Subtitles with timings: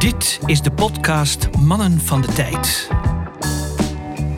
[0.00, 2.90] Dit is de podcast Mannen van de Tijd.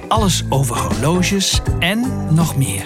[0.09, 2.85] Alles over horloges en nog meer.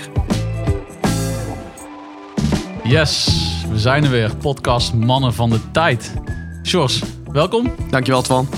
[2.85, 3.29] Yes,
[3.71, 4.37] we zijn er weer.
[4.37, 6.15] Podcast Mannen van de Tijd.
[6.63, 7.03] Sjors,
[7.33, 7.75] welkom.
[7.91, 8.49] Dankjewel, Twan.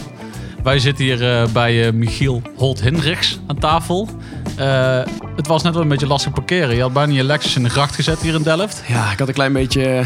[0.62, 4.09] Wij zitten hier eh, bij eh, Michiel Holt-Hendricks aan tafel.
[4.57, 5.03] Eh,
[5.37, 6.75] het was net wel een beetje lastig parkeren.
[6.75, 8.82] Je had bijna je Lexus in de gracht gezet hier in Delft.
[8.87, 10.05] Ja, ik had een klein beetje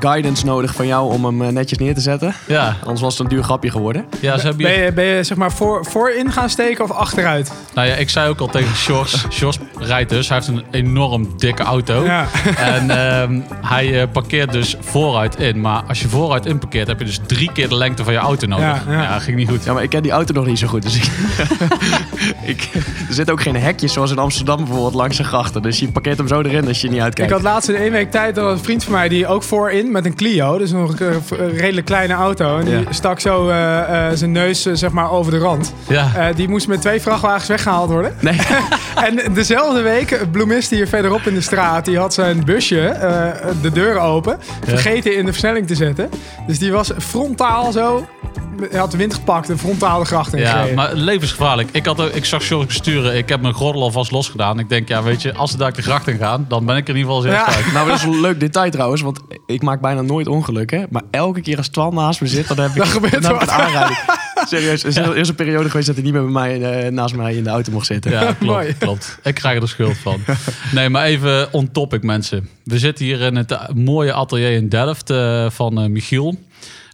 [0.00, 2.34] guidance nodig van jou om hem eh, netjes neer te zetten.
[2.46, 4.04] Ja, Anders was het een duur grapje geworden.
[4.20, 4.84] ja ze hebben Ben hier...
[4.84, 7.52] je, ben je zeg maar voor, voorin gaan steken of achteruit?
[7.74, 9.24] Nou ja, ik zei ook al tegen Sjors.
[9.30, 10.28] Sjors rijdt dus.
[10.28, 12.04] Hij heeft een enorm dikke auto.
[12.04, 12.26] Ja.
[12.56, 15.60] En ehm, hij eh, parkeert dus vooruit in.
[15.60, 18.18] Maar als je vooruit in parkeert, heb je dus drie keer de lengte van je
[18.18, 18.64] auto nodig.
[18.86, 19.18] Ja, Ja, ja.
[19.18, 19.64] ging niet goed.
[19.64, 20.82] Ja, maar ik ken die auto nog niet zo goed.
[20.82, 21.04] Dus ik,
[22.52, 22.68] ik,
[23.08, 25.62] er zitten ook geen hekjes zoals in Amsterdam bijvoorbeeld langs de grachten.
[25.62, 27.32] Dus je parkeert hem zo erin als je niet Ik uitkijkt.
[27.32, 30.04] had laatst in één week tijd dat een vriend van mij die ook voorin met
[30.04, 32.82] een Clio, dus nog een, een redelijk kleine auto, en die Ja.
[32.90, 35.74] stak zo eh, eh, zijn neus eh, zeg maar over de rand.
[35.88, 36.10] Ja.
[36.16, 38.14] Eh, die moest met twee vrachtwagens weggehaald worden.
[38.20, 38.36] Nee,
[39.06, 43.70] En dezelfde week, bloemist hier verderop in de straat, die had zijn busje, eh, de
[43.72, 46.08] deur open, vergeten in de versnelling te zetten.
[46.46, 48.06] Dus die was frontaal zo,
[48.70, 50.74] hij had de wind gepakt en frontaal de gracht in Ja, gereden.
[50.74, 51.68] maar levensgevaarlijk.
[51.72, 53.16] Ik, had, ik zag Sjors besturen.
[53.16, 54.58] Ik heb mijn gordel alvast losgedaan.
[54.58, 56.88] Ik denk, ja, weet je, als ze daar de gracht in gaan, dan ben ik
[56.88, 57.32] er in ieder geval zeer
[57.64, 57.72] Ja.
[57.72, 59.02] nou dat is een leuk detail trouwens.
[59.02, 60.86] Want ik maak bijna nooit ongelukken.
[60.90, 63.42] Maar elke keer als Twan naast me zit, dan heb ik, Dan gebeurt dan heb
[63.42, 63.98] ik er een aanrijding.
[64.48, 66.92] Serieus, er is er is een periode geweest dat hij niet meer bij mij, eh,
[66.92, 68.10] naast mij in de auto mocht zitten.
[68.10, 69.18] Ja, klopt, klopt.
[69.22, 70.20] Ik krijg er de schuld van.
[70.72, 72.48] Nee, maar even on topic, mensen.
[72.64, 76.36] We zitten hier in het eh, mooie atelier in Delft eh, van eh, Michiel.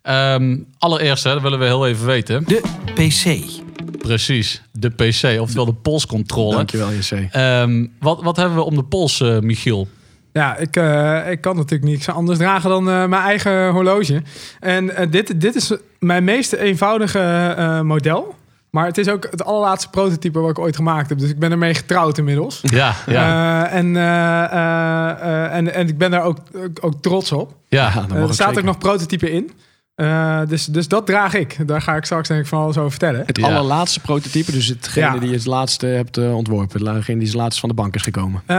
[0.02, 2.44] Ehm, allereerst, hè, dat willen we heel even weten.
[2.46, 2.62] De
[2.94, 3.40] PC.
[3.98, 6.54] Precies, de PC, oftewel de polscontrole.
[6.54, 7.28] Dankjewel, JC.
[7.30, 9.88] Ehm, wat, wat hebben we om de pols, eh, Michiel?
[10.32, 14.22] Ja, ik, eh, ik kan natuurlijk niks anders dragen dan eh, mijn eigen horloge.
[14.60, 18.34] En eh, dit, dit is mijn meest eenvoudige model.
[18.70, 21.18] Maar het is ook het allerlaatste prototype wat ik ooit gemaakt heb.
[21.18, 22.60] Dus ik ben ermee getrouwd inmiddels.
[22.62, 23.96] Ja, ja, en,
[25.50, 27.54] en, en ik ben daar ook, ook, ook trots op.
[27.68, 28.06] ja.
[28.14, 29.50] er staat ook nog prototype in.
[29.94, 31.56] Eh, dus, dus dat draag ik.
[31.68, 33.22] Daar ga ik straks denk ik van alles over vertellen.
[33.26, 33.46] Het Ja.
[33.46, 35.18] allerlaatste prototype, dus hetgene Ja.
[35.18, 36.86] die je het laatste hebt eh, ontworpen.
[36.94, 38.42] Hetgene die het laatst van de bank is gekomen.
[38.46, 38.56] Eh,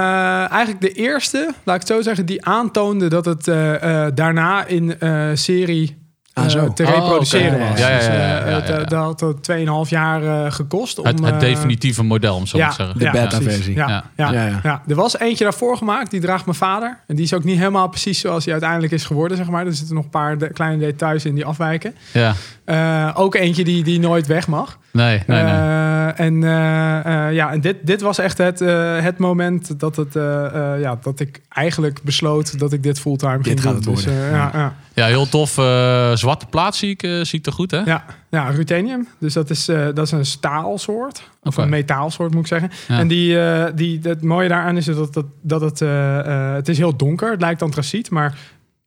[0.52, 4.66] eigenlijk de eerste, laat ik het zo zeggen, die aantoonde dat het eh, eh, daarna
[4.66, 5.98] in eh, serie
[6.36, 6.74] Ah, eh, zo.
[6.74, 7.70] te Oh, reproduceren oké.
[7.70, 7.80] was.
[7.80, 8.74] Ja, ja, Dus, ja, eh, ja, ja, het, ja.
[8.78, 9.44] eh, Dat had het
[9.86, 11.00] 2,5 jaar eh, gekost.
[11.00, 12.98] Om, Het, het eh, definitieve model, om zo ja, te zeggen.
[12.98, 13.76] De ja, beta-versie.
[13.76, 14.04] Ja, Ja.
[14.16, 14.32] ja.
[14.32, 14.82] Ja, Ja, ja.
[14.88, 16.98] Er was eentje daarvoor gemaakt, die draagt mijn vader.
[17.08, 19.66] En die is ook niet helemaal precies zoals die uiteindelijk is geworden, zeg maar.
[19.66, 21.96] Er zitten nog een paar de- kleine details in die afwijken.
[22.12, 22.34] Ja,
[22.66, 24.78] Eh, ook eentje die, die nooit weg mag.
[24.92, 25.52] nee, nee, nee.
[25.54, 29.96] Eh, en eh, eh, ja, en dit, dit was echt het, eh, het moment dat,
[29.96, 33.94] het, eh, eh, ja, dat ik eigenlijk besloot dat ik dit fulltime ging gaat doen.
[33.96, 34.24] het Dus, worden.
[34.26, 34.74] eh, ja, ja.
[34.96, 35.58] Ja, heel tof.
[35.58, 37.78] eh, zwarte plaat zie ik, eh, zie ik er goed, hè?
[37.80, 39.08] Ja, ja, ruthenium.
[39.20, 41.30] Dus dat is, eh, dat is een staalsoort.
[41.44, 42.72] Of een metaalsoort moet ik zeggen.
[42.88, 43.00] Ja.
[43.00, 46.70] En die, eh, die, het mooie daaraan is dat, dat, dat het, eh, eh, het
[46.70, 47.32] is heel donker.
[47.32, 48.38] Het lijkt antraciet, maar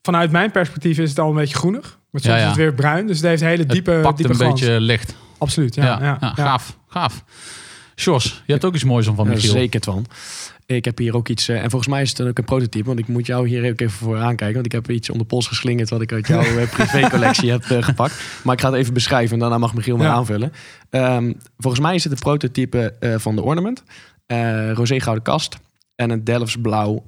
[0.02, 1.98] vanuit mijn perspectief is het al een beetje groenig.
[2.10, 2.42] Maar soms Ja, ja.
[2.42, 3.06] is het weer bruin.
[3.06, 4.60] Dus het heeft een hele Het diepe, pakt diepe een glans.
[4.60, 5.14] beetje licht.
[5.38, 5.84] Absoluut, ja.
[5.84, 6.44] Ja, ja, ja, ja.
[6.44, 7.24] gaaf, gaaf.
[7.96, 9.52] Sjors, je hebt ook iets moois om van Ja, Michiel.
[9.52, 10.06] zeker, Twan.
[10.66, 12.84] Ik heb hier ook iets, eh, en volgens mij is het dan ook een prototype,
[12.86, 15.24] want ik moet jou hier ook even voor aankijken, want ik heb iets om de
[15.24, 18.40] pols geslingerd wat ik uit jouw eh, privécollectie heb eh, gepakt.
[18.44, 20.12] Maar ik ga het even beschrijven en daarna mag Michiel Ja.
[20.12, 20.52] aanvullen.
[20.90, 23.82] Ehm, volgens mij is het een prototype van de ornament,
[24.74, 25.56] roze gouden kast
[25.94, 27.04] en een Delfts blauw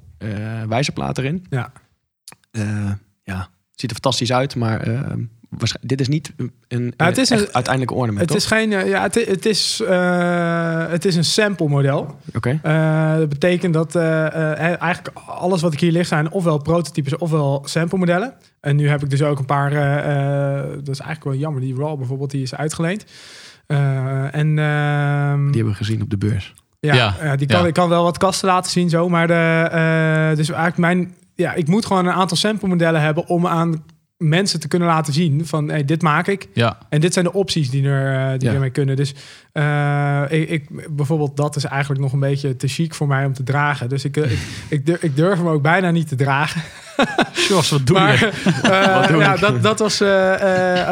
[0.67, 1.45] wijzerplaat erin.
[1.49, 1.71] Ja.
[3.23, 5.27] Ja, ziet er fantastisch uit, maar eh, waarsch-
[5.81, 8.87] dit is niet een, een Ja, het is een- uiteindelijke ornament, Het is geen, eh,
[8.89, 12.15] ja, het, het, is, eh, het is een sample model.
[12.35, 12.59] Oké.
[12.63, 17.17] Eh, dat betekent dat eh, eh, eigenlijk alles wat ik hier ligt zijn ofwel prototypes
[17.17, 18.33] ofwel sample modellen.
[18.59, 21.61] En nu heb ik dus ook een paar, eh, eh, dat is eigenlijk wel jammer,
[21.61, 23.05] die Raw bijvoorbeeld, die is uitgeleend.
[23.67, 26.53] Eh, en ehm, Die hebben we gezien op de beurs.
[26.79, 27.67] ja, Ja, ja, die kan, ja.
[27.67, 31.53] ik kan wel wat kasten laten zien zo, maar de, eh, dus eigenlijk mijn, ja,
[31.53, 33.83] ik moet gewoon een aantal sample modellen hebben om aan
[34.19, 36.47] mensen te kunnen laten zien van hey, dit maak ik.
[36.53, 38.53] Ja, En dit zijn de opties die, er, eh, die Ja.
[38.53, 38.95] ermee kunnen.
[38.95, 39.13] Dus
[39.51, 43.33] eh, ik, ik, bijvoorbeeld dat is eigenlijk nog een beetje te chic voor mij om
[43.33, 43.89] te dragen.
[43.89, 44.37] Dus ik, eh, ik,
[44.69, 46.61] ik, durf, ik durf hem ook bijna niet te dragen.
[47.33, 48.31] Sjors, wat doe maar je?
[49.11, 49.39] doe ja, ik?
[49.39, 50.07] dat, dat was eh,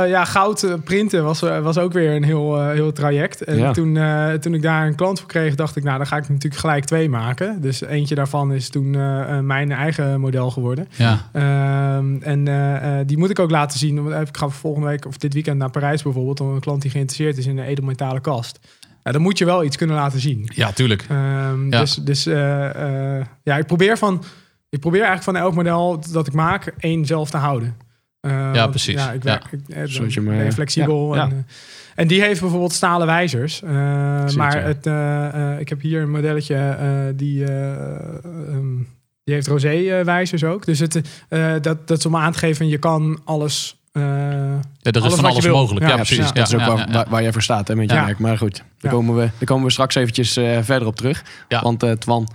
[0.09, 3.43] ja, goud printen was, was ook weer een heel, heel traject.
[3.43, 3.71] En Ja.
[3.71, 3.99] toen,
[4.39, 6.85] toen ik daar een klant voor kreeg, dacht ik, nou, dan ga ik natuurlijk gelijk
[6.85, 7.61] twee maken.
[7.61, 8.89] Dus eentje daarvan is toen
[9.45, 10.87] mijn eigen model geworden.
[10.95, 14.03] Ja, Ehm, en eh, die moet ik ook laten zien.
[14.03, 16.39] Want ik ga volgende week of dit weekend naar Parijs bijvoorbeeld.
[16.39, 18.59] Om een klant die geïnteresseerd is in een edelmetalen kast.
[19.03, 20.49] Ja, dan moet je wel iets kunnen laten zien.
[20.53, 21.05] ja tuurlijk.
[21.09, 21.79] Ehm, Ja.
[21.79, 24.23] Dus, dus eh, eh, ja, ik probeer van.
[24.69, 27.75] Ik probeer eigenlijk van elk model dat ik maak één zelf te houden.
[28.19, 28.93] Eh, Ja, want, precies.
[28.93, 31.15] Ja, ik werk, ik, dan Zoals je me- ben flexibel.
[31.15, 31.43] ja, En, ja.
[31.95, 33.61] en die heeft bijvoorbeeld stalen wijzers.
[33.61, 33.69] Eh,
[34.35, 34.73] maar ja.
[34.73, 37.71] het, ik heb hier een modelletje eh, die, eh,
[38.23, 38.77] ehm,
[39.27, 40.65] die heeft rosé eh, wijzers ook.
[40.65, 43.75] Dus het, eh, dat, dat is om aan te geven, je kan alles...
[43.91, 45.59] eh, Ja, er is Alles van wat alles je wil.
[45.59, 45.85] mogelijk.
[45.85, 46.31] Ja, Ja, Ja, precies.
[46.33, 46.91] Dat is ook Ja, waar, ja, ja.
[46.93, 48.03] waar, waar jij voor staat hè, met je Ja.
[48.03, 48.19] merk.
[48.19, 48.89] Maar goed, daar, Ja.
[48.89, 51.23] komen we, daar komen we straks eventjes eh, verder op terug.
[51.47, 51.61] Ja.
[51.61, 52.27] Want eh Twan,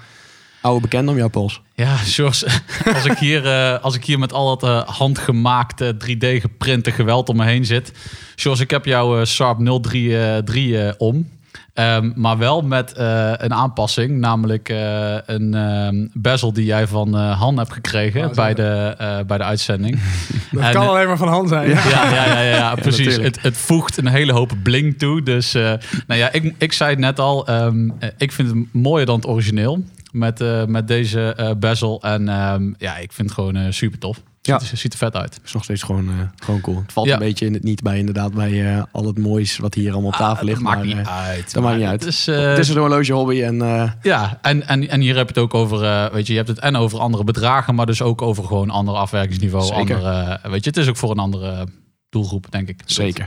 [0.61, 1.61] oude bekende om jouw pols.
[1.75, 2.44] Ja, Sjors,
[2.94, 7.37] als ik hier, eh, als ik hier met al dat handgemaakte 3D geprinte geweld om
[7.37, 7.93] me heen zit.
[8.37, 11.29] Sjors, ik heb jouw eh, Sharp 033 eh, om.
[11.75, 17.17] Ehm, maar wel met eh, een aanpassing, namelijk eh, een ehm, bezel die jij van
[17.17, 19.99] eh Han hebt gekregen Oh, bij, de, eh, bij de uitzending.
[20.53, 21.69] dat En, kan alleen maar van hand zijn.
[21.69, 21.89] Ja.
[21.89, 23.17] Ja, ja, ja, ja, ja, precies.
[23.17, 25.23] het, het voegt een hele hoop bling toe.
[25.23, 25.63] Dus uh,
[26.07, 27.51] nou ja, ik, ik zei het net al.
[27.51, 29.85] Um, ik vind het mooier dan het origineel.
[30.11, 32.03] Met, uh, met deze uh, bezel.
[32.03, 34.23] En um, ja, ik vind het gewoon uh, super tof.
[34.44, 34.59] Ja.
[34.59, 35.41] Ziet, er, ziet er vet uit.
[35.44, 36.77] is nog steeds gewoon, uh, gewoon cool.
[36.83, 37.12] Het valt Ja.
[37.12, 40.11] een beetje in het niet bij inderdaad bij uh, al het moois wat hier allemaal
[40.11, 40.55] op tafel Ah, ligt.
[40.55, 41.53] dat maakt maar, niet uh, uit.
[41.55, 42.00] dat maakt niet uit.
[42.05, 45.29] Het is, het is een horloge hobby en uh, ja, en, en, en hier heb
[45.29, 47.87] je het ook over, uh, weet je, je hebt het en over andere bedragen, maar
[47.87, 49.65] dus ook over gewoon ander afwerkingsniveau.
[49.65, 49.94] Zeker.
[49.97, 51.67] Andere, weet je, het is ook voor een andere
[52.09, 52.81] doelgroep, denk ik.
[52.87, 53.27] zeker.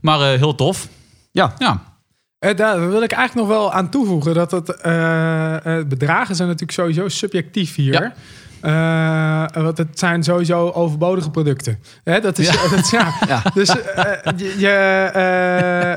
[0.00, 0.88] Maar uh, heel tof.
[1.30, 1.54] Ja.
[1.58, 1.82] Ja.
[2.44, 4.76] Uh, daar wil ik eigenlijk nog wel aan toevoegen dat het uh,
[5.88, 7.92] bedragen zijn natuurlijk sowieso subjectief hier.
[7.92, 8.12] Ja.
[8.66, 11.78] Uh, want het zijn sowieso overbodige producten.
[12.04, 12.68] Hè, dat is, ja.
[12.70, 13.14] Dat is, ja.
[13.26, 13.42] Ja.
[13.54, 13.72] Dus
[14.36, 14.68] je, je,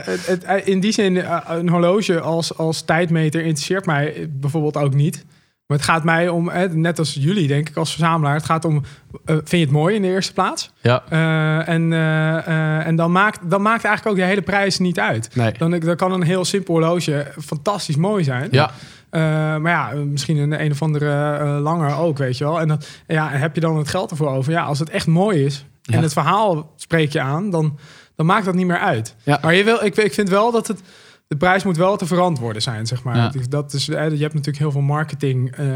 [0.03, 5.25] het, het, in die zin, een horloge als, als tijdmeter interesseert mij bijvoorbeeld ook niet.
[5.67, 8.83] Maar het gaat mij om, net als jullie denk ik als verzamelaar, het gaat om,
[9.25, 10.71] vind je het mooi in de eerste plaats?
[10.81, 11.03] Ja.
[11.09, 15.35] Uh, en uh, en dan, maakt, dan maakt eigenlijk ook de hele prijs niet uit.
[15.35, 15.51] Nee.
[15.57, 18.47] Dan, dan kan een heel simpel horloge fantastisch mooi zijn.
[18.51, 18.71] Ja.
[19.11, 19.21] Uh,
[19.57, 22.59] maar ja, misschien een een of andere uh, langer ook, weet je wel.
[22.59, 24.51] En dan ja, heb je dan het geld ervoor over.
[24.51, 27.77] Ja, als het echt mooi is en het verhaal spreek je aan, dan,
[28.15, 29.15] dan maakt dat niet meer uit.
[29.23, 29.39] Ja.
[29.41, 30.81] Maar je wil, ik, ik vind wel dat het
[31.27, 33.15] de prijs moet wel te verantwoorden zijn, zeg maar.
[33.15, 33.31] Ja.
[33.49, 35.67] Dat is, eh, je hebt natuurlijk heel veel marketing uh,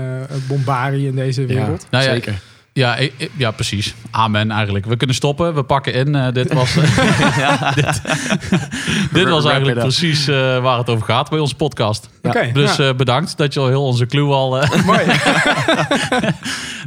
[0.47, 1.87] bombarie in deze wereld.
[1.89, 2.41] Nou ja, zeker.
[2.73, 2.97] Ja,
[3.37, 3.93] ja, precies.
[4.11, 4.85] Amen eigenlijk.
[4.85, 5.53] We kunnen stoppen.
[5.55, 6.15] We pakken in.
[6.15, 6.73] Eh, dit was,
[7.75, 8.01] dit,
[9.13, 12.09] dit was eigenlijk precies eh, waar het over gaat bij onze podcast.
[12.23, 12.87] Oké, Dus ja.
[12.89, 14.61] eh, bedankt dat je al heel onze clue al...
[14.61, 14.99] eh, mooi.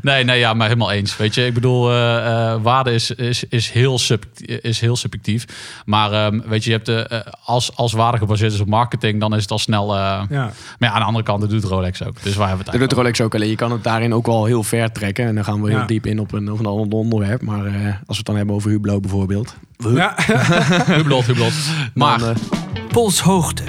[0.03, 1.17] nee, nee, ja, maar helemaal eens.
[1.17, 5.45] Weet je, ik bedoel, eh, eh, waarde is, is, is, heel subjectief, is heel subjectief.
[5.85, 9.21] Maar ehm, weet je, je hebt de, eh, als, als waarde gebaseerd is op marketing,
[9.21, 9.95] dan is het al snel...
[9.95, 10.51] eh, ja.
[10.79, 12.23] Maar ja, aan de andere kant, dat doet Rolex ook.
[12.23, 13.49] Dus waar hebben we Dat het doet eigenlijk Rolex ook alleen.
[13.49, 15.27] Je kan het daarin ook wel heel ver trekken.
[15.27, 15.87] En dan gaan we heel Ja.
[15.87, 17.43] diep in op een, op een ander onderwerp.
[17.43, 19.55] Maar eh, als we het dan hebben over Hublot bijvoorbeeld.
[19.95, 20.15] ja.
[20.97, 21.53] Hublot, Hublot.
[21.95, 22.37] Maar, dan, eh,
[22.89, 23.63] Polshoogte.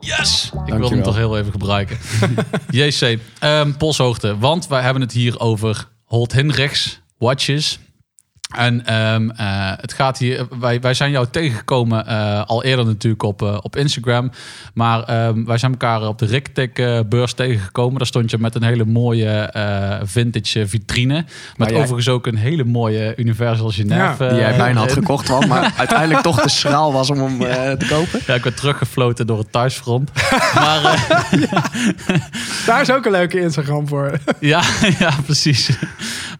[0.00, 0.52] yes!
[0.66, 1.98] Ik wil hem toch heel even gebruiken.
[2.70, 4.38] JC, ehm polshoogte.
[4.38, 7.78] Want wij hebben het hier over Holt Hendricks watches.
[8.56, 9.46] En ehm, eh,
[9.80, 13.76] het gaat hier, wij, wij zijn jou tegengekomen eh, al eerder natuurlijk op, eh, op
[13.76, 14.30] Instagram.
[14.74, 16.68] Maar ehm, wij zijn elkaar op de Ricktech
[17.08, 17.98] beurs tegengekomen.
[17.98, 19.50] Daar stond je met een hele mooie
[20.04, 21.14] vintage vitrine.
[21.14, 21.26] Met
[21.56, 24.24] Maar jij- overigens ook een hele mooie Universal Genève.
[24.24, 25.46] Ja, die jij bijna had gekocht was.
[25.46, 27.38] Maar uiteindelijk toch te schraal was om hem
[27.78, 28.20] te kopen.
[28.26, 30.10] Ja, ik werd teruggefloten door het thuisfront.
[30.54, 30.80] maar
[32.66, 34.18] Daar is ook een leuke Instagram voor.
[34.40, 34.62] ja,
[34.98, 35.70] ja, precies.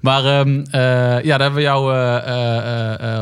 [0.00, 0.80] Maar ehm, eh,
[1.24, 1.94] ja, daar hebben we jou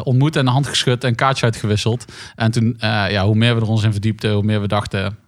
[0.05, 2.05] ontmoet en de hand geschud en kaartje uitgewisseld.
[2.35, 5.19] En toen, eh, ja, hoe meer we er ons in verdiepten, hoe meer we dachten...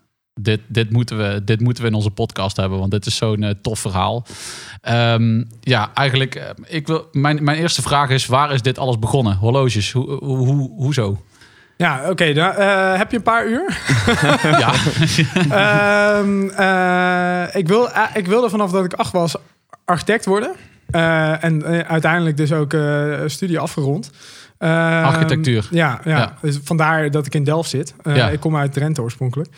[0.40, 3.42] Dit, dit, moeten we, dit moeten we in onze podcast hebben, want dit is zo'n
[3.42, 4.26] eh, tof verhaal.
[4.80, 8.98] Ehm, ja, eigenlijk, eh, ik wil, mijn, mijn eerste vraag is, waar is dit alles
[8.98, 9.36] begonnen?
[9.36, 11.22] Horloges, hoe, hoe, hoe, hoezo?
[11.76, 12.24] Ja, oké.
[12.24, 13.78] eh, heb je een paar uur?
[14.64, 14.72] ja,
[15.50, 19.34] Ehm, eh, ik, wil, eh, ik wilde vanaf dat ik acht was
[19.84, 20.54] architect worden.
[20.92, 24.10] Eh, en eh, uiteindelijk dus ook eh, studie afgerond.
[24.58, 25.68] Ehm, Architectuur.
[25.70, 26.16] Ja, ja.
[26.16, 26.36] Ja.
[26.40, 27.94] Dus vandaar dat ik in Delft zit.
[28.02, 28.28] Ja.
[28.28, 29.48] Ik kom uit Drenthe oorspronkelijk.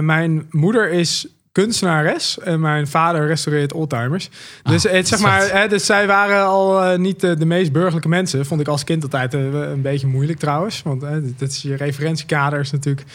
[0.00, 4.30] Mijn moeder is kunstenares en mijn vader restaureert oldtimers.
[4.62, 8.08] Dus, Ah, het, zeg maar, hè, dus zij waren al niet de, de meest burgerlijke
[8.08, 8.46] mensen.
[8.46, 10.82] Vond ik als kind altijd een beetje moeilijk trouwens.
[10.82, 13.06] Want hè, dit is je referentiekader is natuurlijk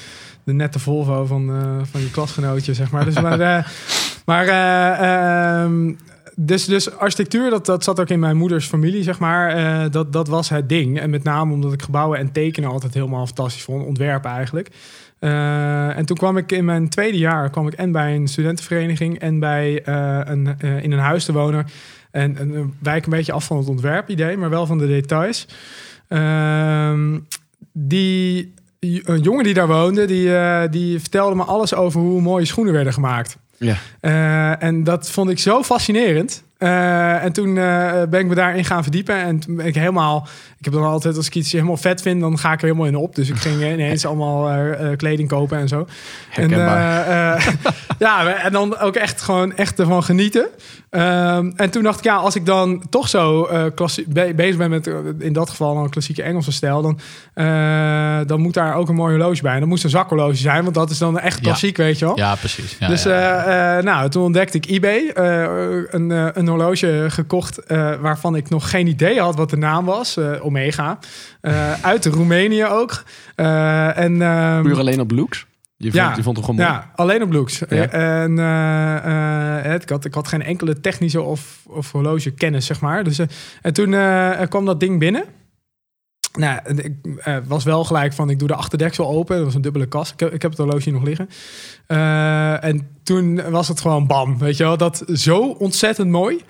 [0.44, 1.52] de nette Volvo van,
[1.92, 3.06] van je klasgenootje, zeg maar.
[3.06, 3.66] Dus, maar
[4.30, 5.92] maar eh, ehm,
[6.42, 9.50] dus, dus architectuur, dat, dat zat ook in mijn moeders familie, zeg maar.
[9.50, 11.00] Eh, dat, dat was het ding.
[11.00, 13.86] En met name omdat ik gebouwen en tekenen altijd helemaal fantastisch vond.
[13.86, 14.70] Ontwerpen eigenlijk.
[15.20, 19.20] Eh, en toen kwam ik in mijn tweede jaar kwam ik en bij een studentenvereniging
[19.20, 21.66] en bij eh, een, in een huis te wonen.
[22.12, 25.48] En, en wijk een beetje af van het ontwerpidee, maar wel van de details.
[26.08, 27.20] Ehm,
[27.72, 30.32] die een jongen die daar woonde, die,
[30.70, 33.38] die vertelde me alles over hoe mooie schoenen werden gemaakt.
[33.60, 33.76] Ja.
[34.00, 36.44] Eh, en dat vond ik zo fascinerend.
[36.60, 39.16] Eh, en toen eh, ben ik me daarin gaan verdiepen.
[39.16, 40.28] En toen ben ik helemaal...
[40.58, 42.22] Ik heb dan altijd, als ik iets helemaal vet vind...
[42.22, 43.16] dan ga ik er helemaal in op.
[43.16, 45.80] Dus ik ging ineens allemaal eh, kleding kopen en zo.
[45.80, 45.86] En,
[46.30, 47.06] Herkenbaar.
[47.36, 47.48] eh,
[48.00, 50.48] ja, en dan ook echt gewoon echt ervan genieten.
[50.90, 54.70] Ehm, en toen dacht ik, ja, als ik dan toch zo klassie- be- bezig ben
[54.70, 54.90] met,
[55.20, 57.00] in dat geval een klassieke Engelse stijl, dan,
[58.28, 59.54] dan moet daar ook een mooi horloge bij.
[59.54, 62.18] En dan moest een zakhorloge zijn, want dat is dan echt klassiek, weet je wel.
[62.18, 62.76] Ja, precies.
[62.80, 63.82] Ja, dus ja.
[63.82, 65.12] nou, toen ontdekte ik eBay.
[65.16, 70.18] een, een horloge gekocht eh, waarvan ik nog geen idee had wat de naam was.
[70.18, 71.00] eh, Omega.
[71.42, 73.04] Eh, uit Roemenië ook.
[73.36, 75.48] En, ehm, Puur alleen op looks?
[75.78, 76.16] Je vond, Ja.
[76.16, 76.72] je vond het gewoon mooi?
[76.78, 77.62] ja, alleen op looks.
[77.70, 77.88] Ja.
[77.90, 83.04] En eh, ik, had, ik had geen enkele technische of, of horloge kennis, zeg maar.
[83.04, 83.20] Dus,
[83.62, 83.96] en toen
[84.50, 85.24] kwam dat ding binnen.
[86.34, 86.94] Nou, en ik
[87.24, 89.36] eh, was wel gelijk van, ik doe de achterdeksel open.
[89.36, 90.12] Dat was een dubbele kast.
[90.14, 91.30] Ik heb, ik heb het horloge nog liggen.
[91.88, 94.78] Eh, en toen was het gewoon bam, weet je wel.
[94.78, 96.42] Dat zo ontzettend mooi.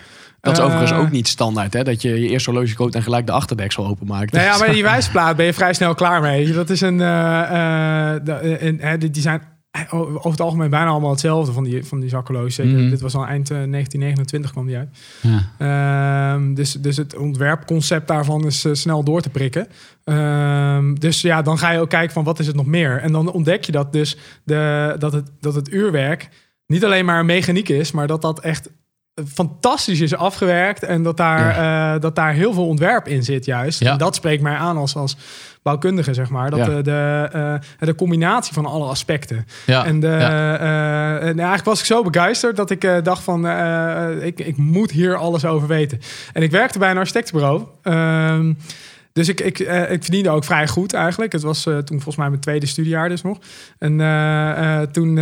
[0.42, 1.84] Dat is Eh, overigens ook niet standaard, hè?
[1.84, 4.32] Dat je je eerste horloge koopt en gelijk de achterdeksel openmaakt.
[4.32, 6.52] Nou ja, maar die wijsplaat ben je vrij snel klaar mee.
[6.52, 7.02] Dat is een.
[7.02, 9.42] eh, eh, de- eh, en, hè, die die zijn
[9.90, 12.10] over het algemeen bijna allemaal hetzelfde van die, van die.
[12.10, 12.90] Zeker, Mhm.
[12.90, 14.90] Dit was al eind eh, 1929 kwam die uit.
[15.22, 16.34] Ja.
[16.34, 19.68] Ehm, dus, dus het ontwerpconcept daarvan is eh, snel door te prikken.
[20.04, 22.98] Ehm, dus ja, dan ga je ook kijken van wat is het nog meer.
[22.98, 26.30] En dan ontdek je dat dus de, dat, het, dat het uurwerk
[26.68, 28.70] niet alleen maar mechaniek is, maar dat dat echt
[29.34, 33.80] fantastisch is afgewerkt en dat daar, eh, dat daar heel veel ontwerp in zit juist.
[33.80, 33.92] Ja.
[33.92, 35.18] En dat spreekt mij aan als, als
[35.62, 36.50] bouwkundige, zeg maar.
[36.50, 36.66] Dat Ja.
[36.66, 37.30] de, de,
[37.80, 39.46] eh, de combinatie van alle aspecten.
[39.66, 39.86] Ja.
[39.86, 43.48] En, de, eh, en eigenlijk was ik zo begeisterd dat ik dacht van,
[44.22, 46.00] ik, ik moet hier alles over weten.
[46.34, 47.64] En ik werkte bij een architectenbureau.
[47.84, 48.54] Ehm,
[49.14, 49.60] dus ik, ik,
[49.90, 51.32] ik verdiende ook vrij goed eigenlijk.
[51.32, 53.38] Het was toen volgens mij mijn tweede studiejaar dus nog.
[53.78, 53.98] En
[54.92, 55.20] toen,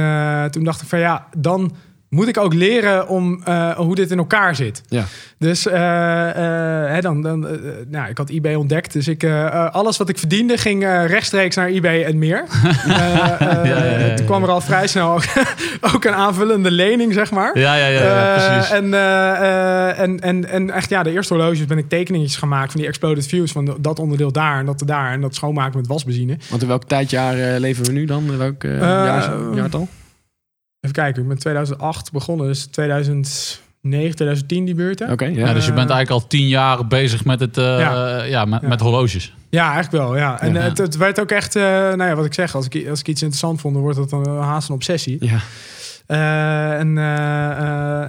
[0.52, 1.72] toen dacht ik van ja, dan
[2.10, 4.82] moet ik ook leren om eh, hoe dit in elkaar zit.
[4.88, 5.04] Ja.
[5.40, 7.48] Dus eh, eh, hè, dan, dan,
[7.88, 8.94] nou, ik had eBay ontdekt.
[8.94, 9.24] Dus ik,
[9.72, 12.44] alles wat ik verdiende ging rechtstreeks naar eBay en meer.
[12.88, 14.16] Ja.
[14.16, 15.24] Toen kwam er al vrij snel ook,
[15.94, 17.60] ook een aanvullende lening, zeg maar.
[17.60, 18.72] Ja, ja, ja, ja, precies.
[18.72, 18.94] en,
[19.98, 23.28] en, en, en echt, ja, de eerste horloges ben ik tekeningetjes gemaakt van die exploded
[23.28, 23.52] views.
[23.52, 25.12] Van dat onderdeel daar en dat daar.
[25.12, 26.38] En dat schoonmaken met wasbenzine.
[26.50, 28.38] Want in welk tijdjaar leven we nu dan?
[28.38, 29.88] Welk Eh, jaar, jaartal?
[30.88, 32.48] Even kijken, ik ben 2008 begonnen.
[32.48, 35.00] Dus 2009, 2010 die buurt.
[35.00, 35.12] hè?
[35.12, 35.32] Oké, ja.
[35.48, 38.24] Ja, dus je bent eigenlijk al tien jaar bezig met, het, eh, Ja.
[38.24, 38.46] ja.
[38.46, 38.68] met, Ja.
[38.68, 39.36] met horloges.
[39.50, 40.18] Ja, eigenlijk wel.
[40.18, 40.42] Ja.
[40.42, 40.60] En Ja.
[40.60, 43.08] het, het werd ook echt, eh, nou ja, wat ik zeg, als ik, als ik
[43.08, 45.18] iets interessant vond, dan wordt het dan eh, haast een obsessie.
[45.20, 45.40] Ja.
[46.08, 46.98] Eh, en,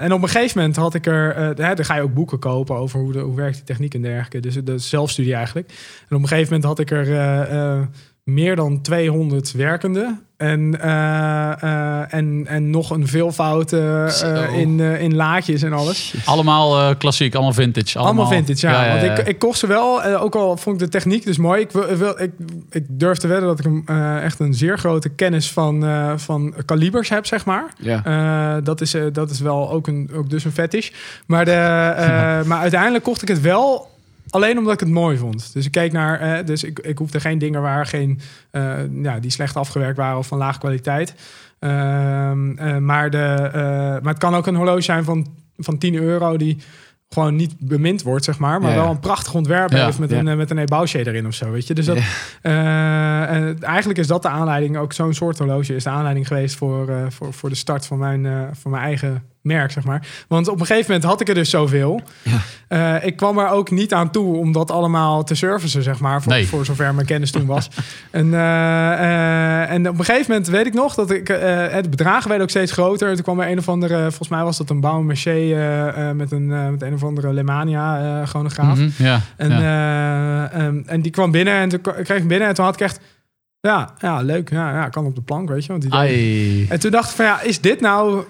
[0.01, 2.77] en op een gegeven moment had ik er, hè, dan ga je ook boeken kopen
[2.77, 4.41] over hoe, de, hoe werkt die techniek en dergelijke.
[4.41, 5.69] Dus de zelfstudie eigenlijk.
[6.09, 7.81] En op een gegeven moment had ik er eh, eh,
[8.29, 10.17] meer dan 200 werkende.
[10.37, 15.73] En, eh, eh, en, en nog een veelvoud eh, eh, in, eh, in laadjes en
[15.73, 16.15] alles.
[16.25, 17.99] Allemaal eh, klassiek, allemaal vintage.
[17.99, 18.89] Allemaal, vintage, ja.
[18.89, 19.17] Want ja.
[19.17, 21.61] ik, ik kocht ze wel, ook al vond ik de techniek dus mooi.
[21.61, 22.31] Ik, wil, ik,
[22.71, 23.87] ik durf te wedden dat ik een,
[24.23, 27.65] echt een zeer grote kennis van, eh, van kalibers heb, zeg maar.
[27.79, 28.05] ja.
[28.05, 30.91] Eh, dat, is, eh, dat is wel ook, een, ook dus een fetish.
[31.27, 33.89] Maar, de, eh, maar uiteindelijk kocht ik het wel
[34.31, 35.53] alleen omdat ik het mooi vond.
[35.53, 38.21] Dus ik keek naar, eh, dus ik, ik hoefde geen dingen waar geen,
[38.51, 41.15] eh, ja, die slecht afgewerkt waren of van lage kwaliteit.
[41.59, 43.61] Ehm, eh, maar, de, eh,
[44.03, 46.59] maar het kan ook een horloge zijn van, van 10 euro die
[47.09, 48.61] gewoon niet bemind wordt, zeg maar.
[48.61, 48.83] Maar Ja, ja.
[48.83, 51.67] wel een prachtig ontwerp Ja, heeft met een, met een ebouwshade erin of zo, weet
[51.67, 51.75] je.
[51.75, 51.99] Dus dat,
[52.43, 57.07] en eigenlijk is dat de aanleiding, ook zo'n soort horloge is de aanleiding geweest voor,
[57.09, 60.07] voor, voor de start van mijn, van mijn eigen merk, zeg maar.
[60.29, 62.01] Want op een gegeven moment had ik er dus zoveel.
[62.23, 62.39] Ja.
[62.69, 66.23] Eh, ik kwam er ook niet aan toe om dat allemaal te servicen, zeg maar,
[66.23, 66.47] voor, Nee.
[66.49, 67.69] voor zover mijn kennis toen was.
[68.11, 71.29] en, eh, eh, en op een gegeven moment weet ik nog dat ik,
[71.71, 73.15] het bedragen werden ook steeds groter.
[73.15, 76.83] Toen kwam er een of andere, volgens mij was dat een eh, met, een, met
[76.83, 78.79] een of andere Lemania chronograaf.
[78.97, 80.51] Ja, En, ja.
[80.51, 83.01] ehm, en die kwam binnen en toen kreeg ik binnen en toen had ik echt...
[83.61, 84.51] Ja, ja leuk.
[84.51, 85.69] Ja, ja, kan op de plank, weet je.
[85.69, 88.25] Want die En toen dacht ik van ja, is dit nou...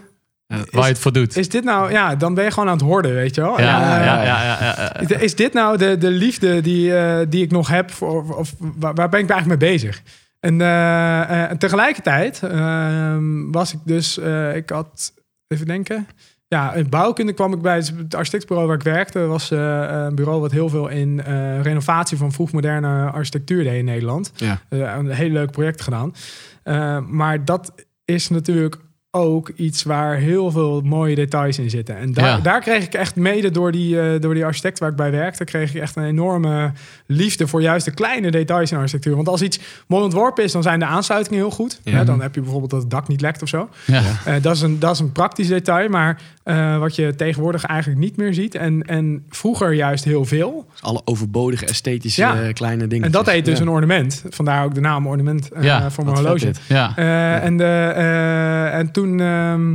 [0.49, 1.37] waar je het voor doet.
[1.37, 1.91] Is dit nou...
[1.93, 3.61] Ja, dan ben je gewoon aan het horden, weet je wel.
[3.61, 5.17] ja, ja, eh, ja, ja.
[5.19, 7.91] Is dit nou de, de liefde die, eh, die ik nog heb?
[7.91, 10.03] Voor, of waar, waar ben ik eigenlijk mee bezig?
[10.41, 14.19] En, eh, eh, en tegelijkertijd ehm, was ik dus...
[14.19, 15.13] eh, ik had...
[15.47, 16.07] Even denken...
[16.51, 19.19] Ja, in bouwkunde kwam ik bij het architectenbureau waar ik werkte.
[19.19, 19.59] was eh,
[19.91, 24.33] een bureau wat heel veel in eh, renovatie van vroegmoderne architectuur deed in Nederland.
[24.35, 24.61] Ja.
[24.69, 26.15] Eh, een hele leuk project gedaan.
[26.63, 27.73] Eh, maar dat
[28.05, 28.77] is natuurlijk
[29.11, 31.97] ook iets waar heel veel mooie details in zitten.
[31.97, 32.39] En daar, Ja.
[32.41, 35.45] daar kreeg ik echt mede door die, eh, door die architect waar ik bij werkte,
[35.45, 36.73] kreeg ik echt een enorme
[37.07, 39.15] liefde voor juist de kleine details in architectuur.
[39.17, 41.81] Want als iets mooi ontworpen is, dan zijn de aansluitingen heel goed.
[41.85, 41.93] Ja.
[41.93, 43.69] Hè, dan heb je bijvoorbeeld dat het dak niet lekt of zo.
[43.85, 44.03] Ja.
[44.25, 48.01] Eh, dat, is een, dat is een praktisch detail, maar eh, wat je tegenwoordig eigenlijk
[48.01, 48.55] niet meer ziet.
[48.55, 50.67] En, en vroeger juist heel veel.
[50.81, 52.53] Alle overbodige esthetische Ja.
[52.53, 53.05] kleine dingen.
[53.07, 53.65] En dat heet dus ja.
[53.65, 54.25] een ornament.
[54.31, 56.51] Vandaar ook de naam ornament eh, Ja, voor mijn horloge.
[56.69, 56.93] Ja.
[56.97, 59.21] Eh, en, de, eh, en toen.
[59.21, 59.75] ehm,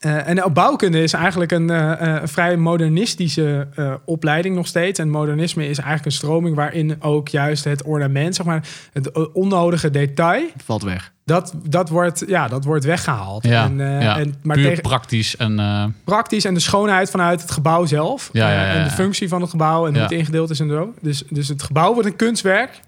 [0.00, 3.68] eh, en op bouwkunde is eigenlijk een eh, eh, vrij modernistische
[4.04, 4.98] opleiding nog steeds.
[4.98, 9.90] En modernisme is eigenlijk een stroming waarin ook juist het ornament, zeg maar, het onnodige
[9.90, 11.12] detail, Valt weg.
[11.24, 13.44] dat, dat, wordt, ja, dat wordt weggehaald.
[13.44, 14.18] Ja, en, ja.
[14.18, 18.30] en, maar Puur tegen, praktisch en praktisch en de schoonheid vanuit het gebouw zelf.
[18.32, 20.94] Ja, en de functie van het gebouw en hoe het ingedeeld is en zo.
[21.00, 22.80] Dus, dus het gebouw wordt een kunstwerk.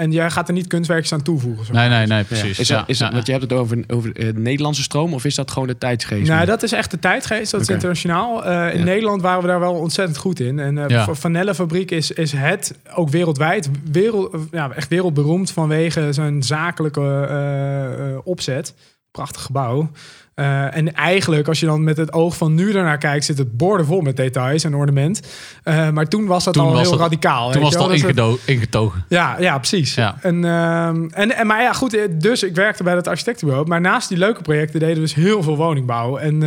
[0.00, 1.64] En jij gaat er niet kunstwerkjes aan toevoegen.
[1.66, 2.24] zeg nee, nee, nee, Ja.
[2.24, 2.58] precies.
[2.58, 4.82] Is Ja, dat, is ja, dat, want je hebt het over, over eh, de Nederlandse
[4.82, 6.28] stroom of is dat gewoon de tijdsgeest?
[6.28, 7.50] Nou, dat is echt de tijdgeest.
[7.50, 8.44] Dat is internationaal.
[8.44, 8.84] Eh, in Ja.
[8.84, 10.58] Nederland waren we daar wel ontzettend goed in.
[10.58, 11.14] En eh Ja.
[11.14, 18.18] Vanellenfabriek is, is het, ook wereldwijd, wereld, ja, echt wereldberoemd vanwege zijn zakelijke eh, eh,
[18.24, 18.74] opzet.
[19.10, 19.90] Prachtig gebouw.
[20.34, 23.56] Eh, en eigenlijk, als je dan met het oog van nu ernaar kijkt, zit het
[23.56, 25.20] boordevol met details en ornament.
[25.62, 27.50] Eh, maar toen was dat Toen al was heel radicaal.
[27.50, 29.04] Toen was het- ingedo- ingetogen.
[29.08, 29.94] ja, ja, precies.
[29.94, 30.16] Ja.
[30.22, 33.68] En, ehm, en, en, maar ja, goed, eh, dus ik werkte bij het architectenbureau.
[33.68, 36.16] Maar naast die leuke projecten deden we dus heel veel woningbouw.
[36.16, 36.38] En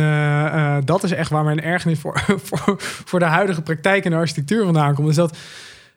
[0.84, 2.74] dat is echt waar mijn ergernis voor, voor,
[3.04, 5.06] voor de huidige praktijk in de architectuur vandaan komt.
[5.06, 5.36] Dus dat,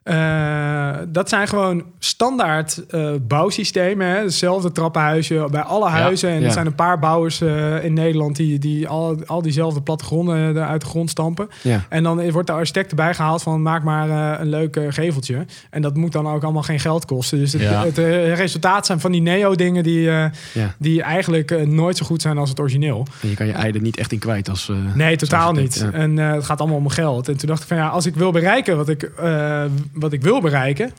[0.08, 4.08] eh, dat zijn gewoon standaard eh, bouwsystemen.
[4.08, 4.16] Hè?
[4.16, 6.30] Hetzelfde trappenhuisje bij alle huizen.
[6.30, 6.46] en ja.
[6.46, 10.82] er zijn een paar bouwers eh, in Nederland die, die al, al diezelfde plattegronden uit
[10.82, 11.48] de grond stampen.
[11.62, 11.86] ja.
[11.90, 15.46] En dan wordt de architect erbij gehaald van maak maar een leuk geveltje.
[15.70, 17.40] En dat moet dan ook allemaal geen geld kosten.
[17.40, 17.98] Dus het, het
[18.38, 20.10] resultaat zijn van die neo-dingen die,
[20.78, 23.06] die eigenlijk nooit zo goed zijn als het origineel.
[23.22, 24.72] En je kan je ei er niet echt in kwijt als...
[24.94, 25.88] Nee, totaal als niet.
[25.92, 27.28] En het gaat allemaal om geld.
[27.28, 29.12] En toen dacht ik van ja, als ik wil bereiken wat ik,
[30.00, 30.92] wat ik wil bereiken,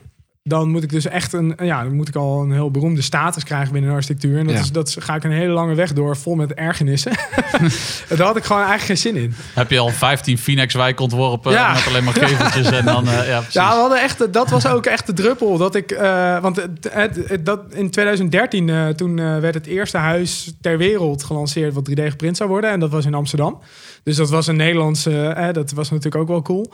[0.43, 3.43] dan moet ik dus echt een, ja, dan moet ik al een heel beroemde status
[3.43, 4.37] krijgen binnen de architectuur.
[4.39, 4.61] En dat, Ja.
[4.61, 7.11] is, dat ga ik een hele lange weg door, vol met ergernissen.
[8.09, 9.33] Daar had ik gewoon eigenlijk geen zin in.
[9.53, 11.73] Heb je al 15 Phoenix-wijk ontworpen Ja.
[11.73, 13.07] met alleen maar geveltjes en dan...
[13.07, 13.53] eh, ja, precies.
[13.53, 15.57] Ja, we hadden echt, dat was ook echt de druppel.
[15.57, 19.97] Dat ik, eh, want het, het, het- dat, in 2013, eh, toen werd het eerste
[19.97, 22.69] huis ter wereld gelanceerd wat 3D geprint zou worden.
[22.71, 23.59] En dat was in Amsterdam.
[24.03, 26.71] Dus dat was een Nederlandse, dat was natuurlijk ook wel cool.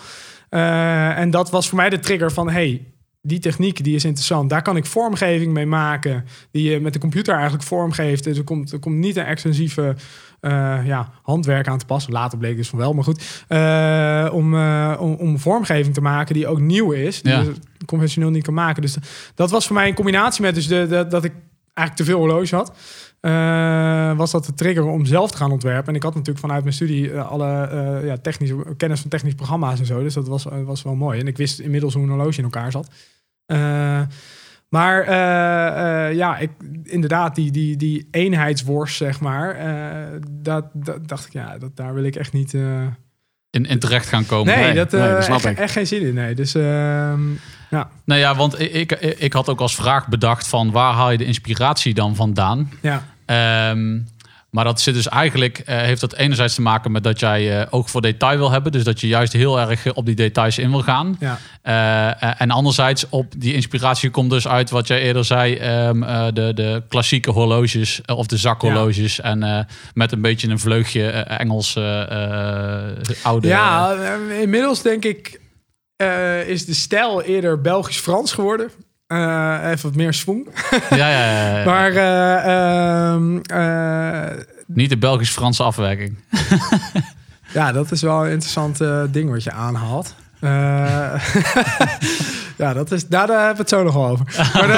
[0.49, 2.85] Eh, en dat was voor mij de trigger van, hey,
[3.21, 4.49] die techniek die is interessant.
[4.49, 6.25] Daar kan ik vormgeving mee maken.
[6.51, 8.23] Die je met de computer eigenlijk vormgeeft.
[8.23, 9.95] Dus er komt, er komt niet een extensieve
[10.39, 12.13] eh, ja, handwerk aan te passen.
[12.13, 13.43] Later bleek dus van wel, maar goed.
[13.47, 14.53] Eh, om,
[14.97, 17.21] om, om vormgeving te maken die ook nieuw is.
[17.21, 17.41] Die Ja.
[17.41, 17.53] je
[17.85, 18.81] conventioneel niet kan maken.
[18.81, 18.97] Dus
[19.35, 21.31] dat was voor mij in combinatie met dus de, de- dat ik
[21.73, 22.77] eigenlijk te veel horloges had.
[23.25, 25.87] Eh, was dat de trigger om zelf te gaan ontwerpen.
[25.87, 29.37] En ik had natuurlijk vanuit mijn studie eh, alle eh, ja, technische kennis van technische
[29.37, 30.03] programma's en zo.
[30.03, 31.19] Dus dat was, was wel mooi.
[31.19, 32.89] En ik wist inmiddels hoe een horloge in elkaar zat.
[34.69, 35.11] Maar
[36.13, 36.51] ja, ik,
[36.83, 39.57] inderdaad, die, die, die eenheidsworst, zeg maar.
[40.31, 42.53] dat, dat dacht ik, ja, dat, daar wil ik echt niet.
[42.53, 44.55] In, in terecht gaan komen.
[44.55, 45.57] nee, nee, dat, nee, dat snap echt, ik.
[45.57, 46.13] echt geen zin in.
[46.13, 46.35] Nee.
[46.35, 47.21] Dus ehm,
[48.05, 51.17] Nou ja, want ik, ik, ik had ook als vraag bedacht van waar haal je
[51.17, 52.71] de inspiratie dan vandaan?
[52.81, 53.99] ja, Ehm,
[54.49, 57.67] maar dat zit dus eigenlijk, eh, heeft dat enerzijds te maken met dat jij eh,
[57.69, 58.71] oog voor detail wil hebben.
[58.71, 61.17] Dus dat je juist heel erg op die details in wil gaan.
[61.19, 61.37] ja.
[61.61, 66.03] Eh, eh, en anderzijds op die inspiratie komt dus uit wat jij eerder zei, ehm,
[66.03, 69.19] eh, de, de klassieke horloges eh, of de zakhorloges.
[69.19, 69.59] En eh,
[69.93, 73.47] met een beetje een vleugje eh, Engels eh, eh, oude.
[73.47, 75.39] ja, eh, inmiddels denk ik
[75.95, 78.69] eh, is de stijl eerder Belgisch-Frans geworden.
[79.07, 80.47] Eh, even wat meer swing.
[80.89, 81.65] ja, ja, ja, ja.
[81.71, 86.17] Maar eh, ehm, eh, Niet de Belgisch-Franse afwerking.
[87.53, 88.77] Ja, dat is wel een interessant
[89.13, 90.15] ding wat je aanhaalt.
[92.57, 94.25] Ja, dat is, daar, daar hebben we het zo nog wel over.
[94.53, 94.69] Maar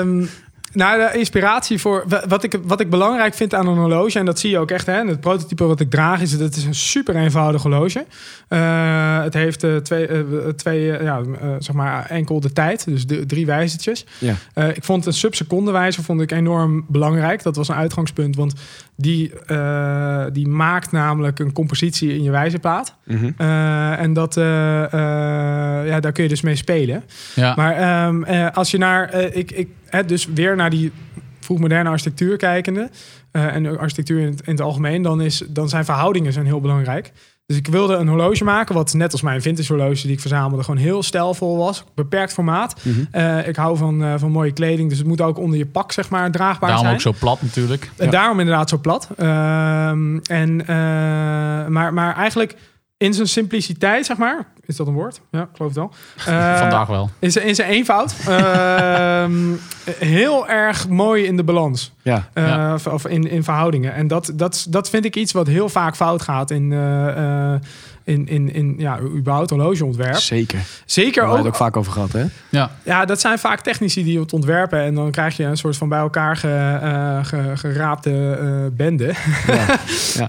[0.00, 0.26] ehm,
[0.72, 2.04] nou, de inspiratie voor...
[2.08, 4.18] wa- Wat ik, wat ik belangrijk vind aan een horloge...
[4.18, 6.20] en dat zie je ook echt, hè, het prototype wat ik draag...
[6.20, 8.06] is dat het is een super eenvoudig horloge.
[8.48, 10.18] Eh, het heeft eh, twee, eh,
[10.56, 11.20] twee ja,
[11.58, 12.84] zeg maar enkel de tijd.
[12.84, 14.06] Dus de, drie wijzertjes.
[14.18, 14.34] Ja.
[14.68, 17.42] Ik vond een subsecondewijzer vond ik enorm belangrijk.
[17.42, 18.54] Dat was een uitgangspunt, want
[18.96, 22.96] die, eh, die maakt namelijk een compositie in je wijzerplaat.
[23.04, 23.30] Mhm.
[23.36, 27.04] Eh, en dat, eh, eh, ja, daar kun je dus mee spelen.
[27.34, 27.54] Ja.
[27.56, 30.92] Maar ehm, eh, als je naar, ik, ik, hè, dus weer naar die
[31.40, 32.90] vroegmoderne architectuur kijkende,
[33.30, 36.60] eh, en architectuur in het, in het algemeen, dan, is, dan zijn verhoudingen zijn heel
[36.60, 37.12] belangrijk.
[37.46, 40.64] Dus ik wilde een horloge maken, wat net als mijn vintage horloge die ik verzamelde,
[40.64, 41.84] gewoon heel stijlvol was.
[41.94, 42.80] Beperkt formaat.
[42.84, 43.00] Mhm.
[43.10, 45.92] Eh, ik hou van, eh, van mooie kleding, dus het moet ook onder je pak,
[45.92, 46.94] zeg maar, draagbaar Daarom zijn.
[46.96, 47.90] ook zo plat natuurlijk.
[47.96, 48.10] En Ja.
[48.10, 49.08] daarom inderdaad zo plat.
[49.16, 50.66] Ehm, en, eh,
[51.66, 52.56] maar, maar eigenlijk
[52.98, 54.46] in zijn simpliciteit, zeg maar.
[54.66, 55.20] Is dat een woord?
[55.30, 55.92] Ja, ik geloof het wel.
[56.34, 57.10] Eh, Vandaag wel.
[57.18, 58.14] In zijn, in zijn eenvoud.
[58.28, 59.32] Ehm,
[60.16, 61.92] heel erg mooi in de balans.
[62.02, 62.28] Ja.
[62.32, 62.78] Eh, Ja.
[62.90, 63.94] Of, in, in verhoudingen.
[63.94, 67.54] En dat, dat, dat vind ik iets wat heel vaak fout gaat in, eh,
[68.06, 70.14] in, in, in ja, überhaupt horlogeontwerp.
[70.16, 70.58] Zeker.
[70.84, 72.24] Zeker Daar hebben we ook, het ook vaak over gehad, hè?
[72.48, 74.80] Ja, ja, dat zijn vaak technici die het ontwerpen.
[74.80, 79.12] En dan krijg je een soort van bij elkaar ge, eh, ge- geraapte eh, bende.
[79.46, 79.64] Ja.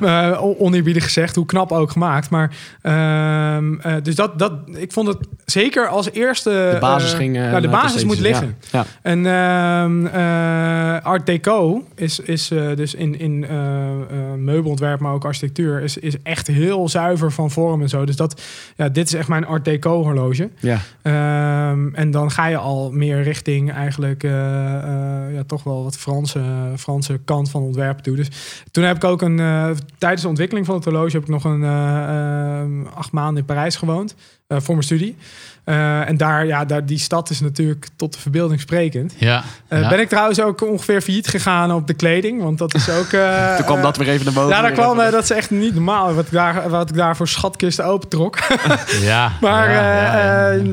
[0.08, 2.30] Eh, oneerbiedig gezegd, hoe knap ook gemaakt.
[2.30, 6.50] Maar ehm, eh, dus dat, dat, ik vond het zeker als eerste.
[6.74, 7.36] De basis ging...
[7.36, 8.58] ja, naar de basis moet liggen.
[8.72, 8.86] Ja.
[9.02, 13.98] En ehm, eh, Art Deco is, is dus in, in eh, eh,
[14.38, 18.06] meubelontwerp, maar ook architectuur, is, is echt heel zuiver van vorm en zo.
[18.06, 18.42] Dus dat,
[18.76, 20.50] ja, dit is echt mijn Art Deco horloge.
[20.60, 20.80] Ja.
[21.02, 25.98] Ehm, en dan ga je al meer richting eigenlijk eh, eh, ja, toch wel wat
[25.98, 26.42] Franse,
[26.78, 28.16] Franse kant van ontwerpen toe.
[28.16, 28.30] Dus
[28.72, 31.44] toen heb ik ook een eh, tijdens de ontwikkeling van het horloge heb ik nog
[31.44, 34.16] een eh, eh, acht maanden in Parijs gewoond
[34.48, 35.16] voor mijn studie.
[35.68, 39.14] Eh, en daar, ja, daar, die stad is natuurlijk tot de verbeelding sprekend.
[39.18, 39.44] ja.
[39.68, 39.90] Eh, ja.
[39.90, 43.12] Ben ik trouwens ook ongeveer failliet gegaan op de kleding, want dat is ook.
[43.12, 44.56] eh, Toen kwam dat weer even naar boven.
[44.56, 47.16] ja, daar kwam, eh, dat is echt niet normaal wat ik daar, wat ik daar
[47.16, 48.38] voor schatkisten opentrok.
[49.02, 49.32] ja.
[49.42, 50.64] Maar ja, ja,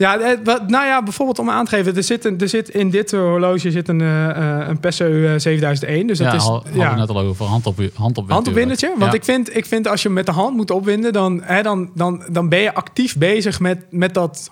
[0.00, 2.68] ja, eh, wat, nou ja, bijvoorbeeld om aan te geven, er zit, een, er zit
[2.68, 6.06] in dit horloge zit een, eh, een Peso eh, 7001.
[6.06, 7.46] Dus dat ja, is hadden ja, we net al over.
[7.46, 8.88] Hand op, hand op handopwindertje.
[8.98, 9.18] Want Ja.
[9.18, 12.22] ik, vind, ik vind als je met de hand moet opwinden, dan, hè, dan, dan,
[12.30, 14.50] dan ben je actief bezig met, met dat.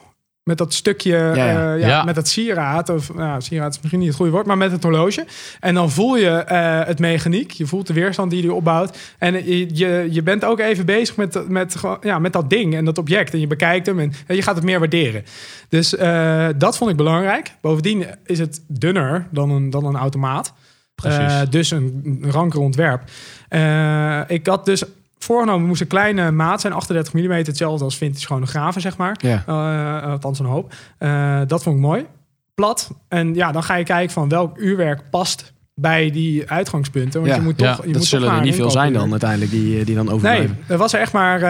[0.49, 1.35] Met dat stukje, ja.
[1.35, 2.05] ja, ja, Ja.
[2.05, 2.89] met dat sieraad.
[2.89, 5.27] Of nou, sieraad is misschien niet het goede woord, maar met het horloge.
[5.61, 7.51] En dan voel je eh, het mechaniek.
[7.51, 8.99] Je voelt de weerstand die je opbouwt.
[9.19, 12.75] En je, je, je bent ook even bezig met, met, gewoon- ja, met dat ding
[12.75, 13.33] en dat object.
[13.33, 15.25] En je bekijkt hem en, en je gaat het meer waarderen.
[15.69, 17.53] Dus eh, dat vond ik belangrijk.
[17.61, 20.53] Bovendien is het dunner dan een, dan een automaat.
[20.95, 21.19] Precies.
[21.19, 23.03] Eh, dus een, een ranker ontwerp.
[23.49, 24.83] Eh, ik had dus
[25.19, 29.17] voorgenomen, moest een kleine maat zijn, 38 mm, hetzelfde als vintage chronografen, zeg maar.
[29.21, 29.43] Ja.
[29.47, 30.73] Eh, althans een hoop.
[30.99, 32.07] Eh, dat vond ik mooi.
[32.55, 32.91] Plat.
[33.09, 37.21] En ja, dan ga je kijken van welk uurwerk past bij die uitgangspunten.
[37.21, 37.39] Want Ja.
[37.39, 39.51] je moet Ja, toch, je dat moet zullen toch er niet veel zijn dan uiteindelijk
[39.51, 40.59] die, die dan Nee, overblijven.
[40.67, 41.41] er was er echt maar,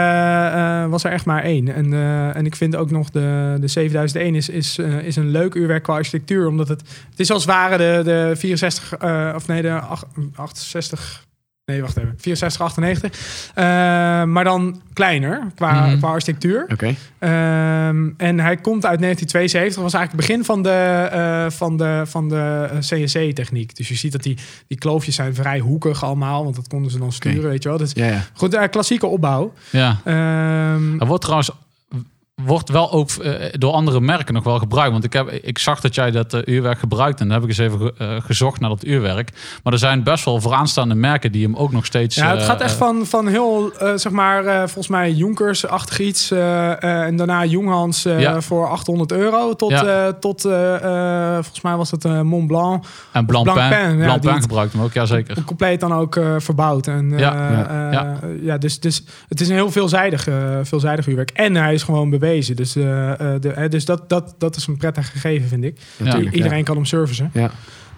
[0.91, 1.75] was er echt maar één.
[1.75, 1.93] En,
[2.35, 5.95] en ik vind ook nog de, de 7001 is, is, is een leuk uurwerk qua
[5.95, 6.47] architectuur.
[6.47, 10.05] Omdat het, het is als het ware de, de 64, eh, of nee, de ach-
[10.35, 11.27] 68...
[11.69, 12.15] Nee, wacht even.
[12.19, 13.51] 64, 98.
[13.55, 13.65] Eh,
[14.25, 15.99] maar dan kleiner qua, Mhm.
[15.99, 16.67] qua architectuur.
[16.73, 16.95] Oké.
[17.19, 19.83] Ehm, en hij komt uit 1972.
[19.83, 23.77] was eigenlijk het begin van de, eh, van de, van de CNC-techniek.
[23.77, 26.43] Dus je ziet dat die, die kloofjes zijn vrij hoekig allemaal.
[26.45, 27.79] Want dat konden ze dan sturen, weet je wel.
[27.79, 28.25] Dus Ja, ja.
[28.33, 29.53] goed, eh, klassieke opbouw.
[29.71, 30.01] ja.
[30.05, 31.51] Ehm, Er wordt trouwens
[32.45, 34.93] wordt wel ook eh, door andere merken nog wel gebruikt.
[34.93, 37.21] Want ik, heb, ik zag dat jij dat eh, uurwerk gebruikt.
[37.21, 39.31] En dan heb ik eens even ge- eh, gezocht naar dat uurwerk.
[39.63, 42.17] Maar er zijn best wel vooraanstaande merken die hem ook nog steeds...
[42.17, 46.31] ja, het gaat echt van, van heel, zeg maar, volgens mij Junkers-achtig iets.
[46.31, 48.41] en daarna Junghans eh, Ja.
[48.41, 49.55] voor 800 euro.
[49.57, 50.13] Tot, Ja.
[50.13, 50.41] tot
[51.33, 52.85] volgens mij was het Mont Blanc.
[53.13, 55.45] En ja, Blancpain die het- gebruikt hem ook, ja zeker.
[55.45, 56.87] Compleet dan ook verbouwd.
[56.87, 58.19] En, Ja.
[58.43, 60.29] ja, dus, dus het is een heel veelzijdig,
[60.63, 61.31] veelzijdig uurwerk.
[61.31, 62.27] En hij is gewoon bewezen.
[62.37, 65.79] Dus, eh, eh, de, hè, dus dat, dat, dat is een prettig gegeven, vind ik.
[65.97, 67.31] Natuurlijk, Iedereen kan hem servicen.
[67.33, 67.51] Ja.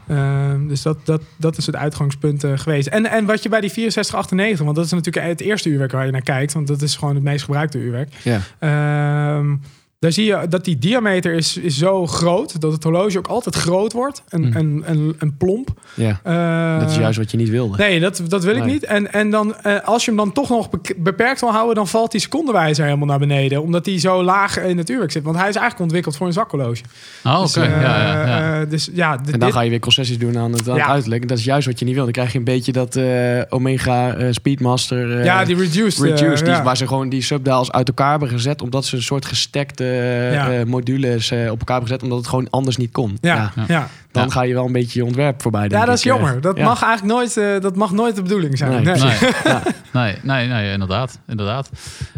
[0.08, 2.88] Ehm, dus dat, dat, dat is het uitgangspunt eh, geweest.
[2.88, 6.06] En, en wat je bij die 6498, want dat is natuurlijk het eerste uurwerk waar
[6.06, 8.12] je naar kijkt, want dat is gewoon het meest gebruikte uurwerk.
[8.22, 8.40] Ja.
[8.58, 9.56] Ehm,
[10.00, 13.54] daar zie je dat die diameter is, is zo groot dat het horloge ook altijd
[13.54, 14.52] groot wordt en, Mm.
[14.52, 15.68] en, en, en plomp.
[15.94, 16.20] ja.
[16.22, 17.76] Eh, Dat is juist wat je niet wilde.
[17.76, 18.84] Nee, dat, dat wil ik niet.
[18.84, 22.10] En, en dan, eh, als je hem dan toch nog beperkt wil houden, dan valt
[22.12, 23.62] die secondenwijzer helemaal naar beneden.
[23.62, 25.22] Omdat hij zo laag in het uurwerk zit.
[25.22, 26.82] Want hij is eigenlijk ontwikkeld voor een zakhorloge.
[27.24, 27.42] Oh, oké.
[27.42, 28.60] Dus, eh, ja, ja, ja.
[28.60, 30.86] eh, dus ja, En dan dit- ga je weer concessies doen aan het, aan het
[30.88, 31.28] uiterlijk.
[31.28, 32.04] Dat is juist wat je niet wil.
[32.04, 35.18] Dan krijg je een beetje dat eh, Omega eh, Speedmaster...
[35.18, 36.04] eh, ja, die reduced.
[36.04, 38.62] eh, Reduced, die, waar ze gewoon die subdials uit elkaar hebben gezet...
[38.62, 39.89] omdat ze een soort gestekte eh,
[40.32, 40.52] Ja.
[40.52, 42.02] eh, modules eh, op elkaar gezet...
[42.02, 43.18] omdat het gewoon anders niet kon.
[43.20, 43.64] ja, Ja, ja.
[43.68, 43.88] ja.
[44.12, 44.30] dan Ja.
[44.30, 46.16] ga je wel een beetje je ontwerp voorbij, denk dat is ik, eh.
[46.18, 46.40] jammer.
[46.40, 46.64] Dat Ja.
[46.64, 48.70] mag eigenlijk nooit, eh, dat mag nooit de bedoeling zijn.
[48.70, 48.94] Nee, Nee.
[49.02, 49.62] Nee, Ja.
[49.92, 51.18] nee, nee, nee, inderdaad.
[51.26, 51.70] inderdaad.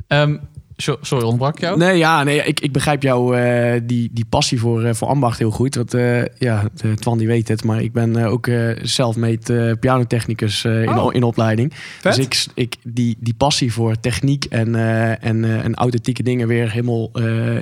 [0.06, 0.36] Ehm,
[1.00, 1.78] Sorry, ontbrak jou?
[1.78, 5.38] Nee, ja, nee, ik, ik begrijp jou, eh, die, die passie voor, eh, voor ambacht
[5.38, 5.74] heel goed.
[5.74, 8.48] Want eh, ja, de, Twan die weet het, maar ik ben ook
[8.82, 11.14] self-made eh, pianotechnicus eh, in, Oh.
[11.14, 11.72] in opleiding.
[12.00, 12.14] Vet.
[12.14, 14.74] Dus ik, ik, die, die passie voor techniek en,
[15.20, 17.10] en, en authentieke dingen weer helemaal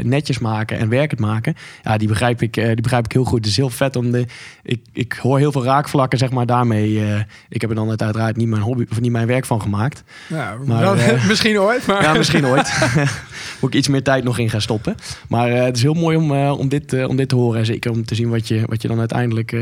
[0.03, 1.55] netjes maken en werkend maken.
[1.83, 3.39] Ja, die begrijp ik, die begrijp ik heel goed.
[3.39, 4.25] Het is heel vet om de.
[4.63, 7.01] Ik, ik hoor heel veel raakvlakken, zeg maar, daarmee.
[7.49, 10.03] ik heb er dan uiteraard niet mijn hobby of niet mijn werk van gemaakt.
[10.29, 10.97] Ja, Maar, wel-
[11.29, 12.03] misschien ooit, maar...
[12.03, 12.73] Ja, misschien ooit.
[13.61, 14.95] Moet ik iets meer tijd nog in gaan stoppen.
[15.29, 17.59] Maar eh, het is heel mooi om, eh, om, dit, eh, om dit te horen.
[17.59, 19.57] En zeker om te zien wat je, wat je dan uiteindelijk,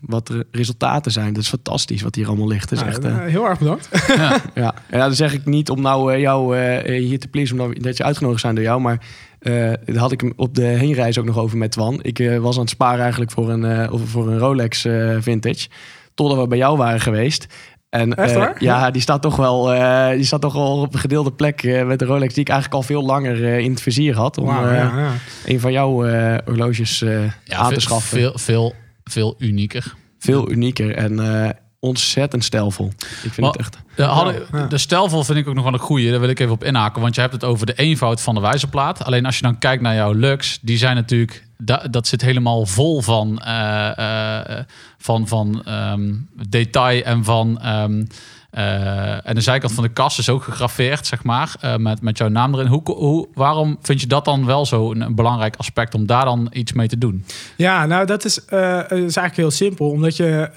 [0.00, 1.32] wat de resultaten zijn.
[1.32, 2.68] Dat is fantastisch wat hier allemaal ligt.
[2.70, 3.88] Dat is Nou, echt, heel erg bedankt.
[4.14, 4.40] Ja.
[4.54, 4.74] ja.
[4.90, 6.58] ja, dat zeg ik niet om nou jou
[6.90, 8.80] hier te pleasen, omdat dat je uitgenodigd zijn door jou.
[8.80, 9.06] Maar
[9.38, 11.98] daar had ik hem op de heenreis ook nog over met Twan.
[12.02, 14.86] Ik was aan het sparen eigenlijk voor een, of voor een Rolex
[15.18, 15.68] Vintage.
[16.14, 17.46] Totdat we bij jou waren geweest.
[17.94, 21.00] En, Echt eh, ja, die staat toch wel, eh, die staat toch wel op een
[21.00, 23.80] gedeelde plek eh, met de Rolex die ik eigenlijk al veel langer eh, in het
[23.80, 24.38] vizier had.
[24.38, 25.10] Om eh, ja, ja.
[25.44, 28.18] een van jouw eh, horloges eh, Ja, aan veel, te schaffen.
[28.18, 29.94] Veel, veel, veel unieker.
[30.18, 32.86] Veel unieker en eh, ontzettend stijlvol.
[32.98, 33.78] Ik vind Maar- het echt...
[33.96, 34.66] De, hadden, Ja.
[34.66, 36.10] de stijlvol vind ik ook nog wel een goeie.
[36.10, 37.02] Daar wil ik even op inhaken.
[37.02, 39.04] Want je hebt het over de eenvoud van de wijzerplaat.
[39.04, 41.44] Alleen als je dan kijkt naar jouw Lux, die zijn natuurlijk...
[41.64, 44.64] da- dat zit helemaal vol van, eh, eh,
[44.98, 46.12] van, van ehm,
[46.48, 47.60] detail en van...
[47.60, 48.04] ehm,
[48.50, 52.28] eh, en de zijkant van de kast is ook gegraveerd, zeg maar, met, met jouw
[52.28, 52.66] naam erin.
[52.66, 56.48] Hoe, hoe, waarom vind je dat dan wel zo'n een belangrijk aspect om daar dan
[56.52, 57.24] iets mee te doen?
[57.56, 59.90] Ja, nou dat is, eh, is eigenlijk heel simpel.
[59.90, 60.50] Omdat je...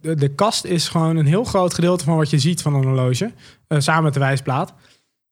[0.00, 3.32] de, kast is gewoon een heel groot gedeelte van wat je ziet van een horloge.
[3.68, 4.74] samen met de wijsplaat.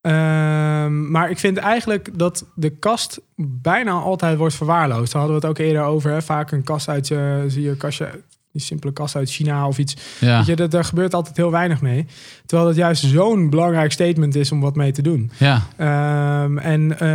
[0.05, 5.13] Ehm, maar ik vind eigenlijk dat de kast bijna altijd wordt verwaarloosd.
[5.13, 6.11] Daar hadden we het ook eerder over.
[6.11, 6.23] Hè?
[6.23, 8.09] Vaak een kast uit, eh, zie je kastje,
[8.53, 9.97] die simpele kast uit China of iets.
[10.21, 12.07] Ja, Weet je, dat, daar gebeurt altijd heel weinig mee.
[12.47, 15.31] Terwijl het juist zo'n belangrijk statement is om wat mee te doen.
[15.39, 17.09] ja, Ehm, en eh,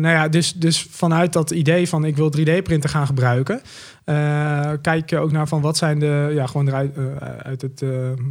[0.00, 3.60] nou ja, dus, dus vanuit dat idee van ik wil 3D-printen gaan gebruiken,
[4.04, 7.04] eh, kijk je ook naar van wat zijn de, ja, gewoon eruit eh,
[7.42, 7.88] uit het eh,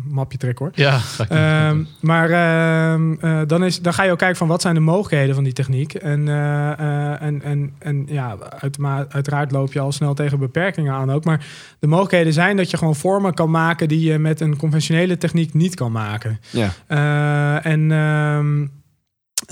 [0.10, 0.74] mapje trekken hoor.
[0.76, 1.00] ja.
[1.30, 4.80] Ehm, maar ehm, eh, dan, is, dan ga je ook kijken van wat zijn de
[4.82, 5.94] mogelijkheden van die techniek.
[5.94, 10.94] En, eh, eh, en, en, en ja, uitma- uiteraard loop je al snel tegen beperkingen
[10.94, 11.24] aan ook.
[11.26, 11.46] Maar
[11.80, 15.54] de mogelijkheden zijn dat je gewoon vormen kan maken die je met een conventionele techniek
[15.54, 16.40] niet kan maken.
[16.50, 16.70] Ja.
[16.88, 18.66] Eh, en ehm,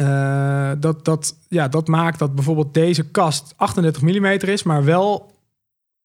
[0.07, 5.37] eh, dat, dat, ja, dat maakt dat bijvoorbeeld deze kast 38 mm is, maar wel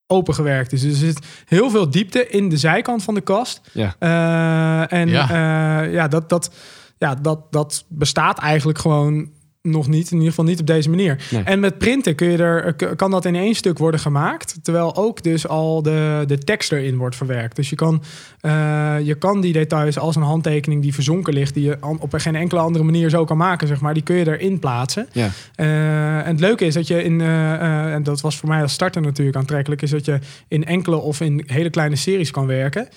[0.06, 0.80] opengewerkt is.
[0.82, 3.60] Dus er zit heel veel diepte in de zijkant van de kast.
[3.72, 3.94] Ja.
[3.98, 5.28] Eh, en Ja.
[5.28, 6.54] ja, ja, dat, dat,
[6.98, 9.30] ja dat, dat bestaat eigenlijk gewoon
[9.68, 10.10] nog niet.
[10.10, 11.24] In ieder geval niet op deze manier.
[11.30, 11.42] Nee.
[11.42, 14.58] En met printen kun je er, kan dat in één stuk worden gemaakt.
[14.62, 17.56] Terwijl ook dus al de, de tekst erin wordt verwerkt.
[17.56, 18.02] Dus je kan,
[18.40, 21.54] eh, je kan die details als een handtekening die verzonken ligt...
[21.54, 23.94] die je op geen enkele andere manier zo kan maken, zeg maar...
[23.94, 25.08] die kun je erin plaatsen.
[25.12, 25.30] Ja.
[25.54, 27.20] Eh, en het leuke is dat je in...
[27.20, 29.82] eh, en dat was voor mij als starter natuurlijk aantrekkelijk...
[29.82, 32.88] is dat je in enkele of in hele kleine series kan werken...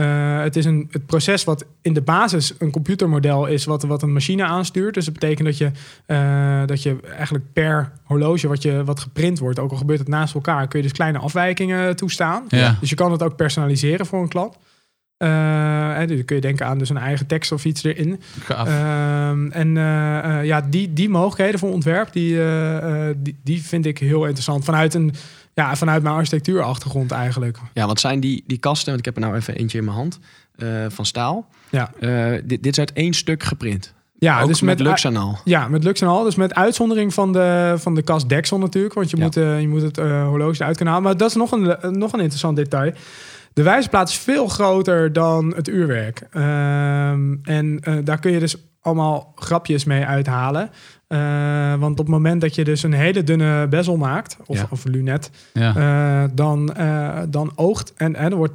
[0.00, 4.02] Eh, het is een, het proces wat in de basis een computermodel is, wat, wat
[4.02, 4.94] een machine aanstuurt.
[4.94, 5.70] Dus dat betekent dat je,
[6.06, 10.08] eh, dat je eigenlijk per horloge wat, je, wat geprint wordt, ook al gebeurt het
[10.08, 12.44] naast elkaar, kun je dus kleine afwijkingen toestaan.
[12.48, 12.76] Ja.
[12.80, 14.56] Dus je kan het ook personaliseren voor een klant.
[15.16, 18.20] Eh, en dus kun je denken aan dus een eigen tekst of iets erin.
[18.48, 19.74] Ehm, en
[20.44, 22.38] ja, die, die mogelijkheden voor ontwerp, die,
[23.16, 24.64] die, die vind ik heel interessant.
[24.64, 25.14] Vanuit, een,
[25.60, 27.58] ja, vanuit mijn architectuurachtergrond eigenlijk.
[27.74, 28.86] Ja, wat zijn die, die kasten?
[28.86, 30.18] Want ik heb er nou even eentje in mijn hand.
[30.56, 31.48] eh, van staal.
[31.70, 33.94] Ja, Eh, dit, dit is uit één stuk geprint.
[34.18, 35.38] ja Ook dus met, met, Lux en al.
[35.44, 36.24] Ja, met Lux en al.
[36.24, 38.94] Dus met uitzondering van de, van de kast deksel natuurlijk.
[38.94, 39.22] Want je, Ja.
[39.22, 41.08] moet, eh, je moet het eh, horloge eruit kunnen halen.
[41.08, 42.92] Maar dat is nog een, nog een interessant detail.
[43.52, 46.22] De wijzerplaat is veel groter dan het uurwerk.
[46.30, 50.70] Ehm, en daar kun je dus allemaal grapjes mee uithalen.
[51.10, 54.66] Eh, want op het moment dat je dus een hele dunne bezel maakt, of, Ja.
[54.70, 55.74] of een lunet, ja.
[55.76, 58.54] eh, dan, eh, dan oogt en, en wordt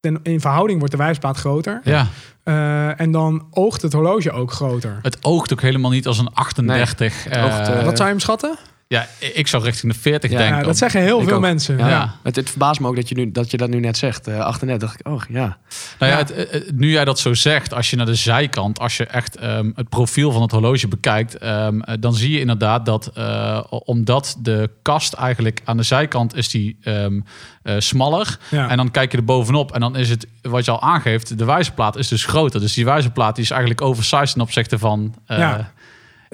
[0.00, 1.80] ten, in verhouding wordt de wijzerplaat groter.
[1.84, 2.06] ja.
[2.42, 4.98] Eh, en dan oogt het horloge ook groter.
[5.02, 7.24] Het oogt ook helemaal niet als een 38.
[7.24, 8.56] het oogt, eh, eh, Wat zou je hem schatten?
[8.94, 10.56] Ja, ik zou richting de 40 Ja, denken.
[10.56, 11.40] Ja, dat zeggen heel Ik veel ook.
[11.40, 11.78] mensen.
[11.78, 11.88] Ja.
[11.88, 12.14] Ja.
[12.22, 14.26] Het, het verbaast me ook dat je, nu, dat je dat nu net zegt.
[14.26, 15.56] Eh 38 dacht ik, oh ja.
[15.98, 16.24] Nou ja, Ja.
[16.24, 19.36] het, het- nu jij dat zo zegt, als je naar de zijkant, als je echt
[19.36, 23.60] ehm, het profiel van het horloge bekijkt, ehm, eh, dan zie je inderdaad dat eh,
[23.68, 27.20] omdat de kast eigenlijk aan de zijkant is die ehm,
[27.62, 28.38] eh, smaller.
[28.50, 28.68] Ja.
[28.68, 31.44] En dan kijk je er bovenop en dan is het, wat je al aangeeft, de
[31.44, 32.60] wijzerplaat is dus groter.
[32.60, 35.14] Dus die wijzerplaat die is eigenlijk oversized ten opzichte van...
[35.26, 35.72] eh, Ja.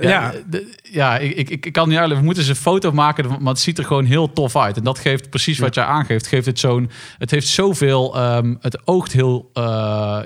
[0.01, 0.33] Ja, Ja.
[0.47, 2.19] de- ja ik, ik, ik kan niet uitleggen.
[2.19, 4.77] We moeten eens een foto maken, maar het ziet er gewoon heel tof uit.
[4.77, 6.27] En dat geeft precies wat jij aangeeft.
[6.27, 6.91] Geeft het zo'n.
[7.19, 8.17] Het heeft zoveel.
[8.17, 9.51] ehm, het oogt heel.
[9.53, 9.63] eh,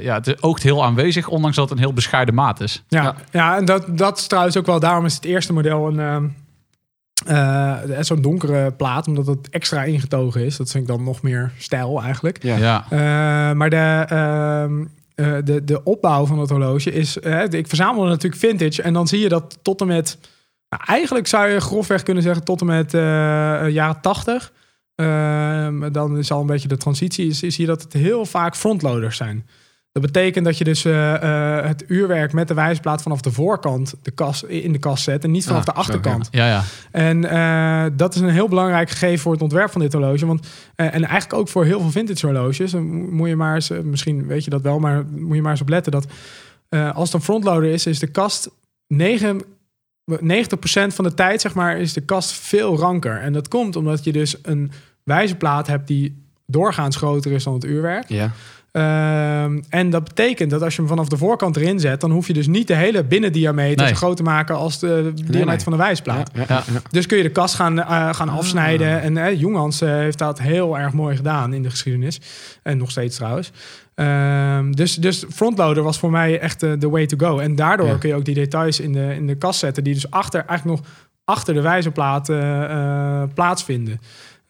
[0.00, 2.84] ja, het oogt heel aanwezig, ondanks dat het een heel bescheiden maat is.
[2.88, 3.14] Ja, Ja.
[3.30, 3.56] ja.
[3.56, 6.24] en dat, dat is trouwens ook wel, daarom is het eerste model een, ehm,
[7.26, 10.56] eh, zo'n donkere plaat, omdat het extra ingetogen is.
[10.56, 12.42] Dat vind ik dan nog meer stijl eigenlijk.
[12.42, 12.56] Ja.
[12.56, 12.84] Ja.
[12.90, 12.98] Eh,
[13.56, 14.84] maar de, ehm,
[15.20, 17.18] eh, de, de opbouw van het horloge is...
[17.18, 20.18] eh, ik verzamel natuurlijk vintage en dan zie je dat tot en met...
[20.68, 23.00] Nou, eigenlijk zou je grofweg kunnen zeggen tot en met eh,
[23.68, 24.52] jaren 80.
[24.94, 27.28] Ehm, dan is al een beetje de transitie.
[27.40, 29.46] Is, je dat het heel vaak frontloaders zijn.
[29.92, 33.94] Dat betekent dat je dus eh, eh, het uurwerk met de wijzerplaat vanaf de voorkant
[34.02, 36.28] de kas, in de kast zet en niet vanaf Ah, de zo, achterkant.
[36.30, 36.62] Ja, ja.
[36.90, 40.26] En eh, dat is een heel belangrijk gegeven voor het ontwerp van dit horloge.
[40.26, 42.70] Want, en eigenlijk ook voor heel veel vintage horloges.
[42.70, 45.60] Dan moet je maar eens, misschien weet je dat wel, maar moet je maar eens
[45.60, 46.06] op letten dat
[46.94, 48.50] als het een frontloader is, is de kast
[48.86, 50.16] 9, 90%
[50.86, 53.20] van de tijd, zeg maar, is de kast veel ranker.
[53.20, 54.72] En dat komt omdat je dus een
[55.02, 58.08] wijzerplaat hebt die doorgaans groter is dan het uurwerk.
[58.08, 58.32] Ja.
[58.72, 62.26] Ehm, en dat betekent dat als je hem vanaf de voorkant erin zet, dan hoef
[62.26, 63.88] je dus niet de hele binnendiameter Nee.
[63.88, 65.58] zo groot te maken als de diameter nee.
[65.58, 66.30] van de wijsplaat.
[66.34, 66.62] Ja, ja, Ja.
[66.72, 66.80] ja.
[66.90, 68.36] Dus kun je de kast gaan, eh, gaan Ah.
[68.36, 69.00] afsnijden.
[69.02, 72.20] En eh Jonghans eh, heeft dat heel erg mooi gedaan in de geschiedenis.
[72.62, 73.50] En nog steeds trouwens.
[73.94, 77.38] Ehm, dus, dus frontloader was voor mij echt de the way to go.
[77.38, 79.84] En daardoor kun je ook die details in de, in de kast zetten...
[79.84, 80.90] die dus achter, eigenlijk nog
[81.24, 84.00] achter de wijzerplaat eh, eh, plaatsvinden.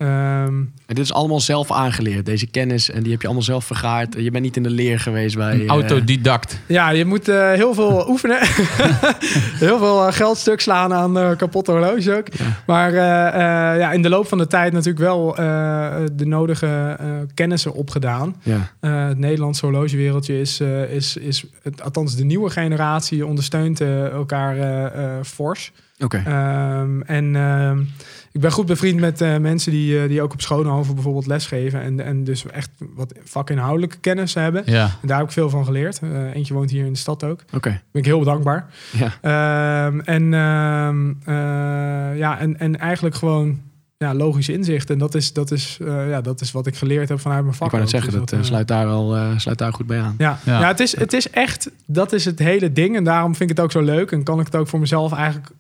[0.01, 0.55] Ehm,
[0.87, 2.91] En dit is allemaal zelf aangeleerd, deze kennis.
[2.91, 4.15] En die heb je allemaal zelf vergaard.
[4.19, 5.53] Je bent niet in de leer geweest bij...
[5.55, 6.59] Een eh, autodidact.
[6.67, 8.39] Ja, je moet eh, heel veel oefenen.
[9.67, 12.27] heel veel eh, geld stuk slaan aan eh, kapotte horloges ook.
[12.67, 13.27] Maar eh,
[13.73, 17.73] eh, ja, in de loop van de tijd natuurlijk wel eh, de nodige eh, kennissen
[17.75, 18.37] opgedaan.
[18.43, 18.71] Ja.
[18.81, 24.57] Eh, het Nederlandse horlogewereldje is, eh, is, is het, althans de nieuwe generatie ondersteunt elkaar
[24.57, 25.73] eh, eh, fors.
[25.99, 26.23] Oké.
[26.27, 27.79] Ehm, en ehm,
[28.33, 31.83] ik ben goed bevriend met eh, mensen die, eh, die ook op Schoonhoven bijvoorbeeld lesgeven.
[31.83, 34.63] En, en dus echt wat vakinhoudelijke kennis hebben.
[34.67, 34.83] Ja.
[35.03, 36.01] En daar heb ik veel van geleerd.
[36.03, 37.41] Eh, eentje woont hier in de stad ook.
[37.55, 37.81] Oké.
[37.91, 38.67] ben ik heel dankbaar.
[38.91, 39.13] Ja.
[39.21, 43.61] Ehm, en, ehm, eh, ja, en, en eigenlijk gewoon
[43.97, 44.91] ja, logisch inzicht.
[44.91, 47.67] En dat is, dat, is, ja, dat is wat ik geleerd heb vanuit mijn vak.
[47.67, 48.01] Ik wou net ook.
[48.03, 50.15] zeggen, Dus dat sluit, daar al, sluit daar goed bij aan.
[50.19, 50.61] ja, Ja.
[50.61, 50.69] ja.
[50.69, 52.97] het, is, het is echt, dat is het hele ding.
[52.97, 54.13] En daarom vind ik het ook zo leuk.
[54.13, 55.51] En kan ik het ook voor mezelf eigenlijk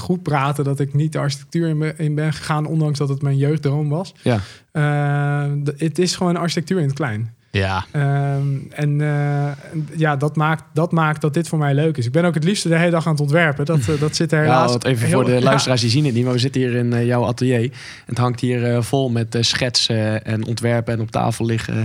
[0.00, 3.22] goed praten dat ik niet de architectuur in ben, in ben gegaan, ondanks dat het
[3.22, 4.14] mijn jeugddroom was.
[4.22, 4.38] Ja.
[4.72, 7.34] Eh, d- het is gewoon architectuur in het klein.
[7.52, 7.84] Ja.
[7.90, 12.06] Ehm, en eh, en ja, dat maakt, dat maakt dat dit voor mij leuk is.
[12.06, 13.64] Ik ben ook het liefste de hele dag aan het ontwerpen.
[13.64, 14.82] Dat, eh, dat zit er Ja, helaas...
[14.82, 15.40] even voor de ja.
[15.40, 17.62] luisteraars, die zien het niet, maar we zitten hier in eh, jouw atelier.
[17.62, 17.70] En
[18.06, 20.94] het hangt hier vol met schetsen en ontwerpen.
[20.94, 21.84] En op tafel liggen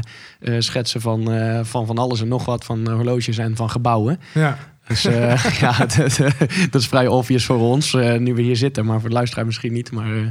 [0.59, 1.29] schetsen van,
[1.65, 4.19] van van alles en nog wat, van horloges en van gebouwen.
[4.33, 4.57] Ja.
[4.87, 5.77] Dus eh, ja,
[6.71, 8.85] dat, is vrij obvious voor ons, eh, nu we hier zitten.
[8.85, 9.91] Maar voor de luisteraar misschien niet.
[9.91, 10.27] Maar eh,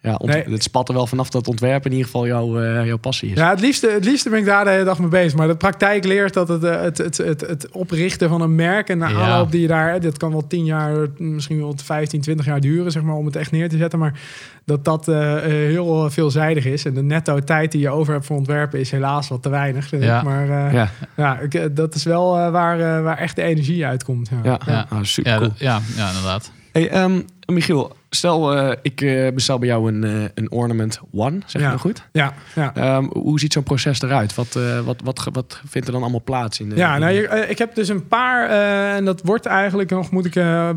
[0.00, 0.44] ja, ont- Nee.
[0.44, 3.36] het spat er wel vanaf dat ontwerpen in ieder geval jouw, eh, jouw passie is.
[3.38, 5.38] Ja, het liefste, het liefste ben ik daar de hele dag mee bezig.
[5.38, 8.88] Maar de praktijk leert dat het, eh, het, het, het, het oprichten van een merk
[8.88, 9.14] en de Ja.
[9.14, 10.00] aanloop die je daar...
[10.00, 13.36] Dat kan wel 10 jaar, misschien wel 15, 20 jaar duren, zeg maar, om het
[13.36, 13.98] echt neer te zetten.
[13.98, 14.20] Maar
[14.64, 16.84] dat dat eh, heel veelzijdig is.
[16.84, 19.86] En de netto tijd die je over hebt voor ontwerpen is helaas wat te weinig.
[19.88, 20.08] vind ik.
[20.08, 20.22] Ja.
[20.22, 20.90] Maar eh, ja.
[21.16, 24.28] Ja, ik, dat is wel waar, waar echt de energie uitkomt.
[24.28, 24.38] Ja.
[24.42, 24.86] ja, Ja.
[24.90, 25.50] Nou, super Ja, cool.
[25.56, 26.50] ja, ja, inderdaad.
[26.72, 31.38] Hey, ehm, Michiel, stel eh, ik eh, bestel bij jou een, eh, een Ornament One,
[31.46, 31.70] zeg je Ja.
[31.70, 32.02] dat goed?
[32.12, 32.74] ja, ja.
[32.74, 34.34] Ehm, hoe ziet zo'n proces erurat?
[34.34, 36.68] Wat, wat, wat, wat vindt er dan allemaal plaats in?
[36.68, 38.48] de- Ja, nou, je- ik heb dus een paar,
[38.96, 40.70] en dat wordt eigenlijk nog, moet ik, eh,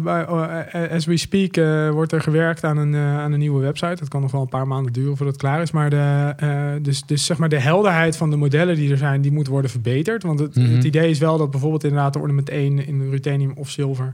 [0.91, 1.55] as we speak,
[1.93, 3.95] wordt er gewerkt aan een, aan een nieuwe website.
[3.99, 5.71] Dat kan nog wel een paar maanden duren voordat het klaar is.
[5.71, 9.31] Maar de, dus, dus zeg maar de helderheid van de modellen die er zijn, die
[9.31, 10.23] moet worden verbeterd.
[10.23, 10.75] Want het, Mhm.
[10.75, 14.13] het idee is wel dat bijvoorbeeld inderdaad de ornament 1 in ruthenium of zilver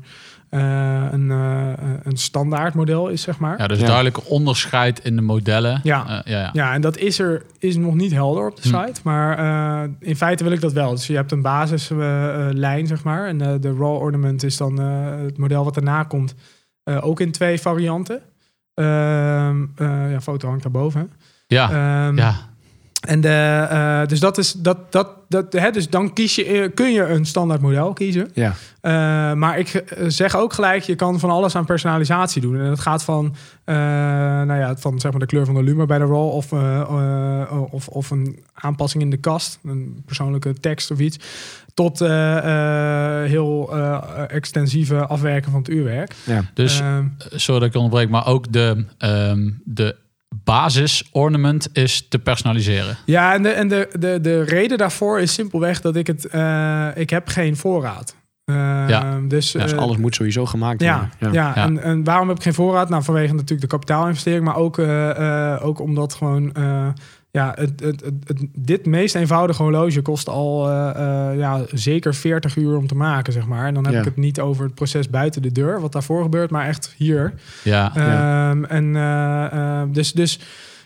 [0.49, 3.57] een, eh, een standaard model is, zeg maar.
[3.59, 3.85] Ja, dus Ja.
[3.85, 5.79] duidelijk onderscheid in de modellen.
[5.83, 6.05] Ja.
[6.07, 6.49] Eh, ja, ja.
[6.53, 8.85] Ja, en dat is er is nog niet helder op de Hm.
[8.85, 8.99] site.
[9.03, 9.37] Maar
[9.83, 10.89] eh, in feite wil ik dat wel.
[10.91, 13.27] Dus je hebt een basislijn, zeg maar.
[13.27, 16.35] En eh, de raw ornament is dan eh, het model wat daarna komt.
[16.83, 18.21] eh, ook in twee varianten.
[18.73, 20.99] Ehm eh, ja, foto hangt daarboven.
[20.99, 21.05] hè.
[21.47, 21.69] Ja,
[22.07, 22.35] Ehm, ja.
[23.07, 26.69] En de, eh, dus dat is dat dat dat hè, dus dan kies je eh,
[26.73, 28.29] kun je een standaard model kiezen.
[28.33, 28.93] Ja, Eh,
[29.33, 32.59] maar ik zeg ook gelijk, je kan van alles aan personalisatie doen.
[32.59, 35.85] En dat gaat van, eh, nou ja, van zeg maar de kleur van de lumer
[35.85, 36.51] bij de roll of,
[37.71, 41.17] of, of een aanpassing in de kast, een persoonlijke tekst of iets,
[41.73, 46.15] tot eh, eh, heel eh, extensieve afwerken van het uurwerk.
[46.25, 46.43] ja.
[46.53, 49.95] Dus, Ehm, sorry dat ik onderbreek, maar ook de, ehm, de
[50.47, 52.97] basis ornament is te personaliseren.
[53.05, 56.25] Ja, en, de, en de, de, de reden daarvoor is simpelweg dat ik het...
[56.25, 58.15] eh, ik heb geen voorraad.
[58.45, 59.19] Ehm, Ja.
[59.27, 61.33] Dus, Ja, dus eh, alles moet sowieso gemaakt ja, worden.
[61.33, 61.51] ja.
[61.55, 61.63] Ja.
[61.63, 62.89] En, en waarom heb ik geen voorraad?
[62.89, 66.87] Nou, vanwege natuurlijk de kapitaalinvestering, maar ook, eh, eh, ook omdat gewoon, eh,
[67.31, 70.89] ja, het, het, het, het- dit meest eenvoudige horloge kost al eh,
[71.31, 73.65] eh, ja, zeker 40 uur om te maken, zeg maar.
[73.67, 73.99] En dan heb Ja.
[73.99, 77.33] ik het niet over het proces buiten de deur, wat daarvoor gebeurt, maar echt hier.
[77.63, 78.49] Ja, Ja.
[78.49, 80.39] Ehm, en eh, eh, dus, dus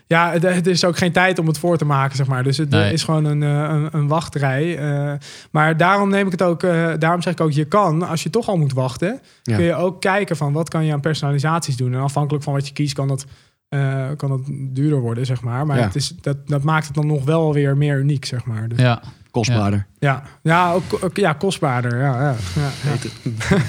[0.06, 2.42] ja, het, het is ook geen tijd om het voor te maken, zeg maar.
[2.42, 2.92] Dus het Nee.
[2.92, 4.78] is gewoon een, een, een wachtrij.
[4.78, 5.12] eh,
[5.50, 8.30] maar daarom neem ik het ook, eh, daarom zeg ik ook, je kan, als je
[8.30, 9.56] toch al moet wachten, Ja.
[9.56, 11.94] kun je ook kijken van wat kan je aan personalisaties doen.
[11.94, 13.24] En afhankelijk van wat je kiest, kan dat,
[13.72, 15.66] eh, kan dat duurder worden, zeg maar.
[15.66, 15.82] Maar Ja.
[15.84, 18.68] het is, dat, dat maakt het dan nog wel weer meer uniek, zeg maar.
[18.68, 19.02] Dus, ja.
[19.30, 19.86] Kostbaarder.
[19.98, 21.98] Ja, ja, ook, ook- ja kostbaarder.
[22.00, 23.10] Ja, ja, ja, ja.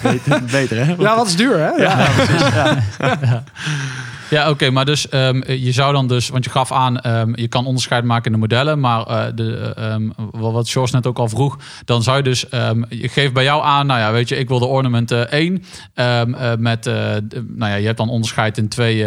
[0.03, 0.93] Beter, beter hè?
[0.93, 1.69] ja, wat is duur, hè?
[1.69, 2.07] Ja.
[4.29, 7.47] Ja, oké, maar dus ehm, je zou dan dus, want je gaf aan, ehm, je
[7.47, 11.17] kan onderscheid maken in de modellen, maar eh, de, eh, ehm, wat George net ook
[11.17, 12.45] al vroeg, dan zou je dus,
[12.89, 15.63] je geeft bij jou aan, nou ja, weet je, ik wil de ornament eh, 1
[15.93, 16.93] ehm, eh, met, eh,
[17.23, 19.05] de- nou ja, je hebt dan onderscheid in twee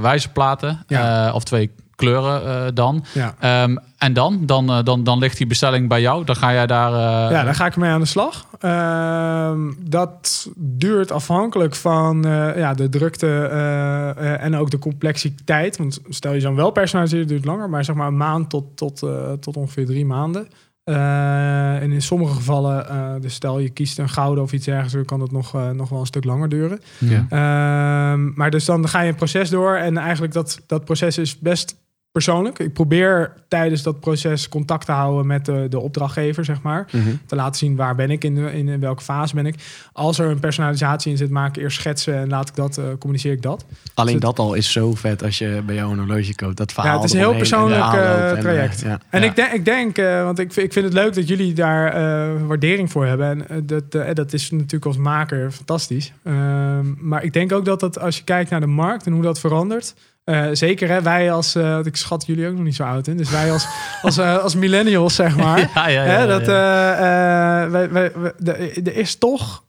[0.00, 1.32] wijzerplaten Ja.
[1.32, 1.70] of twee
[2.06, 3.04] kleuren eh, dan.
[3.12, 3.34] Ja.
[3.38, 4.38] Ehm, en dan?
[4.46, 5.04] Dan, eh, dan?
[5.04, 6.92] dan ligt die bestelling bij jou, dan ga jij daar...
[6.92, 8.46] eh, Ja, daar ga ik mee aan de slag.
[8.58, 15.76] Ehm, dat duurt afhankelijk van eh, ja, de drukte eh, eh, en ook de complexiteit.
[15.76, 17.70] Want stel je dan wel personaliseren, duurt langer.
[17.70, 20.48] Maar zeg maar een maand tot, tot, eh, tot ongeveer drie maanden.
[20.84, 24.92] Eh, en in sommige gevallen, eh, dus stel je kiest een gouden of iets ergens,
[24.92, 26.80] dan kan het nog, eh, nog wel een stuk langer duren.
[26.98, 27.26] Ja.
[27.28, 31.38] Ehm, maar dus dan ga je een proces door en eigenlijk dat, dat proces is
[31.38, 31.76] best
[32.12, 32.58] persoonlijk.
[32.58, 36.86] Ik probeer tijdens dat proces contact te houden met de, de opdrachtgever, zeg maar.
[36.92, 37.02] Mhm.
[37.26, 39.54] Te laten zien waar ben ik, in, de, in, in welke fase ben ik.
[39.92, 42.84] Als er een personalisatie in zit, maak ik eerst schetsen en laat ik dat, eh,
[42.98, 43.64] communiceer ik dat.
[43.94, 46.56] Alleen Dus dat al is zo vet als je bij jou een horloge koopt.
[46.56, 48.80] Dat verhaal Ja, het is een heel persoonlijk, eh, en, eh, traject.
[48.80, 48.98] ja.
[49.10, 49.26] En Ja.
[49.28, 52.90] ik denk, ik denk want ik, vind- ik vind het leuk dat jullie daar waardering
[52.90, 53.48] voor hebben.
[53.48, 56.12] En dat, dat is natuurlijk als maker fantastisch.
[56.24, 59.22] Ehm, maar ik denk ook dat dat als je kijkt naar de markt en hoe
[59.22, 59.94] dat verandert.
[60.24, 63.16] Eh, zeker hè, wij als, eh, ik schat jullie ook nog niet zo oud in.
[63.16, 63.66] Dus wij als,
[64.02, 65.58] als, eh, als millennials, zeg maar.
[65.74, 66.92] Ja, ja, ja, Hè, ja, dat, ja.
[66.94, 68.54] eh, eh, wij, wij, wij- de-
[68.84, 69.64] er is toch...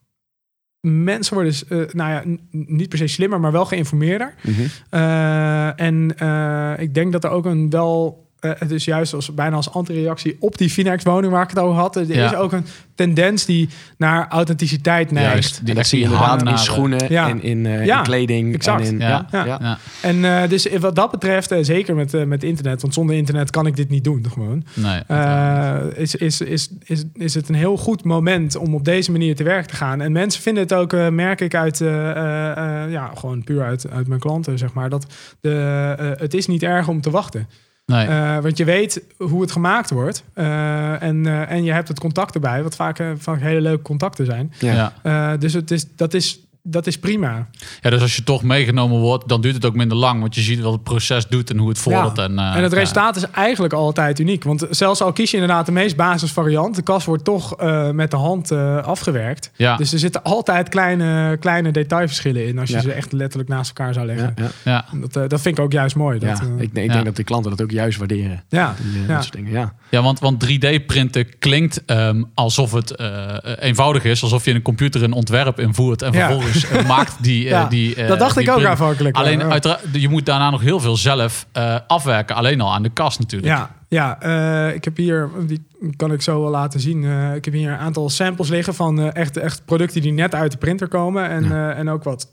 [0.87, 4.33] Mensen worden, eh, nou ja, niet per se slimmer, maar wel geïnformeerder.
[4.41, 4.61] Mhm.
[4.89, 8.27] Eh, en eh, ik denk dat er ook een wel...
[8.43, 11.75] eh, het is juist als, bijna als antireactie op die Finex-woning waar ik het over
[11.79, 11.95] had.
[11.95, 12.25] Er Ja.
[12.31, 12.65] is ook een
[12.95, 15.31] tendens die naar authenticiteit neigt.
[15.31, 17.29] Juist, En die, dat zie je inderdaad in schoenen Ja.
[17.29, 18.53] en in, eh, Ja, in kleding.
[18.53, 18.81] exact.
[18.87, 19.07] En in, Ja.
[19.07, 19.45] ja, Ja.
[19.45, 19.57] ja.
[19.61, 23.15] Ja, En eh, dus wat dat betreft, eh, zeker met, eh, met internet, want zonder
[23.15, 24.63] internet kan ik dit niet doen gewoon.
[24.73, 25.01] nee.
[25.07, 29.35] Eh, is, is, is, is, is het een heel goed moment om op deze manier
[29.35, 30.01] te werk te gaan.
[30.01, 33.63] En mensen vinden het ook, eh, merk ik uit, eh, eh, eh, ja, gewoon puur
[33.63, 35.05] uit, uit mijn klanten, zeg maar, dat
[35.41, 37.47] de, eh, het is niet erg om te wachten.
[37.85, 38.07] Nee.
[38.07, 40.23] Eh, want je weet hoe het gemaakt wordt.
[40.33, 44.25] Eh, en, eh, en je hebt het contact erbij, wat vaak, vaak hele leuke contacten
[44.25, 44.53] zijn.
[44.59, 44.73] Ja.
[44.73, 44.93] ja.
[45.33, 47.47] Eh, dus het is, dat, is, dat is prima.
[47.81, 50.19] Ja, dus als je toch meegenomen wordt, dan duurt het ook minder lang.
[50.21, 52.17] Want je ziet wat het proces doet en hoe het vordert.
[52.17, 52.77] En, eh, En het ja.
[52.77, 54.43] resultaat is eigenlijk altijd uniek.
[54.43, 58.11] Want zelfs al kies je inderdaad de meest basisvariant, de kast wordt toch eh, met
[58.11, 59.51] de hand eh, afgewerkt.
[59.55, 62.81] Ja, Dus er zitten altijd kleine, kleine detailverschillen in als je Ja.
[62.81, 64.33] ze echt letterlijk naast elkaar zou leggen.
[64.35, 64.49] Ja, ja.
[64.63, 64.85] ja.
[64.91, 66.19] En Dat, dat vind ik ook juist mooi.
[66.19, 66.93] Dat, Ja, ik, ik Ja.
[66.93, 68.43] denk dat de klanten dat ook juist waarderen.
[68.49, 68.75] ja.
[68.93, 69.05] Die.
[69.05, 69.73] Dat soort dingen, ja.
[69.89, 74.23] ja want, want 3D-printen klinkt ehm, alsof het eh, eenvoudig is.
[74.23, 76.19] Alsof je in een computer een ontwerp invoert en Ja.
[76.27, 77.43] vervolgens eh, maakt die...
[77.43, 79.15] eh, Ja, die eh, dat dacht die ik ook aanvankelijk.
[79.15, 79.49] Alleen ja.
[79.49, 82.35] uiteraard, je moet daarna nog heel veel zelf eh, afwerken.
[82.35, 83.51] Alleen al aan de kast natuurlijk.
[83.53, 87.03] Ja, ja eh, ik heb hier, die kan ik zo wel laten zien.
[87.03, 90.35] eh, ik heb hier een aantal samples liggen van eh, echt, echt producten die net
[90.35, 91.29] uit de printer komen.
[91.29, 92.27] En, eh, en ook wat,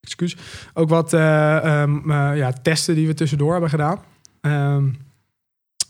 [0.00, 0.36] excuus,
[0.74, 3.98] ook wat eh, ehm, eh, ja, testen die we tussendoor hebben gedaan.
[4.40, 4.84] Ehm,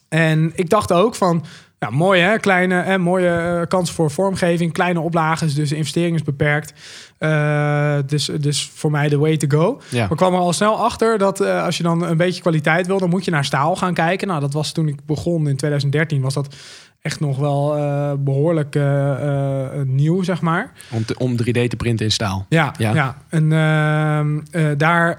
[0.09, 1.45] en ik dacht ook van,
[1.79, 6.15] ja, mooi hè, kleine en mooie eh, kans voor vormgeving, kleine oplages, dus de investering
[6.17, 6.73] is beperkt.
[7.19, 9.81] Eh, dus, dus voor mij de way to go.
[9.91, 10.07] Ja.
[10.09, 12.99] Maar kwam er al snel achter dat eh, als je dan een beetje kwaliteit wil,
[12.99, 14.29] dan moet je naar staal gaan kijken.
[14.29, 16.55] Nou, dat was toen ik begon in 2013, was dat
[17.01, 20.73] echt nog wel eh, behoorlijk eh, eh, nieuw, zeg maar.
[20.91, 22.47] Om, te, om 3D te printen in staal.
[22.49, 22.95] Ja, ja.
[22.95, 23.17] Ja.
[23.29, 25.19] En ehm, eh, daar,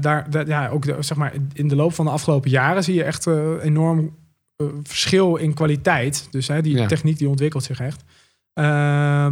[0.00, 2.94] daar, daar- ja, ook de, zeg maar, in de loop van de afgelopen jaren zie
[2.94, 3.26] je echt
[3.62, 4.16] enorm
[4.82, 6.28] verschil in kwaliteit.
[6.30, 6.86] Dus hè, die Ja.
[6.86, 8.02] techniek die ontwikkelt zich echt.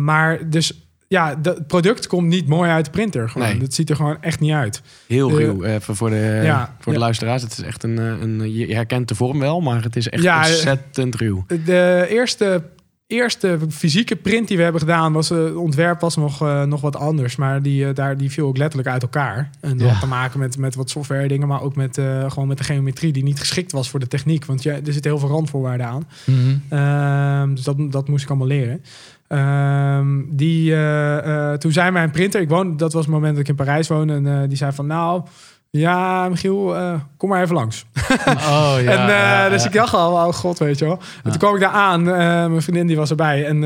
[0.00, 3.28] Maar dus ja, het product komt niet mooi uit de printer.
[3.28, 3.58] Gewoon.
[3.58, 3.66] Nee.
[3.68, 4.82] Ziet er gewoon echt niet uit.
[5.06, 5.62] Heel De- ruw.
[5.62, 7.04] eh, Even voor de, Ja, voor de ja.
[7.04, 7.42] luisteraars.
[7.42, 8.52] Het is echt een, eh, een...
[8.54, 11.44] Je herkent de vorm wel, maar het is echt Ja, eh, ontzettend ruw.
[11.64, 12.62] De eerste,
[13.06, 16.80] eerste fysieke print die we hebben gedaan, was eh, het ontwerp was nog, eh, nog
[16.80, 17.36] wat anders.
[17.36, 19.50] Maar die, eh, daar, die viel ook letterlijk uit elkaar.
[19.60, 22.48] En dat had te maken met, met wat software dingen, maar ook met, eh, gewoon
[22.48, 24.44] met de geometrie die niet geschikt was voor de techniek.
[24.44, 26.08] Want ja, er zitten heel veel randvoorwaarden aan.
[26.24, 26.56] Mhm.
[26.68, 28.82] Ehm, dus dat, dat moest ik allemaal leren.
[29.28, 33.42] Ehm, die, eh, eh, toen zei mijn printer, ik woon, dat was het moment dat
[33.42, 35.22] ik in Parijs woonde, en eh, die zei van nou,
[35.70, 36.76] ja Michiel,
[37.16, 37.84] kom maar even langs.
[38.28, 38.90] Oh ja.
[38.90, 40.98] en, ja, dus ik dacht al, oh god, weet je wel.
[41.24, 43.46] En toen kwam ik daar aan, mijn vriendin die was erbij.
[43.46, 43.62] En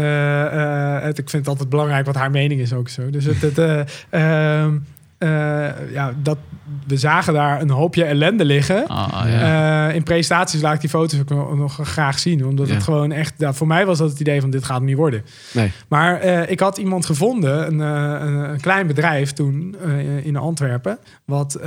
[1.02, 3.10] het, ik vind het altijd belangrijk wat haar mening is ook zo.
[3.10, 4.78] Dus het, het, eh, ehm,
[5.18, 6.38] eh, ja, dat,
[6.86, 8.86] we zagen daar een hoopje ellende liggen.
[8.86, 9.88] Ah, ja.
[9.88, 12.46] Eh, in presentaties laat ik die foto's ook nog, graag zien.
[12.46, 12.74] Omdat Ja.
[12.74, 13.34] het gewoon echt...
[13.38, 15.24] Ja, voor mij was dat het idee van dit gaat hem niet worden.
[15.52, 15.72] Nee.
[15.88, 19.76] Maar eh, ik had iemand gevonden, een, eh, een, klein bedrijf toen
[20.22, 20.98] in Antwerpen.
[21.24, 21.58] Wat,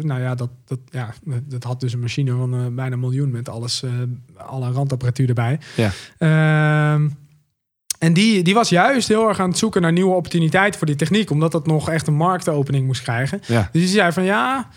[0.00, 1.14] nou ja dat, dat, ja,
[1.44, 3.84] dat had dus een machine van bijna een miljoen met alles,
[4.36, 5.58] alle randapparatuur erbij.
[5.76, 5.90] Ja.
[8.02, 10.96] En die, die was juist heel erg aan het zoeken naar nieuwe opportuniteiten voor die
[10.96, 11.30] techniek.
[11.30, 13.40] Omdat dat nog echt een marktopening moest krijgen.
[13.46, 13.68] Ja.
[13.72, 14.68] Dus die zei van ja,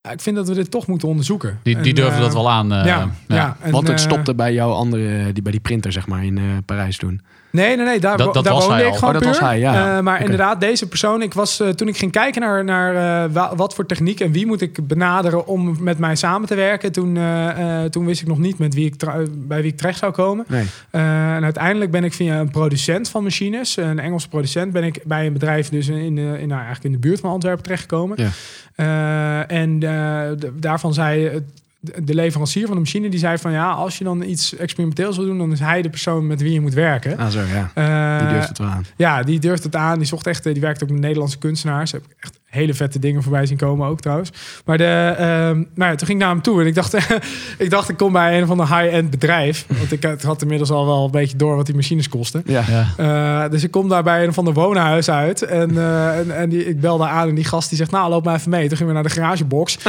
[0.00, 1.58] ja, ik vind dat we dit toch moeten onderzoeken.
[1.62, 2.72] Die, die En, durfde eh, dat wel aan.
[2.72, 3.56] eh, ja, ja.
[3.60, 6.38] en, Want het eh, stopte bij jouw andere, die, bij die printer, zeg maar, in
[6.38, 7.20] eh, Parijs toen.
[7.50, 7.98] Nee, nee, nee.
[8.00, 8.98] Daar, Dat- wo- dat daar was woonde hij ik al.
[8.98, 9.40] gewoon Oh, dat puur.
[9.40, 9.96] was hij, ja.
[9.96, 13.32] Eh, maar inderdaad, deze persoon, ik was eh, toen ik ging kijken naar, naar eh,
[13.32, 16.92] wa- wat voor techniek en wie moet ik benaderen om met mij samen te werken,
[16.92, 18.94] toen, eh, eh, toen wist ik nog niet met wie ik
[19.34, 20.44] bij wie ik terecht zou komen.
[20.48, 20.64] Nee.
[20.90, 25.00] Eh, en uiteindelijk ben ik via een producent van machines, een Engelse producent, ben ik
[25.04, 28.16] bij een bedrijf dus in in, nou, eigenlijk in de buurt van Antwerpen terechtgekomen.
[28.20, 28.28] Ja.
[28.74, 31.42] Eh, en eh, daarvan zei
[31.80, 35.16] de de leverancier van de machine, die zei van ja, als je dan iets experimenteels
[35.16, 37.18] wil doen, dan is hij de persoon met wie je moet werken.
[37.18, 37.70] Ah, zo, ja.
[37.74, 38.84] Eh, Die durft het wel aan.
[38.96, 39.98] ja, die durft het aan.
[39.98, 41.92] Die zocht echt, eh, die werkt ook met Nederlandse kunstenaars.
[41.92, 44.30] Heb ik echt hele vette dingen voorbij zien komen ook trouwens.
[44.64, 46.94] Maar de, ehm, nou ja, toen ging ik naar hem toe en ik dacht,
[47.58, 49.66] ik dacht, ik kom bij een van de high-end bedrijf.
[49.78, 52.42] Want ik had- inmiddels al wel een beetje door wat die machines kosten.
[52.46, 52.62] Ja.
[52.96, 53.44] Ja.
[53.44, 55.42] Eh, dus ik kom daar bij een van de woonhuis uit.
[55.42, 58.24] En, eh, en, en die, ik belde aan en die gast die zegt, nou loop
[58.24, 58.68] maar even mee.
[58.68, 59.78] Toen gingen we naar de garagebox.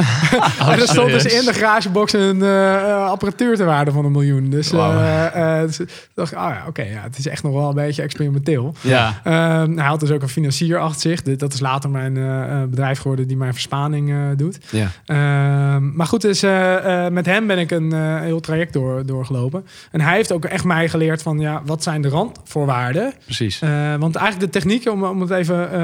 [0.62, 4.12] Oh, en er stond dus in de garagebox een eh, apparatuur te waarde van een
[4.12, 4.49] miljoen.
[4.49, 7.70] Dus, eh, eh, dus ik dacht, oh ja, oké, ja, het is echt nog wel
[7.70, 8.74] een beetje experimenteel.
[8.82, 9.20] Ja.
[9.24, 11.22] Ehm, hij had dus ook een financier achter zich.
[11.38, 12.18] Dat is later mijn
[12.70, 14.60] bedrijf geworden die mijn verspaning eh, doet.
[14.72, 14.88] Ja.
[15.06, 19.06] Ehm, maar goed, dus eh, eh, met hem ben ik een eh, heel traject door,
[19.06, 19.66] doorgelopen.
[19.91, 23.14] En hij heeft ook echt mij geleerd van, ja, wat zijn de randvoorwaarden?
[23.26, 23.62] Precies.
[23.62, 25.78] Eh, want eigenlijk de techniek, om, om het even eh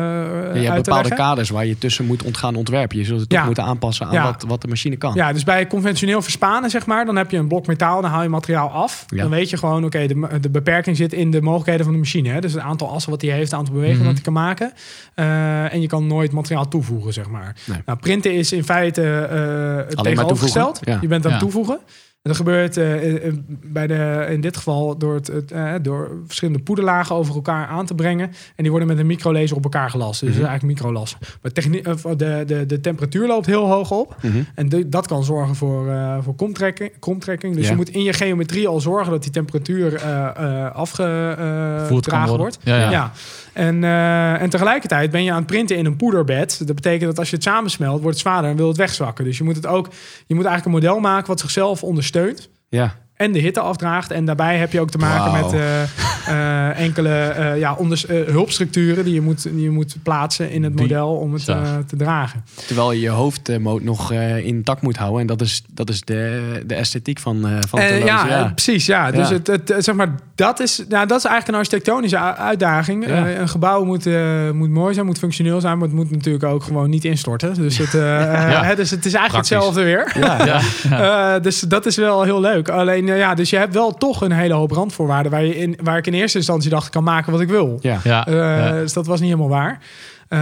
[0.61, 2.97] je hebt bepaalde kaders waar je tussen moet ont- gaan ontwerpen.
[2.97, 3.45] Je zult het toch Ja.
[3.45, 4.23] moeten aanpassen aan Ja.
[4.23, 5.13] wat, wat de machine kan.
[5.15, 8.23] Ja, dus bij conventioneel verspanen, zeg maar, dan heb je een blok metaal, dan haal
[8.23, 9.05] je materiaal af.
[9.07, 9.21] Ja.
[9.21, 12.29] Dan weet je gewoon, oké, de, de beperking zit in de mogelijkheden van de machine.
[12.29, 12.39] Hè?
[12.41, 14.13] Dus het aantal assen wat hij heeft, het aantal bewegingen Mhm.
[14.13, 14.71] wat hij kan maken.
[15.15, 17.55] Eh, en je kan nooit materiaal toevoegen, zeg maar.
[17.65, 17.81] Nee.
[17.85, 20.79] Nou, printen is in feite eh het maar tegenovergesteld.
[20.83, 20.97] ja.
[21.01, 21.45] Je bent aan het Ja.
[21.47, 21.79] toevoegen.
[22.21, 26.59] En dat gebeurt eh, eh, bij de, in dit geval door, het, het, door verschillende
[26.63, 28.27] poederlagen over elkaar aan te brengen.
[28.27, 28.33] En
[28.63, 30.19] die worden met een microlaser op elkaar gelast.
[30.19, 30.39] Dus Mhm.
[30.39, 31.19] dat is eigenlijk microlassen.
[31.41, 34.15] Maar de, de, de temperatuur loopt heel hoog op.
[34.21, 34.37] Mhm.
[34.55, 37.55] En de- dat kan zorgen voor, eh voor komtrekking, komtrekking.
[37.55, 37.69] Dus Ja.
[37.69, 42.57] je moet in je geometrie al zorgen dat die temperatuur eh eh afgedragen wordt.
[42.63, 42.91] Ja, ja.
[42.91, 43.11] Ja.
[43.55, 46.67] En, eh, en tegelijkertijd ben je aan het printen in een poederbed.
[46.67, 49.25] Dat betekent dat als je het samensmelt, wordt het zwaarder en wil het wegzwakken.
[49.25, 49.87] Dus je moet het ook,
[50.25, 52.49] je moet eigenlijk een model maken wat zichzelf ondersteunt.
[52.69, 52.95] Ja.
[53.15, 54.11] En de hitte afdraagt.
[54.11, 55.81] En daarbij heb je ook te maken met eh,
[56.27, 60.75] eh, enkele eh, ja, onders, hulpstructuren die je, moet, die je moet plaatsen in het
[60.75, 61.45] model om het
[61.87, 62.43] te dragen.
[62.65, 64.11] Terwijl je je hoofdmoot nog
[64.43, 65.21] intact moet houden.
[65.21, 68.85] En dat is, dat is de, de esthetiek van, van ja, eh, precies.
[68.85, 69.11] Ja.
[69.11, 69.33] Dus Ja.
[69.33, 73.07] Het, het, zeg maar, dat is, nou, dat is eigenlijk een architectonische uitdaging.
[73.07, 73.29] Ja.
[73.29, 74.05] Een gebouw moet,
[74.53, 77.53] moet mooi zijn, moet functioneel zijn, maar het moet natuurlijk ook gewoon niet instorten.
[77.53, 77.91] Dus het,
[78.69, 79.49] hè, dus het is eigenlijk Praktisch.
[79.49, 80.11] hetzelfde weer.
[80.19, 80.45] Ja.
[80.45, 80.61] Ja.
[80.89, 81.39] Ja.
[81.45, 82.69] Dus dat is wel heel leuk.
[82.69, 85.77] Alleen, eh, ja, dus je hebt wel toch een hele hoop randvoorwaarden waar, je in,
[85.83, 87.77] waar ik in eerste instantie dacht, ik kan maken wat ik wil.
[87.81, 87.99] Ja.
[88.03, 88.25] Ja.
[88.27, 88.71] Eh, Ja.
[88.71, 89.79] Dus dat was niet helemaal waar.
[90.27, 90.39] Eh,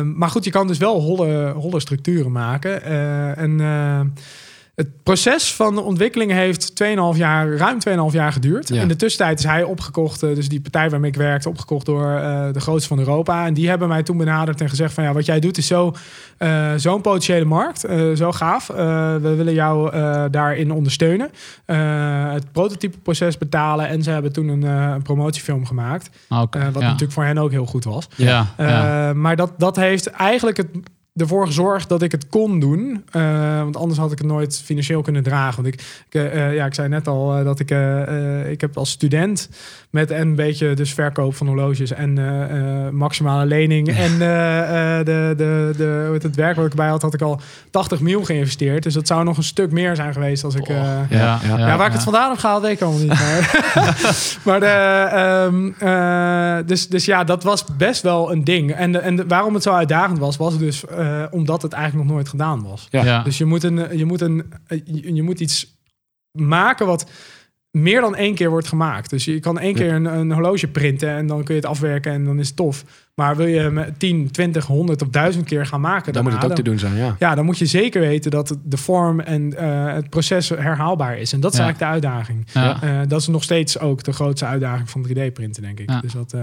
[0.00, 2.82] maar goed, je kan dus wel holle, holle structuren maken.
[2.82, 3.60] Eh, en
[4.76, 7.78] het proces van de ontwikkeling heeft 2,5 jaar, ruim
[8.10, 8.68] 2,5 jaar geduurd.
[8.68, 8.82] Ja.
[8.82, 12.10] In de tussentijd is hij opgekocht, eh, dus die partij waarmee ik werkte, opgekocht door
[12.10, 13.46] eh, de grootste van Europa.
[13.46, 15.94] En die hebben mij toen benaderd en gezegd van ja, wat jij doet is zo,
[16.38, 17.80] eh, zo'n potentiële markt,
[18.14, 18.66] zo gaaf.
[18.66, 19.90] We willen jou
[20.30, 21.30] daarin ondersteunen.
[22.32, 23.88] Het prototypeproces betalen.
[23.88, 26.10] En ze hebben toen een, een promotiefilm gemaakt.
[26.28, 26.80] Ah, wat ja.
[26.80, 28.08] natuurlijk voor hen ook heel goed was.
[28.16, 28.46] Ja.
[29.14, 30.68] Maar dat, dat heeft eigenlijk het,
[31.16, 33.04] ervoor gezorgd dat ik het kon doen.
[33.10, 35.62] Eh, want anders had ik het nooit financieel kunnen dragen.
[35.62, 37.70] Want ik, eh, eh, ja, ik zei net al dat ik,
[38.50, 39.48] ik heb als student
[39.96, 45.06] met een beetje dus verkoop van horloges en eh, eh, maximale lening en eh, eh,
[45.06, 47.40] de, de, de, hoe het werk wat ik erbij had, had ik al
[47.70, 48.82] 80 mil geïnvesteerd.
[48.82, 50.68] Dus dat zou nog een stuk meer zijn geweest als ik...
[50.68, 51.06] eh, Ja.
[51.10, 51.38] Ja.
[51.46, 51.58] Ja.
[51.58, 53.08] ja, waar ik het vandaan heb gehaald, weet ik allemaal niet.
[53.74, 55.72] Maar, maar de, ehm,
[56.60, 58.72] eh, dus, dus ja, dat was best wel een ding.
[58.72, 62.04] En, de, en de- waarom het zo uitdagend was, was dus eh, omdat het eigenlijk
[62.04, 62.86] nog nooit gedaan was.
[62.90, 63.04] Ja.
[63.04, 63.22] Ja.
[63.22, 64.52] Dus je moet, een, je, moet een,
[64.84, 65.74] je, je moet iets
[66.32, 67.10] maken wat
[67.82, 69.10] meer dan één keer wordt gemaakt.
[69.10, 69.76] Dus je kan één Ja.
[69.76, 72.56] keer een, een horloge printen en dan kun je het afwerken en dan is het
[72.56, 72.84] tof.
[73.14, 76.44] Maar wil je hem 10, 20, 100 of 1000 keer gaan maken, Dan moet het
[76.44, 77.16] ook te doen zijn, ja.
[77.18, 81.32] Ja, dan moet je zeker weten dat de vorm en eh, het proces herhaalbaar is.
[81.32, 81.64] En dat is Ja.
[81.64, 82.46] eigenlijk de uitdaging.
[82.52, 82.82] Ja.
[82.82, 85.90] Eh, dat is nog steeds ook de grootste uitdaging van 3D-printen, denk ik.
[85.90, 86.00] Ja.
[86.00, 86.40] Dus dat, eh,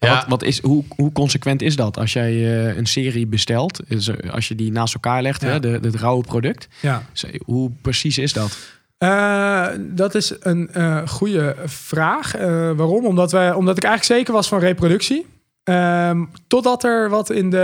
[0.00, 0.14] Ja.
[0.14, 3.80] Wat, wat is, hoe, hoe consequent is dat als jij een serie bestelt?
[3.86, 5.48] Is, er- als je die naast elkaar legt, Ja.
[5.48, 6.68] hè, de, het rauwe product.
[6.80, 7.02] ja.
[7.44, 8.58] Hoe precies is dat?
[8.98, 12.34] Eh, dat is een eh goede vraag.
[12.34, 13.06] Eh, waarom?
[13.06, 15.26] Omdat, wij, omdat ik eigenlijk zeker was van reproductie.
[15.68, 17.58] Ehm, totdat er wat in de,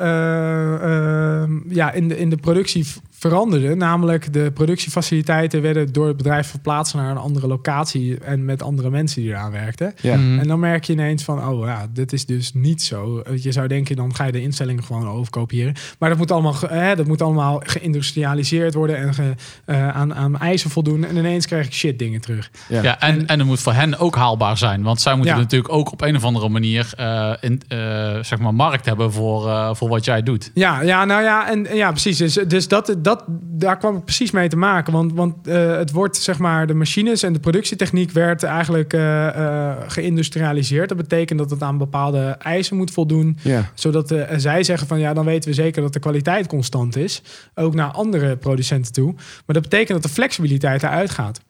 [0.00, 3.74] eh, ehm, ja, in de, in de productie veranderde.
[3.74, 8.18] Namelijk de productiefaciliteiten werden door het bedrijf verplaatst naar een andere locatie.
[8.18, 9.94] En met andere mensen die eraan werkten.
[10.00, 10.16] Ja.
[10.16, 10.38] Mhm.
[10.38, 13.22] En dan merk je ineens van, oh ja, dit is dus niet zo.
[13.40, 15.74] Je zou denken, dan ga je de instellingen gewoon overkopiëren.
[15.98, 19.34] Maar dat moet allemaal, ge- hè, dat moet allemaal geïndustrialiseerd worden en ge-
[19.64, 21.04] eh, aan, aan eisen voldoen.
[21.04, 22.50] En ineens krijg ik shit dingen terug.
[22.68, 22.82] Ja.
[22.82, 24.82] Ja, en, en het moet voor hen ook haalbaar zijn.
[24.82, 25.40] Want zij moeten Ja.
[25.40, 27.78] natuurlijk ook op een of andere manier eh, in, eh,
[28.22, 30.50] zeg maar markt hebben voor, eh, voor wat jij doet.
[30.54, 32.16] Ja, ja nou ja, en ja, precies.
[32.16, 34.92] Dus, dus dat, dat, daar kwam ik precies mee te maken.
[34.92, 39.28] Want, want eh, het wordt, zeg maar, de machines en de productietechniek werd eigenlijk eh,
[39.28, 40.88] eh, geïndustrialiseerd.
[40.88, 43.38] Dat betekent dat het aan bepaalde eisen moet voldoen.
[43.42, 43.70] Ja.
[43.74, 47.22] Zodat eh, zij zeggen van ja, dan weten we zeker dat de kwaliteit constant is.
[47.54, 49.12] Ook naar andere producenten toe.
[49.14, 51.40] Maar dat betekent dat de flexibiliteit eruit gaat.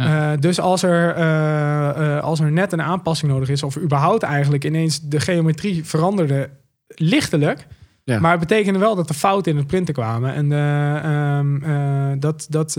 [0.00, 0.32] Ja.
[0.32, 4.22] Eh, dus als er, eh, eh, als er net een aanpassing nodig is, of überhaupt
[4.22, 6.50] eigenlijk ineens de geometrie veranderde
[6.88, 7.66] lichtelijk.
[8.04, 8.20] Ja.
[8.20, 10.34] Maar het betekende wel dat er fouten in het printen kwamen.
[10.34, 12.78] En eh, ehm, eh, dat, dat,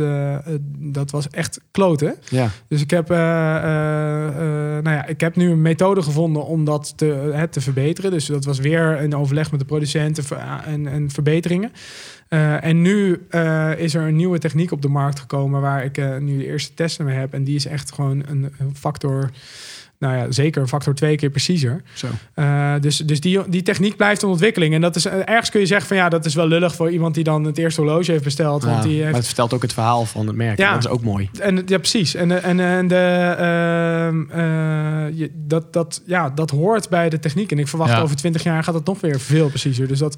[0.77, 2.15] dat was echt kloten.
[2.29, 2.49] Ja.
[2.67, 7.61] Dus ik heb, nou ja, ik heb nu een methode gevonden om dat te, te
[7.61, 8.11] verbeteren.
[8.11, 10.23] Dus dat was weer een overleg met de producenten
[10.65, 11.71] en, en verbeteringen.
[12.31, 15.97] Eh, en nu eh, is er een nieuwe techniek op de markt gekomen waar ik
[15.97, 17.33] eh, nu de eerste testen mee heb.
[17.33, 19.29] En die is echt gewoon een, een factor,
[19.97, 21.81] nou ja, zeker een factor twee keer preciezer.
[21.93, 22.07] Zo.
[22.79, 24.73] Dus dus die, die techniek blijft in ontwikkeling.
[24.73, 27.15] En dat is, ergens kun je zeggen van ja, dat is wel lullig voor iemand
[27.15, 28.63] die dan het eerste horloge heeft besteld.
[28.63, 30.57] Want die Maar heeft het vertelt ook het verhaal van het merk.
[30.57, 30.73] Ja.
[30.73, 31.29] Dat is ook mooi.
[31.39, 32.15] en, ja, precies.
[32.15, 34.39] En, en, en de, ehm,
[35.19, 37.51] eh, dat, dat, ja, dat hoort bij de techniek.
[37.51, 38.01] En ik verwacht Ja.
[38.01, 39.87] over twintig jaar gaat het nog weer veel preciezer.
[39.87, 40.17] Dus dat,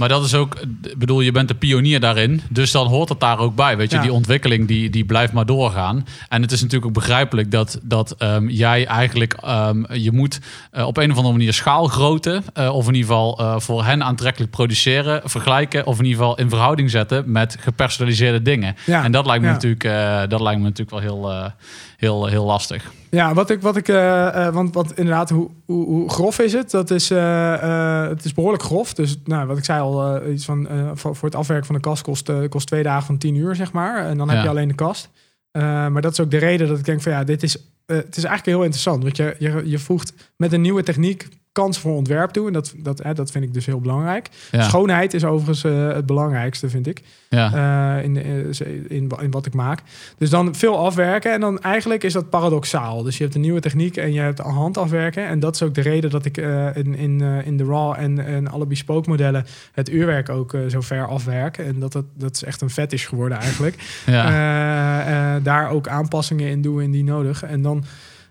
[0.00, 2.42] Maar dat is ook, ik bedoel, je bent de pionier daarin.
[2.48, 3.76] Dus dan hoort het daar ook bij.
[3.76, 4.02] Weet je, Ja.
[4.02, 6.06] die ontwikkeling die, die blijft maar doorgaan.
[6.28, 10.40] En het is natuurlijk ook begrijpelijk dat, dat ehm, jij eigenlijk, ehm, je moet
[10.70, 14.04] eh, op een of andere manier schaalgrootte, eh, of in ieder geval eh, voor hen
[14.04, 18.76] aantrekkelijk produceren, vergelijken, of in ieder geval in verhouding zetten met gepersonaliseerde dingen.
[18.86, 19.04] ja.
[19.04, 19.82] En dat lijkt me, natuurlijk,
[20.30, 21.52] dat lijkt me natuurlijk wel heel,
[21.96, 22.90] heel, heel lastig.
[23.10, 26.52] Ja, wat ik, wat ik, eh, eh, want, want inderdaad, hoe, hoe, hoe grof is
[26.52, 26.70] het?
[26.70, 28.94] Dat is, eh, het is behoorlijk grof.
[28.94, 32.02] Dus, nou, wat ik zei al, iets van, voor, voor het afwerken van de kast
[32.02, 34.06] kost, kost twee dagen van tien uur, zeg maar.
[34.06, 35.08] En dan heb je alleen de kast.
[35.52, 37.52] Maar dat is ook de reden dat ik denk van, ja, dit is,
[37.86, 39.02] het is eigenlijk heel interessant.
[39.02, 42.46] Want je, je, je voegt met een nieuwe techniek kans voor ontwerp toe.
[42.46, 44.28] En dat, dat, hè, dat vind ik dus heel belangrijk.
[44.50, 47.02] Ja, Schoonheid is overigens eh, het belangrijkste, vind ik.
[47.28, 47.96] ja.
[47.98, 48.52] eh, in, in,
[48.88, 49.82] in, in wat ik maak.
[50.18, 51.32] Dus dan veel afwerken.
[51.32, 53.02] En dan eigenlijk is dat paradoxaal.
[53.02, 55.26] Dus je hebt een nieuwe techniek en je hebt hand afwerken.
[55.26, 57.94] En dat is ook de reden dat ik eh, in, in, eh, in de RAW
[57.98, 61.58] en, en alle bespoke modellen het uurwerk ook eh, zo ver afwerk.
[61.58, 64.02] En dat, dat, dat is echt een fetish geworden eigenlijk.
[64.06, 64.28] ja.
[64.28, 67.42] Eh, eh, daar ook aanpassingen in doen indien nodig.
[67.42, 67.84] En dan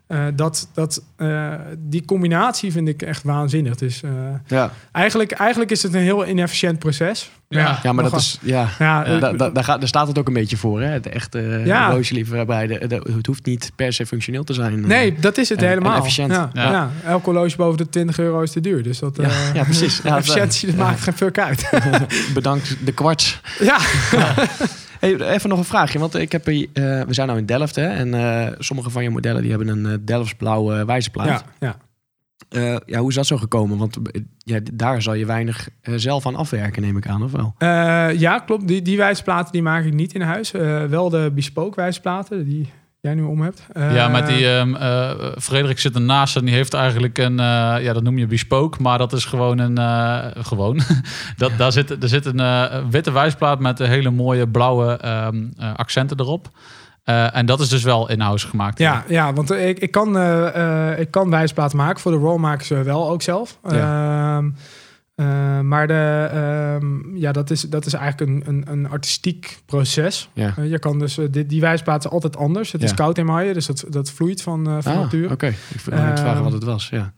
[0.09, 3.75] eh, dat, dat, eh, die combinatie vind ik echt waanzinnig.
[3.75, 4.09] Dus eh,
[4.47, 7.31] Ja, eigenlijk, eigenlijk is het een heel inefficiënt proces.
[7.49, 7.79] Ja.
[7.83, 8.37] ja maar dat is...
[8.41, 8.67] Ja.
[8.79, 10.87] Ja, Ja, daar, staat het ook een beetje voor, hè?
[10.87, 11.85] Het echte Ja.
[11.87, 12.67] horlogeliefhebberij.
[12.67, 14.87] De- de- Het hoeft niet per se functioneel te zijn.
[14.87, 15.97] Nee, dat is het En- en helemaal.
[15.97, 16.31] efficiënt.
[16.31, 16.71] Ja, Ja.
[16.71, 16.89] ja.
[17.05, 18.83] elk horloge boven de 20 euro is te duur.
[18.83, 20.01] Dus dat, Ja, eh, ja, precies.
[20.03, 21.69] Efficiëntie, dat maakt geen fuck uit.
[22.33, 23.41] Bedankt de kwarts.
[23.59, 23.77] ja.
[24.99, 27.75] Hey, even nog een vraagje, want ik heb, hier, eh, we zijn nou in Delft,
[27.75, 27.87] hè?
[27.87, 31.27] En eh, sommige van je modellen die hebben een eh, Delfts blauwe wijzerplaat.
[31.27, 31.75] Ja, ja.
[32.85, 33.77] Ja, hoe is dat zo gekomen?
[33.77, 33.97] Want
[34.37, 37.53] ja, daar zal je weinig zelf aan afwerken, neem ik aan, of wel?
[38.17, 38.67] Ja, klopt.
[38.67, 40.51] Die, die wijsplaten die maak ik niet in huis.
[40.89, 42.69] Wel de bespoke wijsplaten die
[43.01, 43.65] jij nu om hebt.
[43.73, 48.03] Ja, met die eh, Frederik zit ernaast en die heeft eigenlijk een, eh, ja, dat
[48.03, 49.77] noem je bespoke, maar dat is gewoon een,
[50.45, 50.81] gewoon.
[51.37, 56.19] dat, daar zit, er zit een witte wijsplaat met hele mooie blauwe ehm, eh, accenten
[56.19, 56.49] erop.
[57.33, 58.79] En dat is dus wel in-house gemaakt.
[58.79, 62.01] Ja, ja want ik, ik, kan, eh, ik kan wijsplaten maken.
[62.01, 63.57] Voor de roll maken ze wel ook zelf.
[63.63, 64.49] Ehm,
[65.19, 70.29] eh, maar de, ehm, ja, dat, is, dat is eigenlijk een, een, een artistiek proces.
[70.33, 70.53] Ja.
[70.57, 72.71] Eh, je kan dus, eh, die, die wijsplaat is altijd anders.
[72.71, 75.29] Het is koud emaille, dus dat, dat vloeit van, van Ah, nature.
[75.33, 75.47] oké.
[75.47, 77.13] Ik wil net vragen Ehm, wat het was, ja.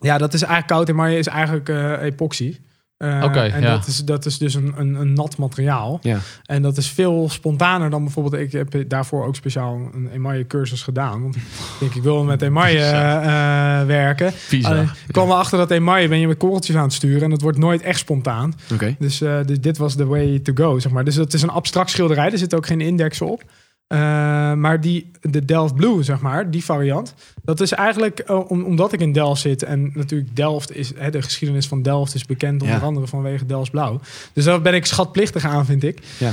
[0.00, 1.68] Ja, dat is eigenlijk koud emaille is eigenlijk
[2.02, 2.56] epoxy.
[3.04, 3.70] Oké, en ja.
[3.70, 5.98] dat, is, dat is dus een, een, een nat materiaal.
[6.02, 6.18] Ja.
[6.44, 8.42] En dat is veel spontaner dan bijvoorbeeld...
[8.42, 11.22] Ik heb daarvoor ook speciaal een emaille cursus gedaan.
[11.22, 11.42] Want ik
[11.78, 14.32] denk, ik wil met emaille eh, werken.
[14.32, 14.80] Visa.
[14.80, 17.22] Ik kwam erachter dat emaille ben je met korreltjes aan het sturen...
[17.22, 18.54] en het wordt nooit echt spontaan.
[18.72, 18.96] Oké.
[18.98, 21.04] Dus, dus dit was the way to go, zeg maar.
[21.04, 22.30] Dus dat is een abstract schilderij.
[22.32, 23.42] Er zit ook geen indexen op.
[23.90, 23.98] Eh,
[24.52, 27.14] maar die, de Delft Blue, zeg maar, die variant.
[27.42, 29.62] Dat is eigenlijk, eh, om, omdat ik in Delft zit.
[29.62, 32.62] En natuurlijk Delft is, hè, de geschiedenis van Delft is bekend.
[32.62, 32.82] Onder Ja.
[32.84, 34.00] andere vanwege Delft Blauw.
[34.32, 35.98] Dus daar ben ik schatplichtig aan, vind ik.
[36.18, 36.32] Ja.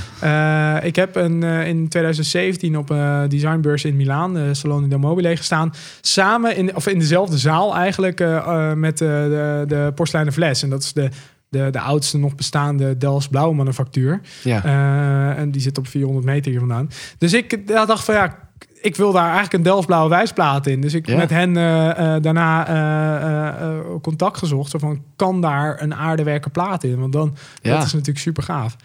[0.79, 5.37] Eh, ik heb een, in 2017 op een designbeurs in Milaan, de Salone del Mobile,
[5.37, 5.73] gestaan.
[6.01, 8.19] Samen in, of in dezelfde zaal eigenlijk
[8.75, 10.63] met de, de porseleinen fles.
[10.63, 11.09] En dat is de,
[11.49, 14.21] de, de oudste nog bestaande Delft Blauw manufactuur.
[14.43, 14.63] Ja.
[14.63, 16.89] Eh, en die zit op 400 meter hier vandaan.
[17.17, 18.37] Dus ik eh, dacht van ja,
[18.81, 20.81] ik wil daar eigenlijk een Delftblauwe wijsplaat in.
[20.81, 21.17] Dus ik Ja.
[21.17, 22.65] met hen eh, daarna
[24.01, 24.71] contact gezocht.
[24.71, 26.99] Zo van, kan daar een aardewerken plaat in?
[26.99, 27.73] Want dan, Ja.
[27.77, 28.75] dat is natuurlijk super gaaf.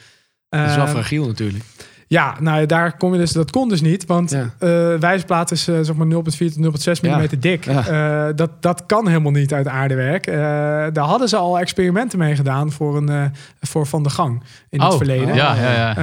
[0.49, 1.65] Dat is wel fragiel natuurlijk.
[2.13, 4.07] Ja, nou daar kom je dus, dat kon dus niet.
[4.07, 4.99] Want Ja.
[4.99, 7.17] wijsplaat is eh, zeg maar 0,4 tot 0,6 Ja.
[7.17, 7.65] mm dik.
[7.65, 7.87] Ja.
[7.87, 10.27] Eh, dat, dat kan helemaal niet uit aardewerk.
[10.95, 14.95] Daar hadden ze al experimenten mee gedaan voor, een, voor Van de Gang in het
[14.95, 15.35] verleden.
[15.35, 15.95] Ja, ja,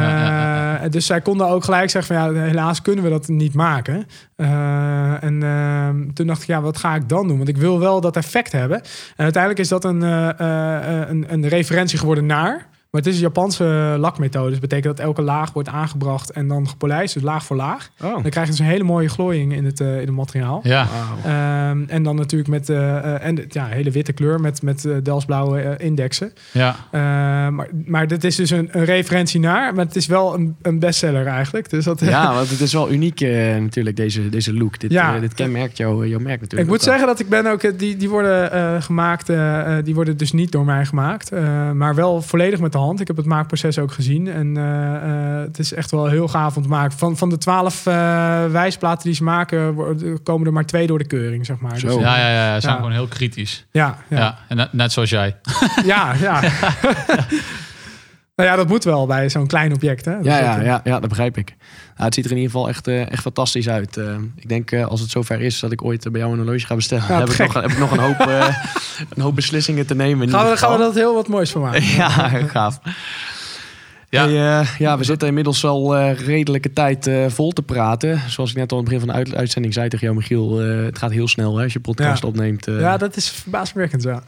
[0.81, 0.87] ja.
[0.89, 4.05] dus zij konden ook gelijk zeggen van ja, helaas kunnen we dat niet maken.
[5.21, 5.39] En
[6.13, 7.37] toen dacht ik, ja, wat ga ik dan doen?
[7.37, 8.77] Want ik wil wel dat effect hebben.
[9.15, 12.67] En uiteindelijk is dat een, een, een referentie geworden naar.
[12.91, 14.49] Maar het is een Japanse lakmethode.
[14.49, 17.13] Dus dat betekent dat elke laag wordt aangebracht en dan gepolijst.
[17.13, 17.89] Dus laag voor laag.
[18.03, 18.11] Oh.
[18.13, 20.59] Dan krijg je dus een hele mooie glooiing in het, eh, in het materiaal.
[20.63, 20.87] Ja.
[21.25, 24.85] Ehm, en dan natuurlijk met eh, eh, en de- ja, hele witte kleur met, met
[24.85, 26.33] eh, Delftsblauwe eh, indexen.
[26.51, 26.75] ja.
[26.91, 27.01] Eh,
[27.47, 30.79] maar, maar dit is dus een, een referentie naar, maar het is wel een, een
[30.79, 31.69] bestseller eigenlijk.
[31.69, 33.19] Dus dat, Ja, want het is wel uniek
[33.59, 34.79] natuurlijk, deze, deze look.
[34.79, 35.19] Dit, Ja.
[35.19, 36.61] dit kenmerkt jou, jouw merk natuurlijk.
[36.71, 39.27] ik moet zeggen dat ik ben ook, die, die worden eh, gemaakt,
[39.85, 42.99] die worden dus niet door mij gemaakt, eh, maar wel volledig met de hand.
[42.99, 46.55] Ik heb het maakproces ook gezien en eh, eh, het is echt wel heel gaaf
[46.57, 46.97] om te maken.
[46.97, 47.93] Van, van de twaalf eh,
[48.45, 51.77] wijsplaten die ze maken, worden- komen er maar twee door de keuring, zeg maar.
[51.79, 51.87] Zo.
[51.87, 53.65] Dus, Ja, ja, ja, ze zijn gewoon heel kritisch.
[53.71, 55.35] ja, Ja, ja, en net, net zoals jij.
[55.85, 56.41] ja, ja.
[58.39, 60.11] nou ja, dat moet wel bij zo'n klein object, hè?
[60.11, 61.55] Ja, dat, ja, eh, ja, ja, dat begrijp ik.
[61.93, 63.97] Nou, het ziet er in ieder geval echt, eh, echt fantastisch uit.
[63.97, 66.75] Eh, ik denk als het zover is dat ik ooit bij jou een horloge ga
[66.75, 68.19] bestellen, Ja, heb, ik nog, heb ik nog een hoop,
[69.15, 70.29] een hoop beslissingen te nemen.
[70.29, 71.83] Gaan we, gaan we dat heel wat moois van maken.
[72.01, 72.79] Ja, gaaf.
[74.09, 74.27] Ja.
[74.29, 78.21] Hey, ja, we zitten inmiddels al redelijke tijd vol te praten.
[78.27, 80.57] Zoals ik net al aan het begin van de uit- uitzending zei tegen jou, Michiel.
[80.57, 82.27] het gaat heel snel hè, als je podcast Ja.
[82.27, 82.65] opneemt.
[82.65, 84.19] Ja, dat is verbaaswekkend zo.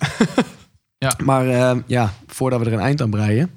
[1.23, 3.49] Maar eh, ja, voordat we er een eind aan breien,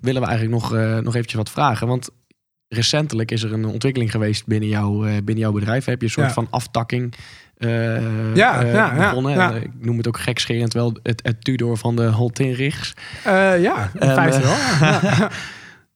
[0.00, 1.86] willen we eigenlijk nog, eh, nog eventjes wat vragen.
[1.86, 2.08] Want
[2.68, 5.84] recentelijk is er een ontwikkeling geweest binnen, jou, eh, binnen jouw bedrijf.
[5.84, 6.32] Heb je een soort Ja.
[6.32, 7.14] van aftakking
[7.56, 9.32] eh, Ja, ja, ja, begonnen?
[9.32, 9.54] ja.
[9.54, 12.94] En, ik noem het ook gekscherend wel het, het Tudor van de Holtinrichs.
[13.24, 14.54] Ja, in feite wel.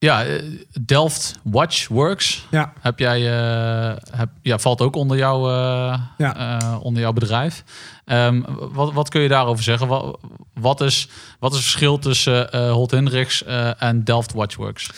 [0.04, 0.24] Ja.
[0.24, 0.42] Eh,
[0.84, 2.46] Delft Watchworks.
[2.50, 2.72] Ja.
[2.80, 6.58] Heb jij, eh, heb, ja, valt ook onder, jou, eh, Ja.
[6.82, 7.64] onder jouw bedrijf.
[8.04, 8.40] Ehm,
[8.72, 9.88] wat, wat kun je daarover zeggen?
[9.88, 10.18] Wat,
[10.54, 13.44] wat, is, wat is het verschil tussen Holt Hendricks
[13.78, 14.90] en Delft Watchworks?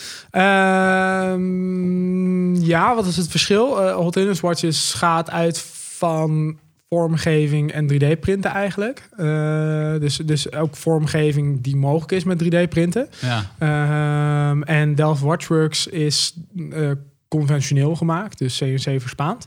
[1.32, 3.92] Ehm, ja, wat is het verschil?
[3.92, 5.59] Hot Inners Watches gaat uit
[5.98, 6.59] van
[6.93, 9.09] vormgeving en 3D-printen eigenlijk.
[9.16, 13.09] Eh, dus, dus ook vormgeving die mogelijk is met 3D-printen.
[13.20, 16.34] Ja, Ehm, en Delft Watchworks is
[16.70, 16.90] eh,
[17.28, 19.47] conventioneel gemaakt, dus CNC verspaand.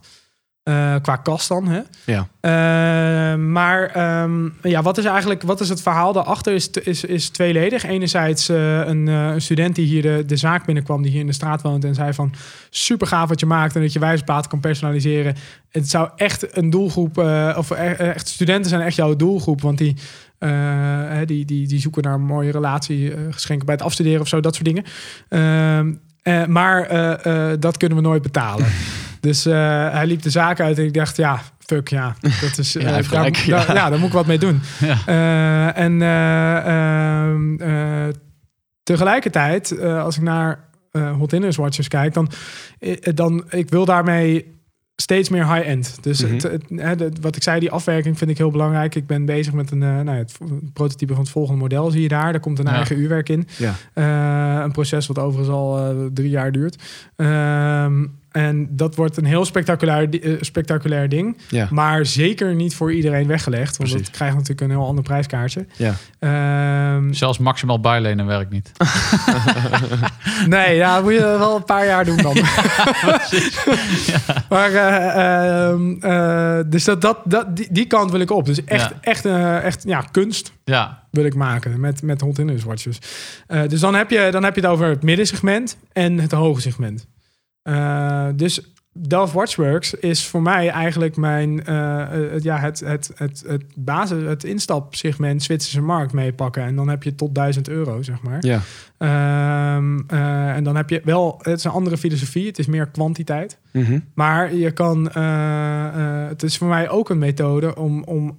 [0.65, 1.81] Eh, qua kast dan, hè?
[2.05, 2.27] Ja.
[2.41, 6.53] Ehm, maar ehm, ja, wat is eigenlijk wat is het verhaal daarachter?
[6.53, 7.83] Is, is, is tweeledig.
[7.83, 11.27] Enerzijds eh, een, eh, een student die hier de, de zaak binnenkwam, die hier in
[11.27, 12.33] de straat woont en zei van
[12.69, 15.35] super gaaf wat je maakt en dat je wijsplaten kan personaliseren.
[15.71, 19.77] Het zou echt een doelgroep, eh, of e- echt studenten zijn echt jouw doelgroep, want
[19.77, 19.95] die,
[20.37, 24.27] eh, die, die, die zoeken naar een mooie relatie, eh, geschenken bij het afstuderen of
[24.27, 24.83] zo, dat soort dingen.
[25.29, 28.65] Ehm, eh, maar eh, eh, dat kunnen we nooit betalen.
[29.25, 29.53] Dus eh,
[29.91, 32.15] hij liep de zaak uit en ik dacht, ja, fuck ja.
[32.41, 33.73] Dat is, Ja, eh, heeft daar, gelijk, daar- ja.
[33.73, 34.61] ja, daar moet ik wat mee doen.
[34.79, 34.97] ja.
[35.05, 35.99] Eh, en
[38.83, 40.59] tegelijkertijd, als ik naar
[41.17, 42.29] Hot Inners Watches kijk, dan,
[43.13, 44.53] dan ik wil daarmee
[44.95, 45.97] steeds meer high-end.
[46.01, 46.33] Dus Mhm.
[46.33, 48.95] het, het, wat ik zei, die afwerking vind ik heel belangrijk.
[48.95, 50.37] Ik ben bezig met een, nou ja, het,
[50.73, 52.31] prototype van het volgende model, zie je daar.
[52.31, 52.73] Daar komt een Ja.
[52.73, 53.47] eigen uurwerk in.
[53.57, 54.63] Ja.
[54.63, 56.83] Een proces wat overigens al drie jaar duurt.
[57.15, 58.05] Ehm,
[58.35, 61.37] En dat wordt een heel spectaculair, eh, spectaculair ding.
[61.49, 63.77] Ja, Maar zeker niet voor iedereen weggelegd.
[63.77, 64.07] Want Precies.
[64.07, 65.65] dat krijgt natuurlijk een heel ander prijskaartje.
[65.77, 65.93] ja.
[66.19, 68.71] Ehm, Zelfs maximaal bijlenen werkt niet.
[70.47, 72.33] nee, ja, moet je wel een paar jaar doen dan.
[74.49, 78.45] Maar, eh, ehm, eh, dus dat, dat, dat, die, die kant wil ik op.
[78.45, 78.97] Dus echt, Ja.
[79.01, 82.99] echt, eh, echt ja, kunst Ja, wil ik maken met, met Hot Tennis Watches.
[83.47, 86.61] Eh, dus dan heb, je, dan heb je het over het middensegment en het hoge
[86.61, 87.05] segment.
[87.65, 88.61] Eh, dus
[88.97, 93.63] Delft Watchworks is voor mij eigenlijk mijn, eh, eh, het, ja, het, het, het, het
[93.75, 96.63] basis, het instapsegment Zwitserse markt meepakken.
[96.63, 98.45] En dan heb je tot 1000 euro, zeg maar.
[98.45, 98.61] ja.
[98.97, 102.87] Ehm, eh, en dan heb je wel, het is een andere filosofie, het is meer
[102.87, 103.59] kwantiteit.
[103.71, 103.99] Mhm.
[104.13, 105.05] Maar je kan,
[106.27, 108.37] het is voor mij ook een methode om, om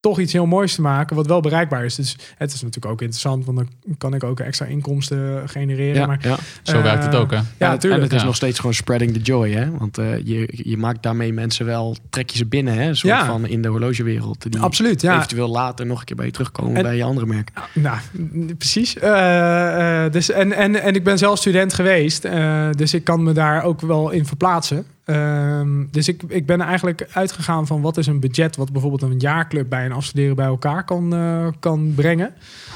[0.00, 1.94] toch iets heel moois te maken wat wel bereikbaar is.
[1.94, 5.94] Dus het is natuurlijk ook interessant, want dan kan ik ook extra inkomsten genereren.
[5.94, 6.36] ja, maar ja.
[6.62, 7.36] zo Eh, werkt het ook, hè?
[7.36, 7.94] ja, en, natuurlijk.
[8.02, 8.26] en het is ja.
[8.26, 9.70] nog steeds gewoon spreading the joy, hè?
[9.78, 12.88] Want eh, je, je maakt daarmee mensen wel, trek je ze binnen, hè?
[12.88, 13.26] Een soort Ja.
[13.26, 14.52] van in de horlogewereld.
[14.52, 15.16] Die Absoluut, ja.
[15.16, 17.50] eventueel later nog een keer bij je terugkomen En- bij je andere merk.
[17.74, 18.96] Nou, n- precies.
[18.98, 23.22] Eh, eh, dus, en, en, en ik ben zelf student geweest, eh, dus ik kan
[23.22, 24.84] me daar ook wel in verplaatsen.
[25.14, 29.18] Ehm, dus ik, ik ben eigenlijk uitgegaan van wat is een budget wat bijvoorbeeld een
[29.18, 32.30] jaarclub bij een afstuderen bij elkaar kan, eh, kan brengen.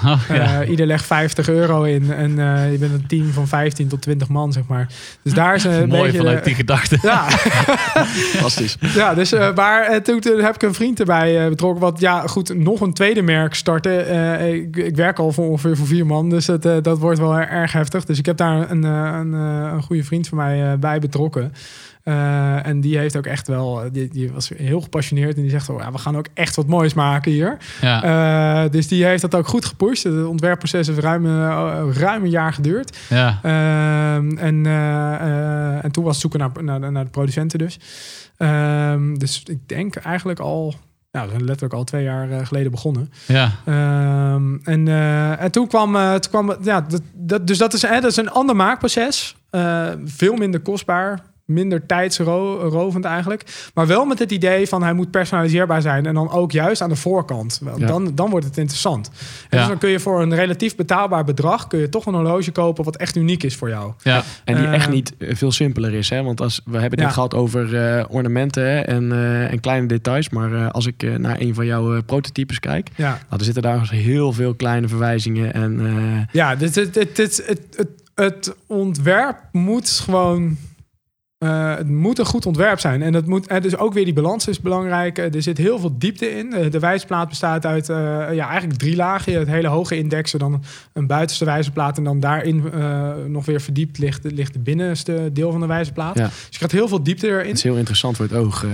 [0.05, 0.61] Oh, ja.
[0.63, 4.03] Eh, ieder legt 50 euro in en eh, je bent een team van 15 tot
[4.03, 4.89] 20 man, zeg maar.
[5.23, 6.19] Dus daar is een Mooi beetje...
[6.19, 6.99] vanuit de- die gedachte.
[7.03, 7.29] ja,
[8.33, 8.77] Fantastisch.
[8.81, 11.81] ja, dus eh, maar toen, toen heb ik een vriend erbij eh, betrokken.
[11.81, 14.07] Want ja, goed, nog een tweede merk starten.
[14.09, 17.39] Eh, ik, ik werk al voor ongeveer voor vier man, dus dat, dat wordt wel
[17.39, 18.05] erg heftig.
[18.05, 21.53] Dus ik heb daar een, een, eh, een goede vriend van mij eh, bij betrokken.
[22.05, 25.51] Eh, en die heeft ook echt wel, eh, die, die was heel gepassioneerd en die
[25.51, 27.57] zegt: oh, ja, we gaan ook echt wat moois maken hier.
[27.81, 28.03] Ja.
[28.65, 30.05] Eh, dus die heeft dat ook goed gepusht.
[30.05, 31.27] Het ontwerpproces heeft ruim,
[31.93, 32.99] ruim een jaar geduurd.
[33.09, 33.39] ja.
[33.43, 34.67] Ehm, en,
[35.83, 37.79] en toen was het zoeken naar, naar, naar de producenten dus.
[38.37, 40.75] Ehm, dus ik denk eigenlijk al,
[41.13, 43.13] nou, letterlijk al twee jaar geleden begonnen.
[43.27, 43.51] ja.
[43.65, 44.89] Ehm, en,
[45.39, 48.17] en toen kwam, eh, toen kwam ja, dat, dat, dus dat is, hè, dat is
[48.17, 49.37] een ander maakproces.
[50.05, 51.33] Veel minder kostbaar.
[51.47, 53.71] Minder tijdsrovend eigenlijk.
[53.75, 56.07] Maar wel met het idee van hij moet personaliseerbaar zijn.
[56.07, 57.61] En dan ook juist aan de voorkant.
[57.63, 57.87] Wel, Ja.
[57.87, 59.09] Dan, dan wordt het interessant.
[59.09, 59.15] En
[59.51, 59.59] Ja.
[59.59, 61.67] dus dan kun je voor een relatief betaalbaar bedrag...
[61.67, 63.93] kun je toch een horloge kopen wat echt uniek is voor jou.
[64.03, 64.23] ja.
[64.45, 66.09] En die echt niet eh, veel simpeler is.
[66.11, 66.23] Hè?
[66.23, 67.15] Want als, we hebben het Ja.
[67.15, 70.29] gehad over eh, ornamenten hè, en, eh, en kleine details.
[70.29, 72.89] Maar eh, als ik naar een van jouw eh, prototypes kijk...
[72.97, 75.53] Ja, Nou, er zitten daar heel veel kleine verwijzingen.
[75.55, 80.57] En eh, ja dit, dit, dit, dit- het, het, het ontwerp moet gewoon...
[81.45, 83.03] eh, het moet een goed ontwerp zijn.
[83.03, 85.19] En dat moet, en dus ook weer die balans is belangrijk.
[85.19, 86.53] Eh, Er zit heel veel diepte in.
[86.53, 87.97] Eh, De wijzerplaat bestaat uit eh,
[88.33, 89.39] ja, eigenlijk drie lagen.
[89.39, 91.97] Het hele hoge indexen, dan een buitenste wijzerplaat.
[91.97, 96.19] En dan daarin eh, nog weer verdiept ligt, ligt de binnenste deel van de wijzerplaat.
[96.19, 96.25] Ja.
[96.25, 97.47] Dus je krijgt heel veel diepte erin.
[97.49, 98.65] het is heel interessant voor het oog.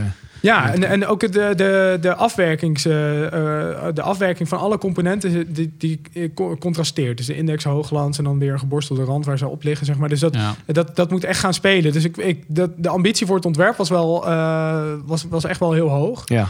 [0.43, 5.53] Ja, en, en ook de, de, de, afwerkings, eh, eh, de afwerking van alle componenten
[5.53, 6.01] die, die
[6.35, 7.17] co- contrasteert.
[7.17, 9.87] Dus de index hoogglans en dan weer een geborstelde rand waar ze op liggen.
[9.87, 10.09] Zeg maar.
[10.09, 10.55] Dus dat, ja.
[10.67, 11.93] dat, dat moet echt gaan spelen.
[11.93, 15.61] Dus ik, ik, dat, de ambitie voor het ontwerp was, wel, eh, was, was echt
[15.61, 16.23] wel heel hoog.
[16.25, 16.49] Ja,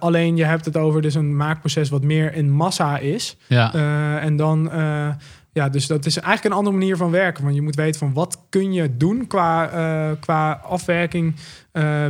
[0.00, 3.36] alleen je hebt het over dus een maakproces wat meer in massa is.
[3.46, 3.74] ja.
[4.20, 4.70] En dan,
[5.52, 7.42] ja, dus dat is eigenlijk een andere manier van werken.
[7.42, 9.70] Want je moet weten van wat kun je doen qua,
[10.20, 11.34] qua afwerking
[11.76, 12.06] eh,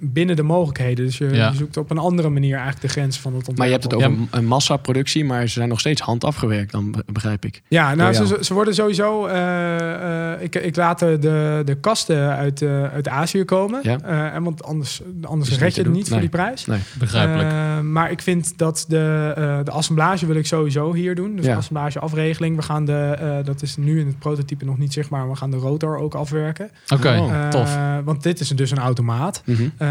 [0.00, 1.04] binnen de mogelijkheden.
[1.04, 1.48] Dus je, Ja.
[1.50, 3.58] je zoekt op een andere manier eigenlijk de grens van het ontwerp.
[3.58, 4.02] maar je hebt het op.
[4.02, 7.62] over een massaproductie, maar ze zijn nog steeds handafgewerkt, dan be- begrijp ik.
[7.68, 9.26] Ja, nou, ze, ze worden sowieso.
[9.26, 13.80] eh, eh, ik, ik laat de, de, kasten uit, eh, uit Azië komen.
[13.82, 13.98] Ja.
[14.04, 16.66] Eh, en want anders, anders red je het niet voor die prijs.
[16.66, 16.78] Nee.
[16.98, 17.48] Begrijpelijk.
[17.50, 21.36] Eh, maar ik vind dat de, eh, de assemblage wil ik sowieso hier doen.
[21.36, 22.56] Dus assemblage afregeling.
[22.56, 25.36] We gaan de, eh, dat is nu in het prototype nog niet zichtbaar, maar we
[25.36, 26.70] gaan de rotor ook afwerken.
[26.94, 27.78] Oké, Oh, Eh, tof.
[28.04, 29.42] Want dit is dus een automaat.
[29.44, 29.62] Mhm.
[29.62, 29.88] Eh,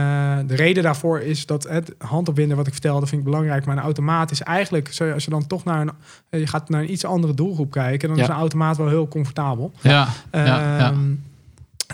[0.47, 3.65] de reden daarvoor is dat het handopwinden, wat ik vertelde, vind ik belangrijk.
[3.65, 5.91] Maar een automaat is eigenlijk, zo- als je dan toch naar een,
[6.29, 8.23] eh, je gaat naar een iets andere doelgroep kijken, dan Ja.
[8.23, 9.71] is een automaat wel heel comfortabel.
[9.81, 10.79] Ja, ja, ja.
[10.91, 10.99] Ehm,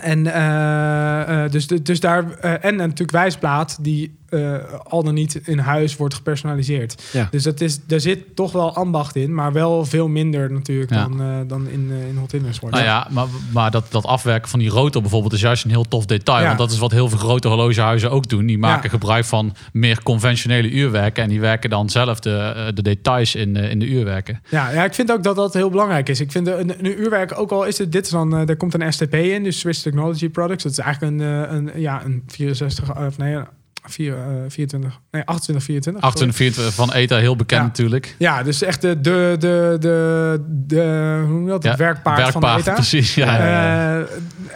[0.02, 5.96] En eh, dus, dus daar en natuurlijk wijsplaat die eh, al dan niet in huis
[5.96, 7.02] wordt gepersonaliseerd.
[7.12, 7.28] Ja.
[7.30, 11.02] Dus dat is, daar zit toch wel ambacht in, maar wel veel minder natuurlijk Ja.
[11.08, 12.74] dan, eh, dan in, eh, in Hot wordt.
[12.76, 15.88] Nou ja, maar, maar dat, dat afwerken van die rotor bijvoorbeeld is juist een heel
[15.88, 16.40] tof detail.
[16.40, 16.46] Ja.
[16.46, 18.46] Want dat is wat heel veel grote horlogehuizen ook doen.
[18.46, 21.22] Die maken gebruik van meer conventionele uurwerken.
[21.22, 24.40] En die werken dan zelf de, de details in, de- in de uurwerken.
[24.50, 26.20] Ja, ja, ik vind ook dat dat heel belangrijk is.
[26.20, 28.92] Ik vind een, een uurwerk, ook al is het, dit is dan, er komt een
[28.92, 30.62] STP in, dus Swiss Technology Products.
[30.62, 33.36] Dat is eigenlijk een, een, ja, een 64, eh, of nee,
[33.88, 36.02] vier, eh, 24, nee, 28, 24.
[36.02, 37.66] 28 van ETA heel bekend Ja.
[37.66, 38.14] natuurlijk.
[38.18, 41.62] Ja, dus echt de, de, de, de, de hoe noem je dat?
[41.62, 42.72] Het Ja, werkpaard, van de ETA.
[42.72, 43.14] precies.
[43.14, 43.38] Ja.
[43.38, 44.06] Eh,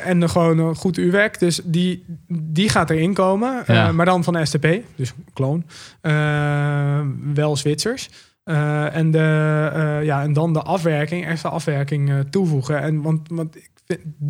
[0.04, 1.38] en de gewoon een goed uurwerk.
[1.38, 3.66] Dus die, die gaat erin komen.
[3.66, 4.66] Eh, maar dan van STP,
[4.96, 5.64] dus kloon.
[7.34, 8.08] Wel Zwitsers.
[8.92, 12.80] En, de, ja, en dan de afwerking, extra afwerking toevoegen.
[12.82, 13.70] En, want, want ik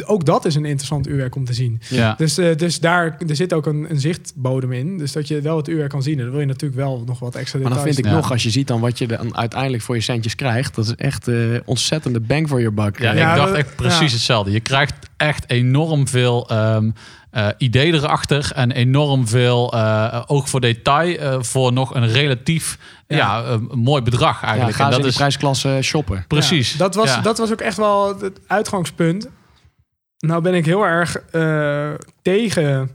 [0.06, 1.80] ook dat is een interessant uurwerk om te zien.
[1.88, 2.14] Ja.
[2.18, 4.98] Dus, eh, dus daar er zit ook een, een zichtbodem in.
[4.98, 6.16] Dus dat je wel het uurwerk kan zien.
[6.16, 7.94] En dan wil je natuurlijk wel nog wat extra Maar dan details.
[7.94, 8.18] vind ik Ja.
[8.20, 10.94] nog, als je ziet dan wat je dan uiteindelijk voor je centjes krijgt, dat is
[10.94, 12.98] echt eh, ontzettende bang for your buck.
[13.00, 14.16] Ja, Ja, ik dacht echt precies ja.
[14.16, 14.50] hetzelfde.
[14.50, 16.90] Je krijgt echt enorm veel ehm
[17.30, 22.78] eh, ideeën erachter en enorm veel eh, oog voor detail eh, voor nog een relatief
[23.06, 23.16] ja.
[23.16, 23.44] Ja.
[23.46, 24.78] een mooi bedrag Ja, eigenlijk.
[24.78, 26.24] en eens dat in is de prijsklasse shoppen.
[26.28, 26.72] precies.
[26.72, 27.20] Ja, dat, was, Ja.
[27.20, 29.28] dat was ook echt wel het uitgangspunt.
[30.18, 31.90] Nou ben ik heel erg eh,
[32.22, 32.90] tegen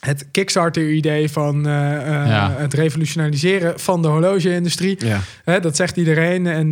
[0.00, 2.54] het Kickstarter-idee van eh, eh, Ja.
[2.56, 5.06] het revolutionaliseren van de horloge-industrie.
[5.06, 5.20] Ja.
[5.44, 6.46] Hè, dat zegt iedereen.
[6.46, 6.70] En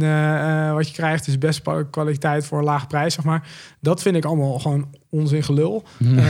[0.75, 3.49] wat je krijgt is best kwaliteit voor een laag prijs, zeg maar.
[3.81, 5.85] Dat vind ik allemaal gewoon onzin gelul.
[5.97, 6.21] Mhm.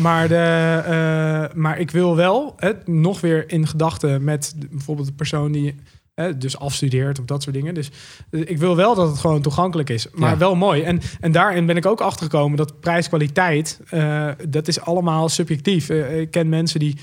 [0.00, 5.52] Maar, de, maar ik wil wel hè, nog weer in gedachten met bijvoorbeeld de persoon
[5.52, 5.74] die
[6.16, 7.74] hè, dus afstudeert of dat soort dingen.
[7.74, 7.90] Dus
[8.30, 10.36] eh, ik wil wel dat het gewoon toegankelijk is, maar Ja.
[10.36, 10.82] wel mooi.
[10.82, 15.88] En, en daarin ben ik ook achtergekomen dat prijs-kwaliteit, eh, dat is allemaal subjectief.
[15.88, 16.96] Eh, ik ken mensen die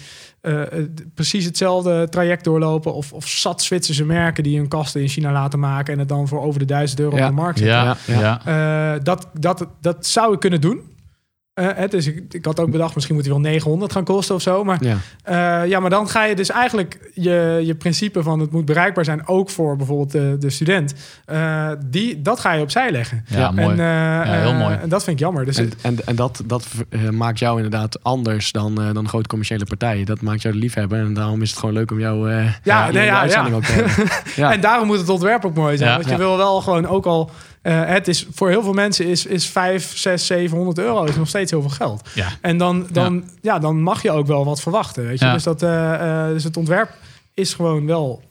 [1.13, 5.59] precies hetzelfde traject doorlopen of, of zat Zwitserse merken die hun kasten in China laten
[5.59, 7.21] maken en het dan voor over de duizend euro Ja.
[7.23, 7.97] op de markt zetten.
[8.17, 10.81] ja, Ja, dat, dat, dat zou ik kunnen doen.
[11.53, 14.35] Eh, hè, dus ik, ik had ook bedacht, misschien moet hij wel 900 gaan kosten
[14.35, 14.63] of zo.
[14.63, 14.97] Maar, Ja.
[15.23, 19.05] eh, ja, maar dan ga je dus eigenlijk je, je principe van het moet bereikbaar
[19.05, 20.93] zijn, ook voor bijvoorbeeld de, de student.
[21.25, 23.25] eh, die, dat ga je opzij leggen.
[23.27, 23.67] Ja, mooi.
[23.67, 24.75] En, eh, heel mooi.
[24.81, 25.45] En dat vind ik jammer.
[25.45, 26.67] Dus En, het- en, en dat, dat
[27.11, 30.05] maakt jou inderdaad anders dan, eh, dan grote commerciële partijen.
[30.05, 30.99] Dat maakt jou de liefhebber.
[30.99, 33.55] En daarom is het gewoon leuk om jou eh Ja, hier nee, ja, uitzending ja.
[33.55, 34.15] ook te hebben.
[34.35, 34.51] Ja.
[34.53, 35.89] En daarom moet het ontwerp ook mooi zijn.
[35.89, 35.95] Ja.
[35.95, 36.17] want je Ja.
[36.17, 37.31] wil wel gewoon ook al.
[37.63, 41.27] Eh, het is voor heel veel mensen is, is 5, 6, 700 euro is nog
[41.27, 42.09] steeds heel veel geld.
[42.13, 42.27] Ja.
[42.41, 43.59] En dan, dan, ja.
[43.59, 45.07] dan mag je ook wel wat verwachten.
[45.07, 45.25] Weet je?
[45.25, 45.33] Ja.
[45.33, 46.89] Dus, dat, eh, eh, dus het ontwerp
[47.33, 48.23] is gewoon wel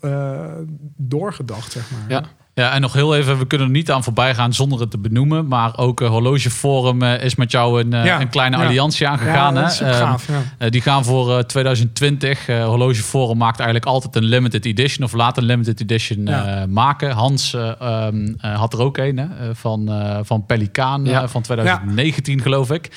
[0.96, 2.04] doorgedacht, zeg maar.
[2.08, 2.24] Ja.
[2.54, 4.98] Ja, en nog heel even, we kunnen er niet aan voorbij gaan zonder het te
[4.98, 5.46] benoemen.
[5.46, 8.64] Maar ook eh, Horlogeforum eh, is met jou een, eh, Ja, een kleine ja.
[8.64, 9.54] alliantie aangegaan.
[9.54, 9.84] Ja, hè?
[9.86, 10.28] Ehm, gaaf.
[10.58, 12.48] Eh, die gaan voor eh, 2020.
[12.48, 16.28] eh Horlogeforum maakt eigenlijk altijd een limited edition of laat een limited edition
[16.68, 17.10] maken.
[17.10, 19.90] Hans eh, ehm, eh, had er ook een hè, van,
[20.22, 22.90] van Pelikaan van 2019 geloof ik.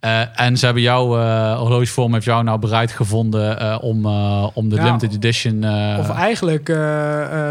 [0.00, 4.06] Eh, en ze hebben jou, eh Horlogeforum heeft jou nou bereid gevonden eh, om,
[4.54, 5.64] om de Ja, limited edition...
[5.98, 6.76] Of eigenlijk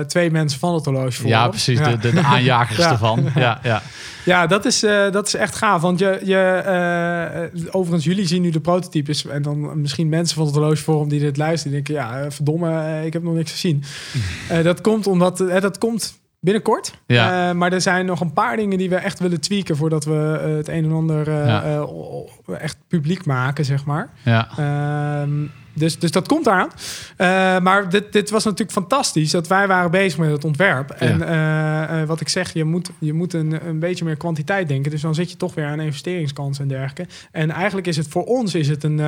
[0.07, 1.29] twee mensen van het horloge voor.
[1.29, 1.79] ja, precies.
[1.79, 1.89] Ja.
[1.89, 2.91] De, de, de aanjagers Ja.
[2.91, 3.23] ervan.
[3.35, 3.81] Ja, ja.
[4.25, 4.79] Ja, dat is,
[5.11, 5.81] dat is echt gaaf.
[5.81, 9.25] Want je, je, overigens, jullie zien nu de prototypes.
[9.27, 11.73] En dan misschien mensen van het horlogeforum die dit luisteren.
[11.73, 13.83] Die denken, ja, verdomme, ik heb nog niks gezien.
[14.63, 16.99] Dat komt omdat, dat komt binnenkort.
[17.05, 17.49] Ja.
[17.49, 19.75] Eh, maar er zijn nog een paar dingen die we echt willen tweaken...
[19.77, 21.87] voordat we eh, het een en ander eh, Ja.
[22.57, 24.09] echt publiek maken, zeg maar.
[24.23, 24.49] ja.
[24.57, 26.69] Ehm, dus, dus dat komt eraan.
[27.63, 30.89] Maar dit, dit was natuurlijk fantastisch dat wij waren bezig met het ontwerp.
[30.89, 34.91] En wat ik zeg, je moet, je moet een, een beetje meer kwantiteit denken.
[34.91, 37.07] Dus dan zit je toch weer aan investeringskansen en dergelijke.
[37.31, 38.99] En eigenlijk is het voor ons is het een,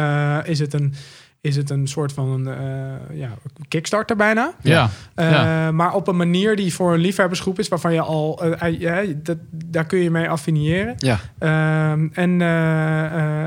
[0.45, 0.93] is het een,
[1.41, 3.29] is het een soort van een eh, ja,
[3.67, 4.53] kickstarter bijna.
[4.61, 4.89] ja.
[5.15, 5.71] Eh, Ja.
[5.71, 8.45] Maar op een manier die voor een liefhebbersgroep is, waarvan je al,
[8.79, 10.93] ja, dat, daar kun je mee affiniëren.
[10.97, 11.19] Ja.
[11.39, 12.41] Ehm, en,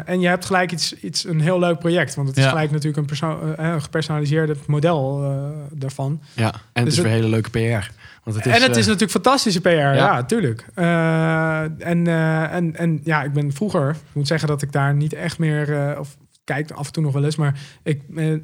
[0.06, 2.14] en je hebt gelijk iets, iets, een heel leuk project.
[2.14, 2.48] Want het is Ja.
[2.48, 5.32] gelijk natuurlijk een, perso- eh, een gepersonaliseerde model
[5.72, 6.20] daarvan.
[6.32, 6.52] ja.
[6.52, 7.90] En het Dus is het- weer hele leuke PR.
[8.24, 10.66] Want het is, en het is natuurlijk fantastische PR, ja, tuurlijk.
[10.74, 14.94] Eh, en, eh, en, en ja, ik ben vroeger, ik moet zeggen dat ik daar
[14.94, 18.42] niet echt meer, eh, of kijk af en toe nog wel eens, maar ik ben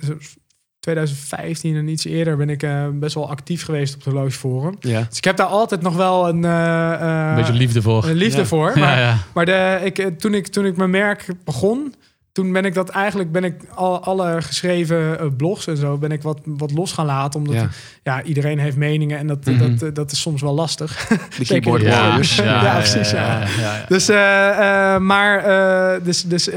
[0.81, 4.77] 2015 en iets eerder ben ik eh, best wel actief geweest op het horlogeforum.
[4.81, 5.03] ja.
[5.09, 8.05] Dus ik heb daar altijd nog wel een, eh, eh, Een beetje liefde voor.
[8.05, 8.45] een liefde Ja.
[8.47, 8.73] voor.
[8.75, 9.19] Ja, Maar, ja.
[9.35, 11.95] maar de, ik, eh, toen, ik, toen ik mijn merk begon,
[12.33, 16.13] toen ben ik dat eigenlijk, ben ik al, alle geschreven eh, blogs en zo, ben
[16.13, 17.41] ik wat, wat los gaan laten.
[17.41, 17.69] Omdat Ja.
[18.03, 18.23] ja.
[18.23, 19.77] iedereen heeft meningen en dat, Mhm.
[19.77, 21.07] dat, dat is soms wel lastig.
[21.39, 22.03] De keyboard Ja.
[22.03, 22.37] warriors.
[22.37, 23.41] Ja, precies, ja.
[23.41, 23.85] ja, ja.
[23.89, 26.49] Dus, eh, eh, maar, eh, dus, dus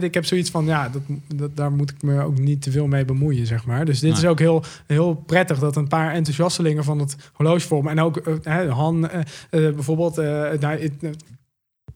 [0.00, 1.02] ik heb zoiets van, ja, dat,
[1.34, 3.84] dat, daar moet ik me ook niet te veel mee bemoeien, zeg maar.
[3.84, 4.20] Dus dit Nee.
[4.22, 8.68] is ook heel, heel prettig dat een paar enthousiastelingen van het horlogeforum en ook hè,
[8.68, 9.10] Han,
[9.50, 10.90] bijvoorbeeld, eh, nou,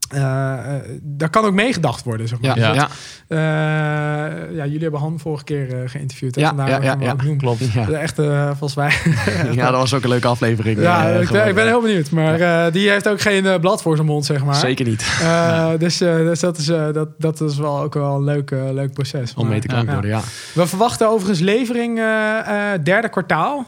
[0.09, 2.59] eh, eh, daar kan ook meegedacht worden, zeg maar.
[2.59, 2.75] Ja, Ja.
[2.75, 2.89] ja.
[3.29, 6.35] Eh, ja, jullie hebben Han vorige keer eh, geïnterviewd.
[6.35, 6.41] hè?
[6.41, 7.39] Ja, Vandaar ja, ja, ook.
[7.39, 7.73] Klopt.
[7.73, 7.89] Ja.
[7.89, 8.93] Echt, eh, volgens mij.
[9.55, 10.81] ja, dat was ook een leuke aflevering.
[10.81, 11.49] ja, ik, ben, geworden.
[11.49, 12.11] ik ben heel benieuwd.
[12.11, 14.55] Maar eh, die heeft ook geen blad voor zijn mond, zeg maar.
[14.55, 15.07] Zeker niet.
[15.23, 18.51] Eh, dus eh, dus dat, is, eh, dat, dat is wel ook wel een leuk,
[18.51, 19.35] leuk proces.
[19.35, 19.85] Om mee te ja.
[19.85, 20.21] worden, ja.
[20.55, 23.59] We verwachten overigens levering eh, eh, derde kwartaal.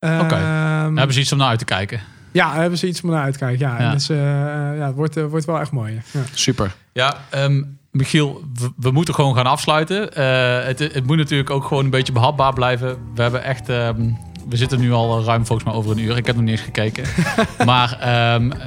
[0.00, 0.34] Oké.
[0.34, 2.00] ehm, Hebben ze iets om naar uit te kijken?
[2.32, 3.68] Ja, hebben ze iets om naar uit te kijken.
[3.68, 3.92] Ja, Ja.
[3.92, 6.00] Dus, ja het wordt, eh, wordt wel echt mooi.
[6.12, 6.20] Ja.
[6.34, 6.74] Super.
[6.92, 10.12] Ja, ehm, Michiel, we, we moeten gewoon gaan afsluiten.
[10.14, 12.98] Eh, het, het moet natuurlijk ook gewoon een beetje behapbaar blijven.
[13.14, 13.68] We hebben echt...
[13.68, 14.10] ehm,
[14.48, 16.16] we zitten nu al ruim volgens mij over een uur.
[16.16, 17.04] Ik heb nog niet eens gekeken.
[17.64, 18.58] maar ehm, eh,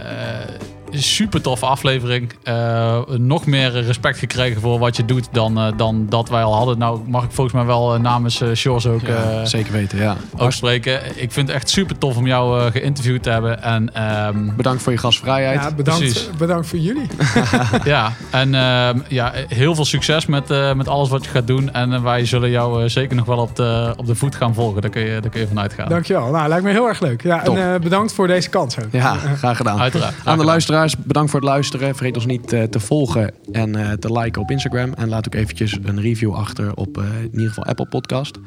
[0.93, 2.31] super toffe aflevering.
[2.43, 6.55] Eh, nog meer respect gekregen voor wat je doet dan, eh, dan dat wij al
[6.55, 6.77] hadden.
[6.77, 9.97] Nou mag ik volgens mij wel eh, namens eh Sjors ook, Ja, eh, zeker weten,
[9.97, 10.15] ja.
[10.37, 10.99] ook spreken.
[11.21, 13.63] Ik vind het echt super tof om jou eh, geïnterviewd te hebben.
[13.63, 15.61] En ehm, Bedankt voor je gastvrijheid.
[15.61, 16.29] Ja, bedankt, Precies.
[16.37, 17.07] bedankt voor jullie.
[17.83, 21.73] ja, en ehm, ja, heel veel succes met, eh, met alles wat je gaat doen.
[21.73, 24.81] En wij zullen jou eh, zeker nog wel op de, op de voet gaan volgen.
[24.81, 25.89] Daar kun je, daar kun je van uitgaan.
[25.89, 26.31] Dankjewel.
[26.31, 27.21] Nou, lijkt me heel erg leuk.
[27.23, 27.57] Ja, en Top.
[27.57, 28.85] eh, bedankt voor deze kans ook.
[28.91, 29.79] Ja, graag gedaan.
[29.79, 30.13] Uiteraard.
[30.13, 30.53] Graag Aan de gedaan.
[30.83, 31.95] Luisteraars, bedankt voor het luisteren.
[31.95, 34.93] Vergeet ons niet eh, te volgen en eh, te liken op Instagram.
[34.93, 38.37] En laat ook eventjes een review achter op eh, in ieder geval Apple Podcast.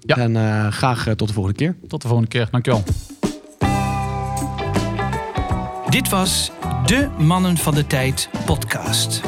[0.00, 0.16] Ja.
[0.16, 1.76] En eh, graag tot de volgende keer.
[1.88, 2.48] Tot de volgende keer.
[2.50, 2.82] Dankjewel.
[5.88, 6.50] Dit was
[6.86, 9.20] de Mannen van de Tijd podcast.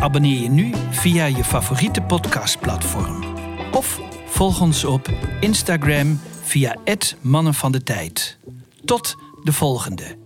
[0.00, 3.24] Abonneer je nu via je favoriete podcastplatform.
[3.72, 5.08] Of volg ons op
[5.40, 8.38] Instagram via het Mannen van de Tijd.
[8.84, 10.16] Tot de volgende.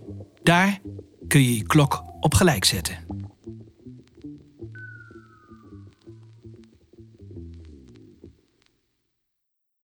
[0.43, 0.79] Daar
[1.27, 2.97] kun je je klok op gelijk zetten.